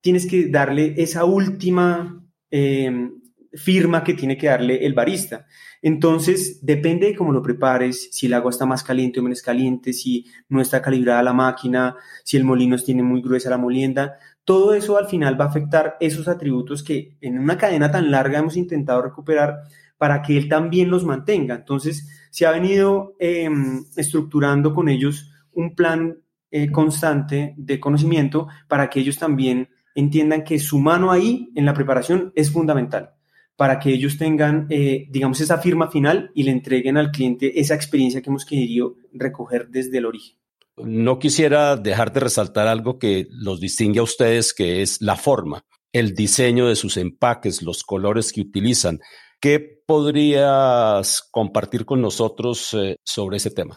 tienes 0.00 0.26
que 0.26 0.48
darle 0.48 0.94
esa 0.96 1.24
última 1.24 2.24
em, 2.50 3.18
firma 3.52 4.04
que 4.04 4.14
tiene 4.14 4.36
que 4.36 4.46
darle 4.46 4.84
el 4.86 4.94
barista. 4.94 5.46
Entonces, 5.82 6.64
depende 6.64 7.08
de 7.08 7.14
cómo 7.14 7.32
lo 7.32 7.42
prepares, 7.42 8.08
si 8.12 8.26
el 8.26 8.34
agua 8.34 8.50
está 8.50 8.66
más 8.66 8.82
caliente 8.82 9.20
o 9.20 9.22
menos 9.22 9.42
caliente, 9.42 9.92
si 9.92 10.26
no 10.48 10.60
está 10.60 10.82
calibrada 10.82 11.22
la 11.22 11.32
máquina, 11.32 11.96
si 12.24 12.36
el 12.36 12.44
molino 12.44 12.76
tiene 12.78 13.02
muy 13.02 13.22
gruesa 13.22 13.50
la 13.50 13.58
molienda, 13.58 14.18
todo 14.44 14.74
eso 14.74 14.96
al 14.96 15.06
final 15.06 15.40
va 15.40 15.46
a 15.46 15.48
afectar 15.48 15.96
esos 16.00 16.26
atributos 16.26 16.82
que 16.82 17.16
en 17.20 17.38
una 17.38 17.58
cadena 17.58 17.90
tan 17.90 18.10
larga 18.10 18.38
hemos 18.38 18.56
intentado 18.56 19.02
recuperar 19.02 19.62
para 19.98 20.22
que 20.22 20.36
él 20.36 20.48
también 20.48 20.90
los 20.90 21.04
mantenga. 21.04 21.54
Entonces, 21.54 22.08
se 22.30 22.46
ha 22.46 22.52
venido 22.52 23.14
em, 23.18 23.84
estructurando 23.96 24.72
con 24.74 24.88
ellos 24.88 25.30
un 25.52 25.74
plan 25.74 26.18
eh, 26.50 26.70
constante 26.70 27.54
de 27.56 27.80
conocimiento 27.80 28.48
para 28.68 28.88
que 28.90 29.00
ellos 29.00 29.18
también 29.18 29.68
entiendan 29.94 30.44
que 30.44 30.58
su 30.58 30.78
mano 30.78 31.10
ahí 31.10 31.50
en 31.54 31.64
la 31.64 31.74
preparación 31.74 32.32
es 32.34 32.50
fundamental 32.50 33.10
para 33.58 33.80
que 33.80 33.90
ellos 33.90 34.16
tengan, 34.16 34.68
eh, 34.70 35.08
digamos, 35.10 35.40
esa 35.40 35.58
firma 35.58 35.90
final 35.90 36.30
y 36.32 36.44
le 36.44 36.52
entreguen 36.52 36.96
al 36.96 37.10
cliente 37.10 37.58
esa 37.58 37.74
experiencia 37.74 38.22
que 38.22 38.30
hemos 38.30 38.44
querido 38.44 38.94
recoger 39.12 39.66
desde 39.68 39.98
el 39.98 40.06
origen. 40.06 40.38
No 40.76 41.18
quisiera 41.18 41.74
dejar 41.76 42.12
de 42.12 42.20
resaltar 42.20 42.68
algo 42.68 43.00
que 43.00 43.26
los 43.32 43.58
distingue 43.58 43.98
a 43.98 44.04
ustedes, 44.04 44.54
que 44.54 44.80
es 44.80 45.02
la 45.02 45.16
forma, 45.16 45.62
el 45.92 46.14
diseño 46.14 46.68
de 46.68 46.76
sus 46.76 46.96
empaques, 46.98 47.60
los 47.60 47.82
colores 47.82 48.32
que 48.32 48.42
utilizan. 48.42 49.00
¿Qué 49.40 49.82
podrías 49.84 51.28
compartir 51.32 51.84
con 51.84 52.00
nosotros 52.00 52.74
eh, 52.74 52.94
sobre 53.04 53.38
ese 53.38 53.50
tema? 53.50 53.76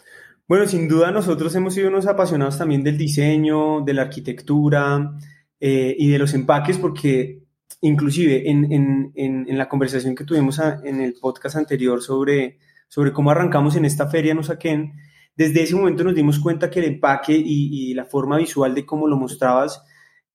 Bueno, 0.52 0.66
sin 0.66 0.86
duda 0.86 1.10
nosotros 1.10 1.54
hemos 1.54 1.72
sido 1.72 1.88
unos 1.88 2.06
apasionados 2.06 2.58
también 2.58 2.84
del 2.84 2.98
diseño, 2.98 3.80
de 3.80 3.94
la 3.94 4.02
arquitectura 4.02 5.16
eh, 5.58 5.96
y 5.98 6.10
de 6.10 6.18
los 6.18 6.34
empaques, 6.34 6.76
porque 6.76 7.44
inclusive 7.80 8.50
en, 8.50 9.46
la 9.46 9.66
conversación 9.66 10.14
que 10.14 10.24
tuvimos 10.24 10.58
en 10.58 11.00
el 11.00 11.14
podcast 11.14 11.56
anterior 11.56 12.02
sobre, 12.02 12.58
sobre 12.86 13.14
cómo 13.14 13.30
arrancamos 13.30 13.76
en 13.76 13.86
esta 13.86 14.10
feria 14.10 14.34
no 14.34 14.42
saquen, 14.42 14.92
desde 15.34 15.62
ese 15.62 15.74
momento 15.74 16.04
nos 16.04 16.14
dimos 16.14 16.38
cuenta 16.38 16.68
que 16.68 16.80
el 16.80 16.84
empaque 16.84 17.32
y, 17.34 17.94
la 17.94 18.04
forma 18.04 18.36
visual 18.36 18.74
de 18.74 18.84
cómo 18.84 19.08
lo 19.08 19.16
mostrabas 19.16 19.82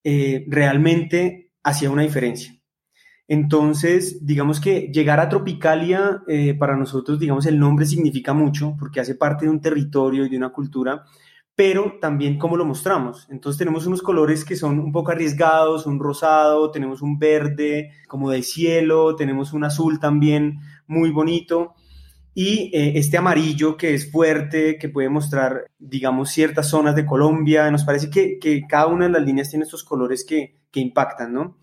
eh, 0.03 0.45
realmente 0.47 1.51
hacía 1.61 1.91
una 1.91 2.01
diferencia. 2.01 2.56
Entonces, 3.28 4.25
digamos 4.25 4.61
que 4.61 4.89
llegar 4.93 5.19
a 5.19 5.28
Tropicalia, 5.28 6.23
eh, 6.28 6.53
para 6.53 6.78
nosotros, 6.78 7.19
digamos, 7.19 7.45
el 7.45 7.59
nombre 7.59 7.86
significa 7.86 8.34
mucho 8.34 8.75
porque 8.80 9.01
hace 9.01 9.15
parte 9.15 9.45
de 9.45 9.51
un 9.51 9.59
territorio 9.59 10.25
y 10.25 10.30
de 10.30 10.38
una 10.38 10.53
cultura, 10.53 11.03
pero 11.53 11.97
también 11.99 12.38
cómo 12.38 12.55
lo 12.55 12.65
mostramos. 12.65 13.28
Entonces 13.30 13.57
tenemos 13.57 13.86
unos 13.86 14.01
colores 14.01 14.45
que 14.45 14.55
son 14.55 14.80
un 14.80 14.91
poco 14.91 15.11
arriesgados, 15.11 15.86
un 15.86 15.99
rosado, 15.99 16.71
tenemos 16.71 17.01
un 17.01 17.19
verde 17.19 17.91
como 18.07 18.30
de 18.30 18.43
cielo, 18.43 19.15
tenemos 19.15 19.53
un 19.53 19.63
azul 19.63 19.99
también 19.99 20.59
muy 20.86 21.11
bonito 21.11 21.73
y 22.39 22.69
eh, 22.71 22.99
este 22.99 23.17
amarillo 23.17 23.75
que 23.75 23.95
es 23.95 24.11
fuerte, 24.11 24.78
que 24.78 24.89
puede 24.89 25.09
mostrar, 25.09 25.65
digamos, 25.80 26.30
ciertas 26.30 26.69
zonas 26.69 26.95
de 26.95 27.03
Colombia. 27.03 27.71
Nos 27.71 27.84
parece 27.84 28.11
que, 28.11 28.61
cada 28.69 28.86
una 28.86 29.05
de 29.05 29.13
las 29.13 29.23
líneas 29.23 29.49
tiene 29.49 29.65
estos 29.65 29.84
colores 29.84 30.23
que, 30.23 30.59
que 30.69 30.80
impactan, 30.80 31.34
¿no? 31.34 31.57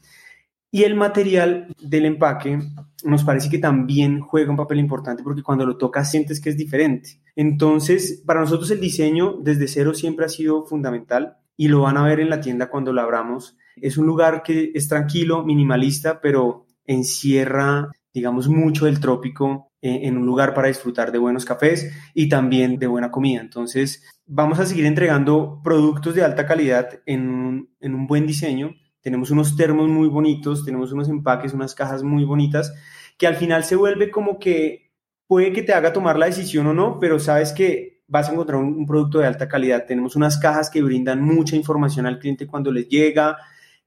Y 0.74 0.82
el 0.82 0.96
material 0.96 1.68
del 1.80 2.04
empaque 2.04 2.58
nos 3.04 3.22
parece 3.22 3.48
que 3.48 3.58
también 3.58 4.18
juega 4.18 4.50
un 4.50 4.56
papel 4.56 4.80
importante 4.80 5.22
porque 5.22 5.44
cuando 5.44 5.64
lo 5.64 5.76
tocas 5.76 6.10
sientes 6.10 6.40
que 6.40 6.50
es 6.50 6.56
diferente. 6.56 7.20
Entonces, 7.36 8.24
para 8.26 8.40
nosotros 8.40 8.72
el 8.72 8.80
diseño 8.80 9.36
desde 9.40 9.68
cero 9.68 9.94
siempre 9.94 10.24
ha 10.24 10.28
sido 10.28 10.64
fundamental 10.64 11.36
y 11.56 11.68
lo 11.68 11.82
van 11.82 11.96
a 11.96 12.02
ver 12.02 12.18
en 12.18 12.28
la 12.28 12.40
tienda 12.40 12.70
cuando 12.70 12.92
lo 12.92 13.02
abramos. 13.02 13.56
Es 13.76 13.98
un 13.98 14.06
lugar 14.06 14.42
que 14.42 14.72
es 14.74 14.88
tranquilo, 14.88 15.44
minimalista, 15.44 16.20
pero 16.20 16.66
encierra, 16.84 17.92
digamos, 18.12 18.48
mucho 18.48 18.86
del 18.86 18.98
trópico 18.98 19.70
eh, 19.80 20.00
en 20.08 20.16
un 20.16 20.26
lugar 20.26 20.54
para 20.54 20.66
disfrutar 20.66 21.12
de 21.12 21.18
buenos 21.18 21.44
cafés 21.44 21.92
y 22.14 22.28
también 22.28 22.80
de 22.80 22.88
buena 22.88 23.12
comida. 23.12 23.40
Entonces, 23.40 24.02
vamos 24.26 24.58
a 24.58 24.66
seguir 24.66 24.86
entregando 24.86 25.60
productos 25.62 26.16
de 26.16 26.24
alta 26.24 26.46
calidad 26.46 27.00
en 27.06 27.68
en 27.78 27.94
un 27.94 28.08
buen 28.08 28.26
diseño 28.26 28.74
tenemos 29.04 29.30
unos 29.30 29.54
termos 29.54 29.86
muy 29.90 30.08
bonitos, 30.08 30.64
tenemos 30.64 30.90
unos 30.90 31.10
empaques, 31.10 31.52
unas 31.52 31.74
cajas 31.74 32.02
muy 32.02 32.24
bonitas, 32.24 32.72
que 33.18 33.26
al 33.26 33.36
final 33.36 33.62
se 33.62 33.76
vuelve 33.76 34.10
como 34.10 34.38
que 34.38 34.90
puede 35.26 35.52
que 35.52 35.62
te 35.62 35.74
haga 35.74 35.92
tomar 35.92 36.18
la 36.18 36.24
decisión 36.24 36.66
o 36.68 36.72
no, 36.72 36.98
pero 36.98 37.20
sabes 37.20 37.52
que 37.52 38.02
vas 38.06 38.30
a 38.30 38.32
encontrar 38.32 38.62
un, 38.62 38.86
producto 38.86 39.18
de 39.18 39.26
alta 39.26 39.46
calidad. 39.46 39.84
Tenemos 39.86 40.16
unas 40.16 40.38
cajas 40.38 40.70
que 40.70 40.82
brindan 40.82 41.20
mucha 41.20 41.54
información 41.54 42.06
al 42.06 42.18
cliente 42.18 42.46
cuando 42.46 42.72
les 42.72 42.88
llega, 42.88 43.36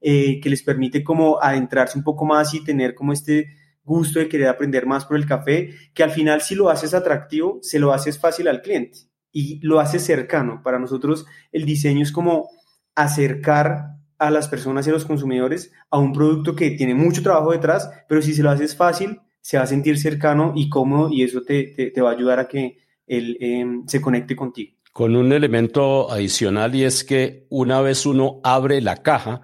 eh, 0.00 0.38
que 0.40 0.50
les 0.50 0.62
permite 0.62 1.02
como 1.02 1.42
adentrarse 1.42 1.98
un 1.98 2.04
poco 2.04 2.24
más 2.24 2.54
y 2.54 2.62
tener 2.62 2.94
como 2.94 3.12
este 3.12 3.56
gusto 3.82 4.20
de 4.20 4.28
querer 4.28 4.46
aprender 4.46 4.86
más 4.86 5.04
por 5.04 5.16
el 5.16 5.26
café, 5.26 5.74
que 5.94 6.04
al 6.04 6.12
final 6.12 6.42
si 6.42 6.54
lo 6.54 6.70
haces 6.70 6.94
atractivo, 6.94 7.58
se 7.60 7.80
lo 7.80 7.92
haces 7.92 8.20
fácil 8.20 8.46
al 8.46 8.62
cliente 8.62 9.00
y 9.32 9.58
lo 9.66 9.80
haces 9.80 10.04
cercano. 10.04 10.62
Para 10.62 10.78
nosotros 10.78 11.26
el 11.50 11.64
diseño 11.64 12.04
es 12.04 12.12
como 12.12 12.50
acercar 12.94 13.97
a 14.18 14.30
las 14.30 14.48
personas 14.48 14.86
y 14.86 14.90
a 14.90 14.92
los 14.92 15.04
consumidores 15.04 15.72
a 15.90 15.98
un 15.98 16.12
producto 16.12 16.54
que 16.54 16.70
tiene 16.72 16.94
mucho 16.94 17.22
trabajo 17.22 17.52
detrás, 17.52 17.90
pero 18.08 18.20
si 18.20 18.34
se 18.34 18.42
lo 18.42 18.50
haces 18.50 18.76
fácil, 18.76 19.20
se 19.40 19.56
va 19.56 19.64
a 19.64 19.66
sentir 19.66 19.98
cercano 19.98 20.52
y 20.54 20.68
cómodo 20.68 21.10
y 21.10 21.22
eso 21.22 21.42
te, 21.42 21.92
te, 21.94 22.00
va 22.00 22.10
a 22.10 22.14
ayudar 22.14 22.38
a 22.38 22.48
que 22.48 22.78
él 23.06 23.36
em, 23.40 23.86
se 23.86 24.00
conecte 24.00 24.36
contigo. 24.36 24.76
Con 24.92 25.14
un 25.16 25.32
elemento 25.32 26.10
adicional 26.10 26.74
y 26.74 26.84
es 26.84 27.04
que 27.04 27.46
una 27.48 27.80
vez 27.80 28.04
uno 28.04 28.40
abre 28.42 28.80
la 28.80 28.96
caja, 28.96 29.42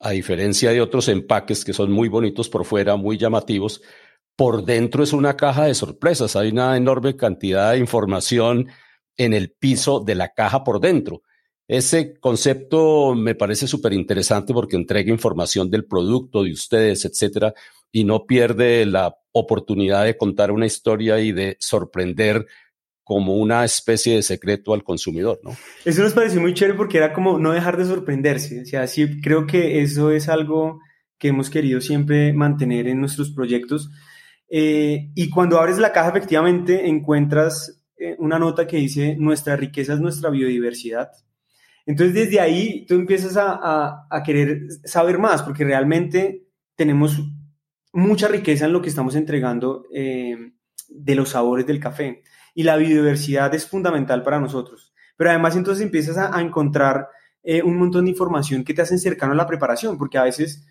a 0.00 0.10
diferencia 0.10 0.70
de 0.70 0.80
otros 0.80 1.08
empaques 1.08 1.64
que 1.64 1.72
son 1.72 1.90
muy 1.90 2.08
bonitos 2.08 2.48
por 2.48 2.64
fuera, 2.64 2.96
muy 2.96 3.18
llamativos, 3.18 3.82
por 4.36 4.64
dentro 4.64 5.02
es 5.02 5.12
una 5.12 5.36
caja 5.36 5.64
de 5.64 5.74
sorpresas. 5.74 6.36
Hay 6.36 6.50
una 6.50 6.76
enorme 6.76 7.16
cantidad 7.16 7.72
de 7.72 7.78
información 7.78 8.68
en 9.16 9.34
el 9.34 9.50
piso 9.50 9.98
de 9.98 10.14
la 10.14 10.32
caja 10.32 10.62
por 10.62 10.78
dentro. 10.78 11.22
Ese 11.68 12.18
concepto 12.18 13.14
me 13.14 13.34
parece 13.34 13.66
súper 13.66 13.92
interesante 13.92 14.54
porque 14.54 14.74
entrega 14.74 15.12
información 15.12 15.70
del 15.70 15.84
producto, 15.84 16.42
de 16.42 16.52
ustedes, 16.52 17.04
etcétera, 17.04 17.52
y 17.92 18.04
no 18.04 18.24
pierde 18.24 18.86
la 18.86 19.18
oportunidad 19.32 20.04
de 20.04 20.16
contar 20.16 20.50
una 20.50 20.64
historia 20.64 21.20
y 21.20 21.32
de 21.32 21.58
sorprender 21.60 22.46
como 23.04 23.36
una 23.36 23.64
especie 23.64 24.16
de 24.16 24.22
secreto 24.22 24.72
al 24.72 24.82
consumidor, 24.82 25.40
¿no? 25.42 25.56
Eso 25.84 26.02
nos 26.02 26.14
pareció 26.14 26.40
muy 26.40 26.54
chévere 26.54 26.76
porque 26.76 26.98
era 26.98 27.12
como 27.12 27.38
no 27.38 27.52
dejar 27.52 27.76
de 27.76 27.84
sorprenderse. 27.84 28.62
O 28.62 28.64
sea, 28.64 28.86
sí, 28.86 29.20
creo 29.20 29.46
que 29.46 29.82
eso 29.82 30.10
es 30.10 30.28
algo 30.28 30.80
que 31.18 31.28
hemos 31.28 31.50
querido 31.50 31.80
siempre 31.80 32.32
mantener 32.32 32.86
en 32.86 33.00
nuestros 33.00 33.30
proyectos. 33.30 33.90
Eh, 34.50 35.10
y 35.14 35.28
cuando 35.30 35.58
abres 35.58 35.78
la 35.78 35.92
caja, 35.92 36.10
efectivamente 36.10 36.88
encuentras 36.88 37.82
eh, 37.98 38.16
una 38.18 38.38
nota 38.38 38.66
que 38.66 38.76
dice, 38.78 39.16
nuestra 39.18 39.56
riqueza 39.56 39.94
es 39.94 40.00
nuestra 40.00 40.30
biodiversidad. 40.30 41.08
Entonces 41.88 42.14
desde 42.14 42.38
ahí 42.38 42.84
tú 42.84 42.96
empiezas 42.96 43.38
a, 43.38 44.22
querer 44.22 44.68
saber 44.84 45.18
más, 45.18 45.42
porque 45.42 45.64
realmente 45.64 46.46
tenemos 46.76 47.18
mucha 47.94 48.28
riqueza 48.28 48.66
en 48.66 48.74
lo 48.74 48.82
que 48.82 48.90
estamos 48.90 49.16
entregando 49.16 49.86
eh, 49.90 50.36
de 50.90 51.14
los 51.14 51.30
sabores 51.30 51.66
del 51.66 51.80
café. 51.80 52.22
Y 52.54 52.64
la 52.64 52.76
biodiversidad 52.76 53.54
es 53.54 53.66
fundamental 53.66 54.22
para 54.22 54.38
nosotros. 54.38 54.92
Pero 55.16 55.30
además 55.30 55.56
entonces 55.56 55.82
empiezas 55.82 56.18
a, 56.18 56.38
encontrar 56.42 57.08
eh, 57.42 57.62
un 57.62 57.78
montón 57.78 58.04
de 58.04 58.10
información 58.10 58.64
que 58.64 58.74
te 58.74 58.82
hacen 58.82 58.98
cercano 58.98 59.32
a 59.32 59.36
la 59.36 59.46
preparación, 59.46 59.96
porque 59.96 60.18
a 60.18 60.24
veces 60.24 60.66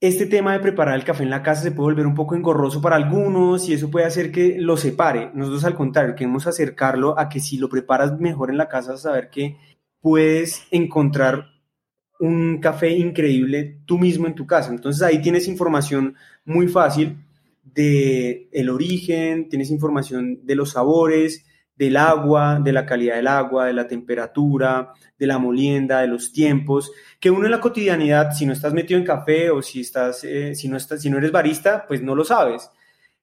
este 0.00 0.26
tema 0.26 0.52
de 0.52 0.60
preparar 0.60 0.94
el 0.94 1.04
café 1.04 1.24
en 1.24 1.30
la 1.30 1.42
casa 1.42 1.62
se 1.62 1.72
puede 1.72 1.90
volver 1.90 2.06
un 2.06 2.14
poco 2.14 2.36
engorroso 2.36 2.80
para 2.80 2.94
algunos 2.94 3.68
y 3.68 3.74
eso 3.74 3.90
puede 3.90 4.06
hacer 4.06 4.30
que 4.30 4.56
lo 4.58 4.76
separe. 4.76 5.32
Nosotros 5.34 5.64
al 5.64 5.74
contrario, 5.74 6.14
queremos 6.14 6.46
acercarlo 6.46 7.18
a 7.18 7.28
que 7.28 7.40
si 7.40 7.58
lo 7.58 7.68
preparas 7.68 8.18
mejor 8.20 8.50
en 8.50 8.56
la 8.56 8.68
casa, 8.68 8.96
saber 8.96 9.30
que 9.30 9.58
puedes 10.00 10.66
encontrar 10.70 11.46
un 12.18 12.60
café 12.60 12.90
increíble 12.90 13.80
tú 13.86 13.98
mismo 13.98 14.26
en 14.26 14.34
tu 14.34 14.46
casa. 14.46 14.70
Entonces 14.70 15.02
ahí 15.02 15.20
tienes 15.20 15.48
información 15.48 16.16
muy 16.44 16.68
fácil 16.68 17.16
de 17.62 18.48
el 18.52 18.68
origen, 18.68 19.48
tienes 19.48 19.70
información 19.70 20.40
de 20.44 20.54
los 20.54 20.72
sabores, 20.72 21.46
del 21.80 21.96
agua, 21.96 22.60
de 22.62 22.72
la 22.72 22.84
calidad 22.84 23.16
del 23.16 23.26
agua, 23.26 23.64
de 23.64 23.72
la 23.72 23.88
temperatura, 23.88 24.92
de 25.18 25.26
la 25.26 25.38
molienda, 25.38 26.02
de 26.02 26.08
los 26.08 26.30
tiempos, 26.30 26.92
que 27.18 27.30
uno 27.30 27.46
en 27.46 27.52
la 27.52 27.60
cotidianidad, 27.60 28.32
si 28.32 28.44
no 28.44 28.52
estás 28.52 28.74
metido 28.74 29.00
en 29.00 29.06
café 29.06 29.50
o 29.50 29.62
si, 29.62 29.80
estás, 29.80 30.22
eh, 30.24 30.54
si, 30.54 30.68
no 30.68 30.76
estás, 30.76 31.00
si 31.00 31.08
no 31.08 31.16
eres 31.16 31.32
barista, 31.32 31.86
pues 31.86 32.02
no 32.02 32.14
lo 32.14 32.22
sabes. 32.22 32.70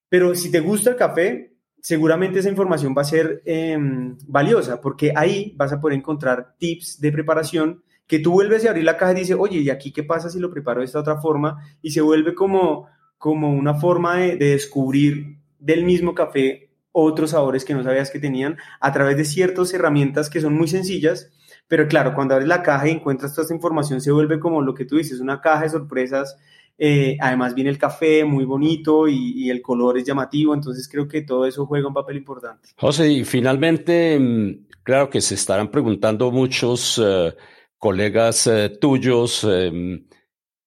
Pero 0.09 0.33
si 0.33 0.49
te 0.49 0.59
gusta 0.59 0.89
el 0.89 0.95
café, 0.95 1.56
seguramente 1.81 2.39
esa 2.39 2.49
información 2.49 2.93
va 2.97 3.01
a 3.01 3.05
ser 3.05 3.41
em, 3.45 4.17
valiosa 4.27 4.81
porque 4.81 5.13
ahí 5.15 5.53
vas 5.55 5.71
a 5.71 5.79
poder 5.79 5.97
encontrar 5.97 6.55
tips 6.57 6.99
de 6.99 7.11
preparación 7.11 7.83
que 8.07 8.19
tú 8.19 8.31
vuelves 8.31 8.65
a 8.65 8.69
abrir 8.69 8.85
la 8.85 8.97
caja 8.97 9.11
y 9.11 9.15
dices, 9.15 9.35
oye, 9.37 9.59
¿y 9.59 9.69
aquí 9.69 9.91
qué 9.91 10.03
pasa 10.03 10.29
si 10.29 10.39
lo 10.39 10.49
preparo 10.49 10.79
de 10.79 10.85
esta 10.85 10.99
otra 10.99 11.17
forma? 11.17 11.57
Y 11.81 11.91
se 11.91 12.01
vuelve 12.01 12.33
como, 12.33 12.87
como 13.17 13.51
una 13.51 13.75
forma 13.75 14.15
de, 14.17 14.37
descubrir 14.37 15.39
del 15.59 15.83
mismo 15.83 16.15
café 16.15 16.71
otros 16.91 17.31
sabores 17.31 17.65
que 17.65 17.73
no 17.73 17.83
sabías 17.83 18.09
que 18.09 18.19
tenían 18.19 18.57
a 18.79 18.93
través 18.93 19.17
de 19.17 19.25
ciertas 19.25 19.73
herramientas 19.73 20.29
que 20.29 20.41
son 20.41 20.53
muy 20.53 20.67
sencillas, 20.67 21.31
pero 21.67 21.87
claro, 21.87 22.15
cuando 22.15 22.33
abres 22.33 22.47
la 22.47 22.63
caja 22.63 22.87
y 22.87 22.91
encuentras 22.91 23.33
toda 23.33 23.43
esta 23.43 23.53
información, 23.53 23.99
se 23.99 24.11
vuelve 24.11 24.39
como 24.39 24.61
lo 24.61 24.73
que 24.73 24.85
tú 24.85 24.95
dices, 24.95 25.19
una 25.19 25.41
caja 25.41 25.63
de 25.63 25.69
sorpresas 25.69 26.37
eh, 26.79 27.17
además 27.19 27.55
viene 27.55 27.71
el 27.71 27.79
café 27.79 28.23
muy 28.23 28.45
bonito 28.45 29.07
y, 29.07 29.49
el 29.49 29.61
color 29.61 29.97
es 29.97 30.03
llamativo, 30.03 30.53
entonces 30.53 30.87
creo 30.87 31.07
que 31.07 31.21
todo 31.21 31.45
eso 31.45 31.65
juega 31.65 31.87
un 31.87 31.93
papel 31.93 32.17
importante. 32.17 32.69
José, 32.77 33.11
y 33.11 33.25
finalmente, 33.25 34.19
mm, 34.19 34.67
claro 34.83 35.09
que 35.09 35.21
se 35.21 35.35
estarán 35.35 35.71
preguntando 35.71 36.29
muchos 36.31 37.01
eh, 37.03 37.33
colegas 37.77 38.45
eh, 38.47 38.77
tuyos, 38.79 39.47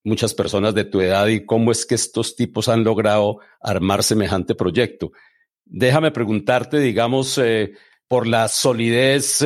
muchas 0.02 0.34
personas 0.34 0.74
de 0.74 0.84
tu 0.84 1.00
edad, 1.00 1.28
y 1.28 1.44
cómo 1.44 1.70
es 1.70 1.86
que 1.86 1.94
estos 1.94 2.34
tipos 2.34 2.68
han 2.68 2.82
logrado 2.82 3.38
armar 3.60 4.02
semejante 4.02 4.54
proyecto. 4.54 5.12
Déjame 5.64 6.10
preguntarte, 6.10 6.78
digamos, 6.80 7.40
por 8.08 8.26
la 8.26 8.48
solidez 8.48 9.44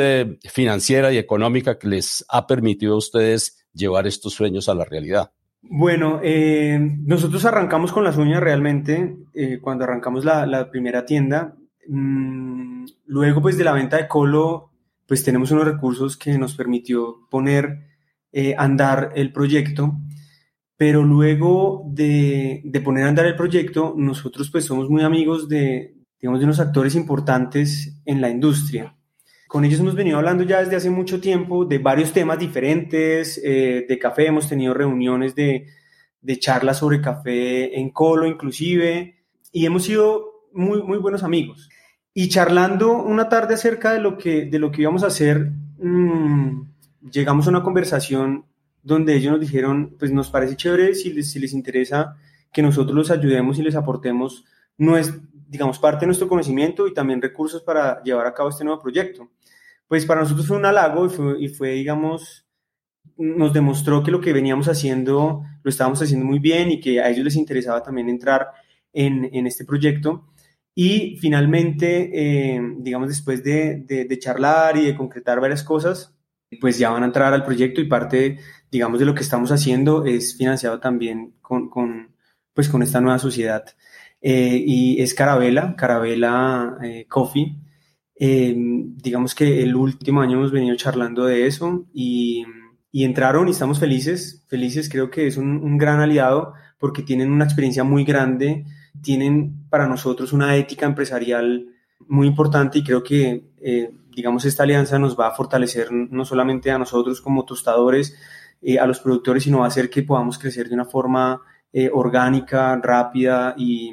financiera 0.48 1.12
y 1.12 1.18
económica 1.18 1.78
que 1.78 1.88
les 1.88 2.24
ha 2.28 2.46
permitido 2.46 2.94
a 2.94 2.98
ustedes 2.98 3.66
llevar 3.74 4.06
estos 4.06 4.32
sueños 4.32 4.68
a 4.70 4.74
la 4.74 4.84
realidad. 4.84 5.32
Bueno, 5.70 6.20
eh, 6.22 6.78
nosotros 7.04 7.44
arrancamos 7.44 7.90
con 7.92 8.04
las 8.04 8.16
uñas 8.16 8.42
realmente 8.42 9.16
eh, 9.32 9.58
cuando 9.60 9.84
arrancamos 9.84 10.24
la, 10.24 10.70
primera 10.70 11.06
tienda. 11.06 11.56
Mm, 11.88 12.84
luego, 13.06 13.42
pues 13.42 13.56
de 13.56 13.64
la 13.64 13.72
venta 13.72 13.96
de 13.96 14.06
Colo, 14.06 14.70
pues 15.06 15.24
tenemos 15.24 15.50
unos 15.50 15.64
recursos 15.64 16.16
que 16.16 16.36
nos 16.38 16.54
permitió 16.54 17.26
poner, 17.30 17.86
eh, 18.32 18.54
andar 18.58 19.12
el 19.14 19.32
proyecto. 19.32 19.96
Pero 20.76 21.02
luego 21.02 21.84
de, 21.86 22.60
de, 22.64 22.80
poner 22.80 23.04
a 23.04 23.08
andar 23.08 23.26
el 23.26 23.36
proyecto, 23.36 23.94
nosotros 23.96 24.50
pues 24.50 24.64
somos 24.64 24.90
muy 24.90 25.02
amigos 25.02 25.48
de, 25.48 25.94
digamos, 26.20 26.40
de 26.40 26.46
unos 26.46 26.60
actores 26.60 26.94
importantes 26.94 28.00
en 28.04 28.20
la 28.20 28.28
industria. 28.28 28.96
Con 29.54 29.64
ellos 29.64 29.78
hemos 29.78 29.94
venido 29.94 30.18
hablando 30.18 30.42
ya 30.42 30.58
desde 30.64 30.74
hace 30.74 30.90
mucho 30.90 31.20
tiempo 31.20 31.64
de 31.64 31.78
varios 31.78 32.12
temas 32.12 32.40
diferentes, 32.40 33.40
eh, 33.44 33.86
de 33.88 33.98
café, 34.00 34.26
hemos 34.26 34.48
tenido 34.48 34.74
reuniones 34.74 35.36
de, 35.36 35.68
de 36.20 36.38
charlas 36.40 36.78
sobre 36.78 37.00
café 37.00 37.78
en 37.78 37.90
Colo 37.90 38.26
inclusive, 38.26 39.14
y 39.52 39.64
hemos 39.64 39.84
sido 39.84 40.48
muy, 40.52 40.82
muy 40.82 40.98
buenos 40.98 41.22
amigos. 41.22 41.68
Y 42.12 42.30
charlando 42.30 43.00
una 43.00 43.28
tarde 43.28 43.54
acerca 43.54 43.92
de 43.92 44.00
lo 44.00 44.18
que, 44.18 44.46
de 44.46 44.58
lo 44.58 44.72
que 44.72 44.82
íbamos 44.82 45.04
a 45.04 45.06
hacer, 45.06 45.52
mmm, 45.78 46.62
llegamos 47.12 47.46
a 47.46 47.50
una 47.50 47.62
conversación 47.62 48.46
donde 48.82 49.14
ellos 49.14 49.30
nos 49.30 49.40
dijeron, 49.40 49.94
pues 49.96 50.10
nos 50.10 50.30
parece 50.30 50.56
chévere 50.56 50.96
si 50.96 51.12
les, 51.12 51.30
si 51.30 51.38
les 51.38 51.52
interesa 51.52 52.16
que 52.52 52.60
nosotros 52.60 52.96
los 52.96 53.12
ayudemos 53.12 53.56
y 53.60 53.62
les 53.62 53.76
aportemos, 53.76 54.44
no 54.78 54.96
es, 54.98 55.14
digamos, 55.46 55.78
parte 55.78 56.00
de 56.00 56.06
nuestro 56.06 56.26
conocimiento 56.26 56.88
y 56.88 56.92
también 56.92 57.22
recursos 57.22 57.62
para 57.62 58.02
llevar 58.02 58.26
a 58.26 58.34
cabo 58.34 58.48
este 58.48 58.64
nuevo 58.64 58.82
proyecto. 58.82 59.30
Pues 59.88 60.06
para 60.06 60.22
nosotros 60.22 60.46
fue 60.46 60.56
un 60.56 60.66
halago 60.66 61.06
y 61.38 61.48
fue, 61.48 61.74
y 61.74 61.78
digamos, 61.78 62.46
nos 63.16 63.52
demostró 63.52 64.02
que 64.02 64.10
lo 64.10 64.20
que 64.20 64.32
veníamos 64.32 64.68
haciendo 64.68 65.42
lo 65.62 65.70
estábamos 65.70 66.02
haciendo 66.02 66.26
muy 66.26 66.38
bien 66.38 66.70
y 66.70 66.80
que 66.80 67.00
a 67.00 67.10
ellos 67.10 67.24
les 67.24 67.36
interesaba 67.36 67.82
también 67.82 68.08
entrar 68.08 68.48
en, 68.92 69.46
este 69.46 69.64
proyecto. 69.64 70.26
Y 70.74 71.16
finalmente, 71.18 72.10
eh, 72.12 72.60
digamos, 72.78 73.08
después 73.08 73.42
de, 73.44 74.18
charlar 74.20 74.76
y 74.76 74.86
de 74.86 74.96
concretar 74.96 75.40
varias 75.40 75.62
cosas, 75.62 76.14
pues 76.60 76.78
ya 76.78 76.90
van 76.90 77.02
a 77.02 77.06
entrar 77.06 77.32
al 77.32 77.44
proyecto 77.44 77.80
y 77.80 77.88
parte, 77.88 78.38
digamos, 78.70 78.98
de 79.00 79.06
lo 79.06 79.14
que 79.14 79.22
estamos 79.22 79.50
haciendo 79.52 80.04
es 80.04 80.36
financiado 80.36 80.80
también 80.80 81.34
con, 81.40 81.68
con 81.68 82.14
pues, 82.54 82.68
con 82.68 82.82
esta 82.82 83.00
nueva 83.00 83.18
sociedad. 83.18 83.64
Eh, 84.22 84.62
y 84.64 85.02
es 85.02 85.12
Carabela, 85.14 85.76
Carabela 85.76 86.78
eh, 86.82 87.06
Coffee. 87.08 87.56
Digamos 88.16 89.34
que 89.34 89.62
el 89.62 89.74
último 89.74 90.20
año 90.20 90.38
hemos 90.38 90.52
venido 90.52 90.76
charlando 90.76 91.24
de 91.24 91.46
eso 91.46 91.86
y, 91.92 92.44
entraron 92.92 93.48
y 93.48 93.50
estamos 93.50 93.80
felices, 93.80 94.44
felices, 94.48 94.88
creo 94.88 95.10
que 95.10 95.26
es 95.26 95.36
un, 95.36 95.76
gran 95.78 96.00
aliado 96.00 96.54
porque 96.78 97.02
tienen 97.02 97.32
una 97.32 97.44
experiencia 97.44 97.82
muy 97.82 98.04
grande 98.04 98.64
tienen 99.02 99.66
para 99.68 99.86
nosotros 99.86 100.32
una 100.32 100.56
ética 100.56 100.86
empresarial 100.86 101.68
muy 102.06 102.26
importante 102.26 102.78
y 102.78 102.84
creo 102.84 103.02
que, 103.02 103.50
eh, 103.60 103.90
digamos, 104.14 104.44
esta 104.44 104.62
alianza 104.62 104.98
nos 104.98 105.18
va 105.18 105.28
a 105.28 105.34
fortalecer 105.34 105.92
no 105.92 106.24
solamente 106.24 106.70
a 106.70 106.78
nosotros 106.78 107.20
como 107.20 107.44
tostadores, 107.44 108.16
eh, 108.62 108.78
a 108.78 108.86
los 108.86 109.00
productores, 109.00 109.44
sino 109.44 109.58
va 109.58 109.66
a 109.66 109.68
hacer 109.68 109.90
que 109.90 110.02
podamos 110.02 110.38
crecer 110.38 110.68
de 110.68 110.74
una 110.74 110.84
forma 110.84 111.42
eh, 111.72 111.90
orgánica, 111.92 112.76
rápida 112.82 113.54
y, 113.56 113.92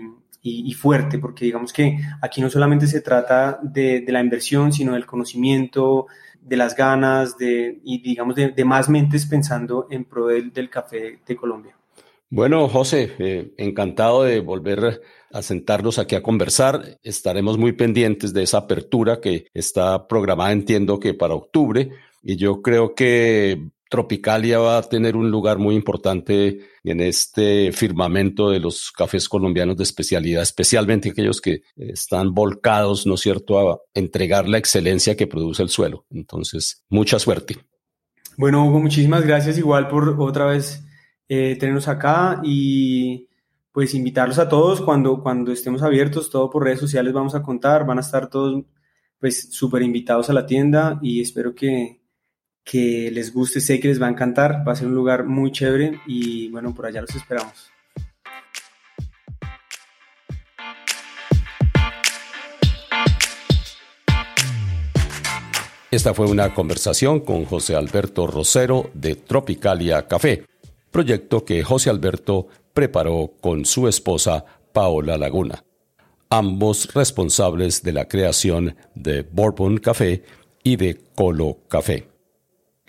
fuerte, 0.74 1.20
porque 1.20 1.46
digamos 1.46 1.72
que 1.72 2.00
aquí 2.22 2.42
no 2.42 2.50
solamente 2.50 2.88
se 2.88 3.02
trata 3.02 3.60
de, 3.62 4.04
la 4.08 4.22
inversión, 4.22 4.74
sino 4.74 4.94
del 4.94 5.06
conocimiento, 5.06 6.08
de 6.42 6.58
las 6.58 6.76
ganas, 6.76 7.38
de, 7.38 7.80
y 7.84 8.02
digamos 8.02 8.36
de, 8.36 8.66
más 8.66 8.89
mentes 8.89 9.26
pensando 9.26 9.88
en 9.89 10.06
pro 10.06 10.28
del 10.28 10.70
café 10.70 11.20
de 11.26 11.36
Colombia. 11.36 11.76
Bueno, 12.34 12.70
José, 12.70 13.12
eh, 13.20 13.54
encantado 13.58 14.24
de 14.24 14.39
volver 14.39 15.02
a 15.34 15.42
sentarnos 15.42 16.00
aquí 16.00 16.16
a 16.16 16.24
conversar. 16.24 16.98
Estaremos 17.04 17.58
muy 17.58 17.74
pendientes 17.74 18.34
de 18.34 18.44
esa 18.44 18.60
apertura 18.60 19.20
que 19.20 19.48
está 19.54 20.08
programada, 20.08 20.54
entiendo 20.54 20.98
que 20.98 21.14
para 21.14 21.36
octubre, 21.36 21.89
y 22.24 22.38
yo 22.38 22.62
creo 22.62 22.96
que 22.96 23.72
Tropicalia 23.92 24.58
va 24.58 24.78
a 24.78 24.84
tener 24.84 25.18
un 25.18 25.30
lugar 25.30 25.58
muy 25.58 25.76
importante 25.76 26.62
en 26.82 27.02
este 27.02 27.74
firmamento 27.74 28.50
de 28.50 28.62
los 28.62 28.89
cafés 28.89 29.28
colombianos 29.28 29.76
de 29.76 29.84
especialidad, 29.84 30.44
especialmente 30.44 31.10
aquellos 31.10 31.42
que 31.42 31.64
están 31.76 32.34
volcados, 32.34 33.06
¿no 33.06 33.16
es 33.16 33.20
cierto?, 33.20 33.60
a 33.60 33.82
entregar 33.94 34.48
la 34.48 34.58
excelencia 34.58 35.18
que 35.18 35.28
produce 35.28 35.62
el 35.62 35.68
suelo. 35.68 36.06
Entonces, 36.10 36.86
mucha 36.88 37.20
suerte. 37.20 37.58
Bueno, 38.38 38.66
Hugo, 38.66 38.80
muchísimas 38.80 39.26
gracias 39.26 39.58
igual 39.58 39.89
por 39.89 40.16
otra 40.22 40.46
vez 40.46 40.86
eh, 41.28 41.58
tenernos 41.60 41.89
acá 41.89 42.39
y 42.46 43.28
pues 43.74 43.94
invitarlos 43.94 44.39
a 44.39 44.48
todos 44.48 44.80
cuando, 44.80 45.22
cuando 45.22 45.52
estemos 45.52 45.82
abiertos, 45.82 46.30
todo 46.30 46.50
por 46.50 46.64
redes 46.64 46.80
sociales 46.80 47.12
vamos 47.12 47.36
a 47.36 47.44
contar, 47.44 47.86
van 47.86 47.98
a 47.98 48.02
estar 48.02 48.30
todos 48.30 48.64
pues 49.20 49.50
súper 49.52 49.82
invitados 49.82 50.30
a 50.30 50.34
la 50.34 50.46
tienda 50.46 50.98
y 51.02 51.20
espero 51.20 51.54
que, 51.54 52.01
que 52.64 53.09
les 53.12 53.34
guste, 53.34 53.59
sé 53.59 53.80
que 53.80 53.88
les 53.88 54.01
va 54.01 54.07
a 54.07 54.09
encantar, 54.09 54.68
va 54.68 54.74
a 54.74 54.76
ser 54.76 54.88
un 54.88 54.95
lugar 54.95 55.26
muy 55.26 55.51
chévere 55.51 55.99
y 56.07 56.49
bueno, 56.49 56.74
por 56.74 56.86
allá 56.86 57.01
los 57.01 57.16
esperamos. 57.16 57.70
Esta 65.89 66.14
fue 66.14 66.28
una 66.28 66.53
conversación 66.53 67.20
con 67.20 67.43
José 67.43 67.76
Alberto 67.76 68.26
Rosero 68.26 68.91
de 68.93 69.16
Tropicalia 69.16 70.07
Café 70.07 70.45
proyecto 70.91 71.45
que 71.45 71.64
José 71.64 71.89
Alberto 71.89 72.47
preparó 72.74 73.34
con 73.39 73.66
su 73.66 73.88
esposa 73.88 74.45
Paola 74.74 75.18
Laguna, 75.18 75.64
ambos 76.30 76.93
responsables 76.93 77.82
de 77.82 77.93
la 77.93 78.07
creación 78.07 78.76
de 78.93 79.24
Bourbon 79.24 79.78
Café 79.78 80.24
y 80.64 80.76
de 80.76 80.99
Colo 81.16 81.57
Café. 81.68 82.11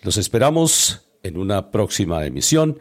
Los 0.02 0.16
esperamos 0.16 1.06
en 1.22 1.38
una 1.38 1.70
próxima 1.70 2.26
emisión, 2.26 2.80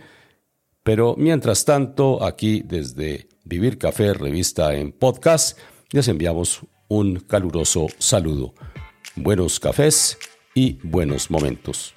pero 0.82 1.14
mientras 1.18 1.66
tanto, 1.66 2.24
aquí 2.24 2.64
desde 2.66 3.30
Vivir 3.44 3.78
Café, 3.78 4.16
revista 4.16 4.74
en 4.74 4.92
podcast, 4.92 5.60
les 5.92 6.08
enviamos 6.08 6.62
un 6.88 7.20
caluroso 7.20 7.86
saludo. 8.00 8.56
Buenos 9.16 9.60
cafés 9.60 10.18
y 10.56 10.80
buenos 10.82 11.30
momentos. 11.30 11.94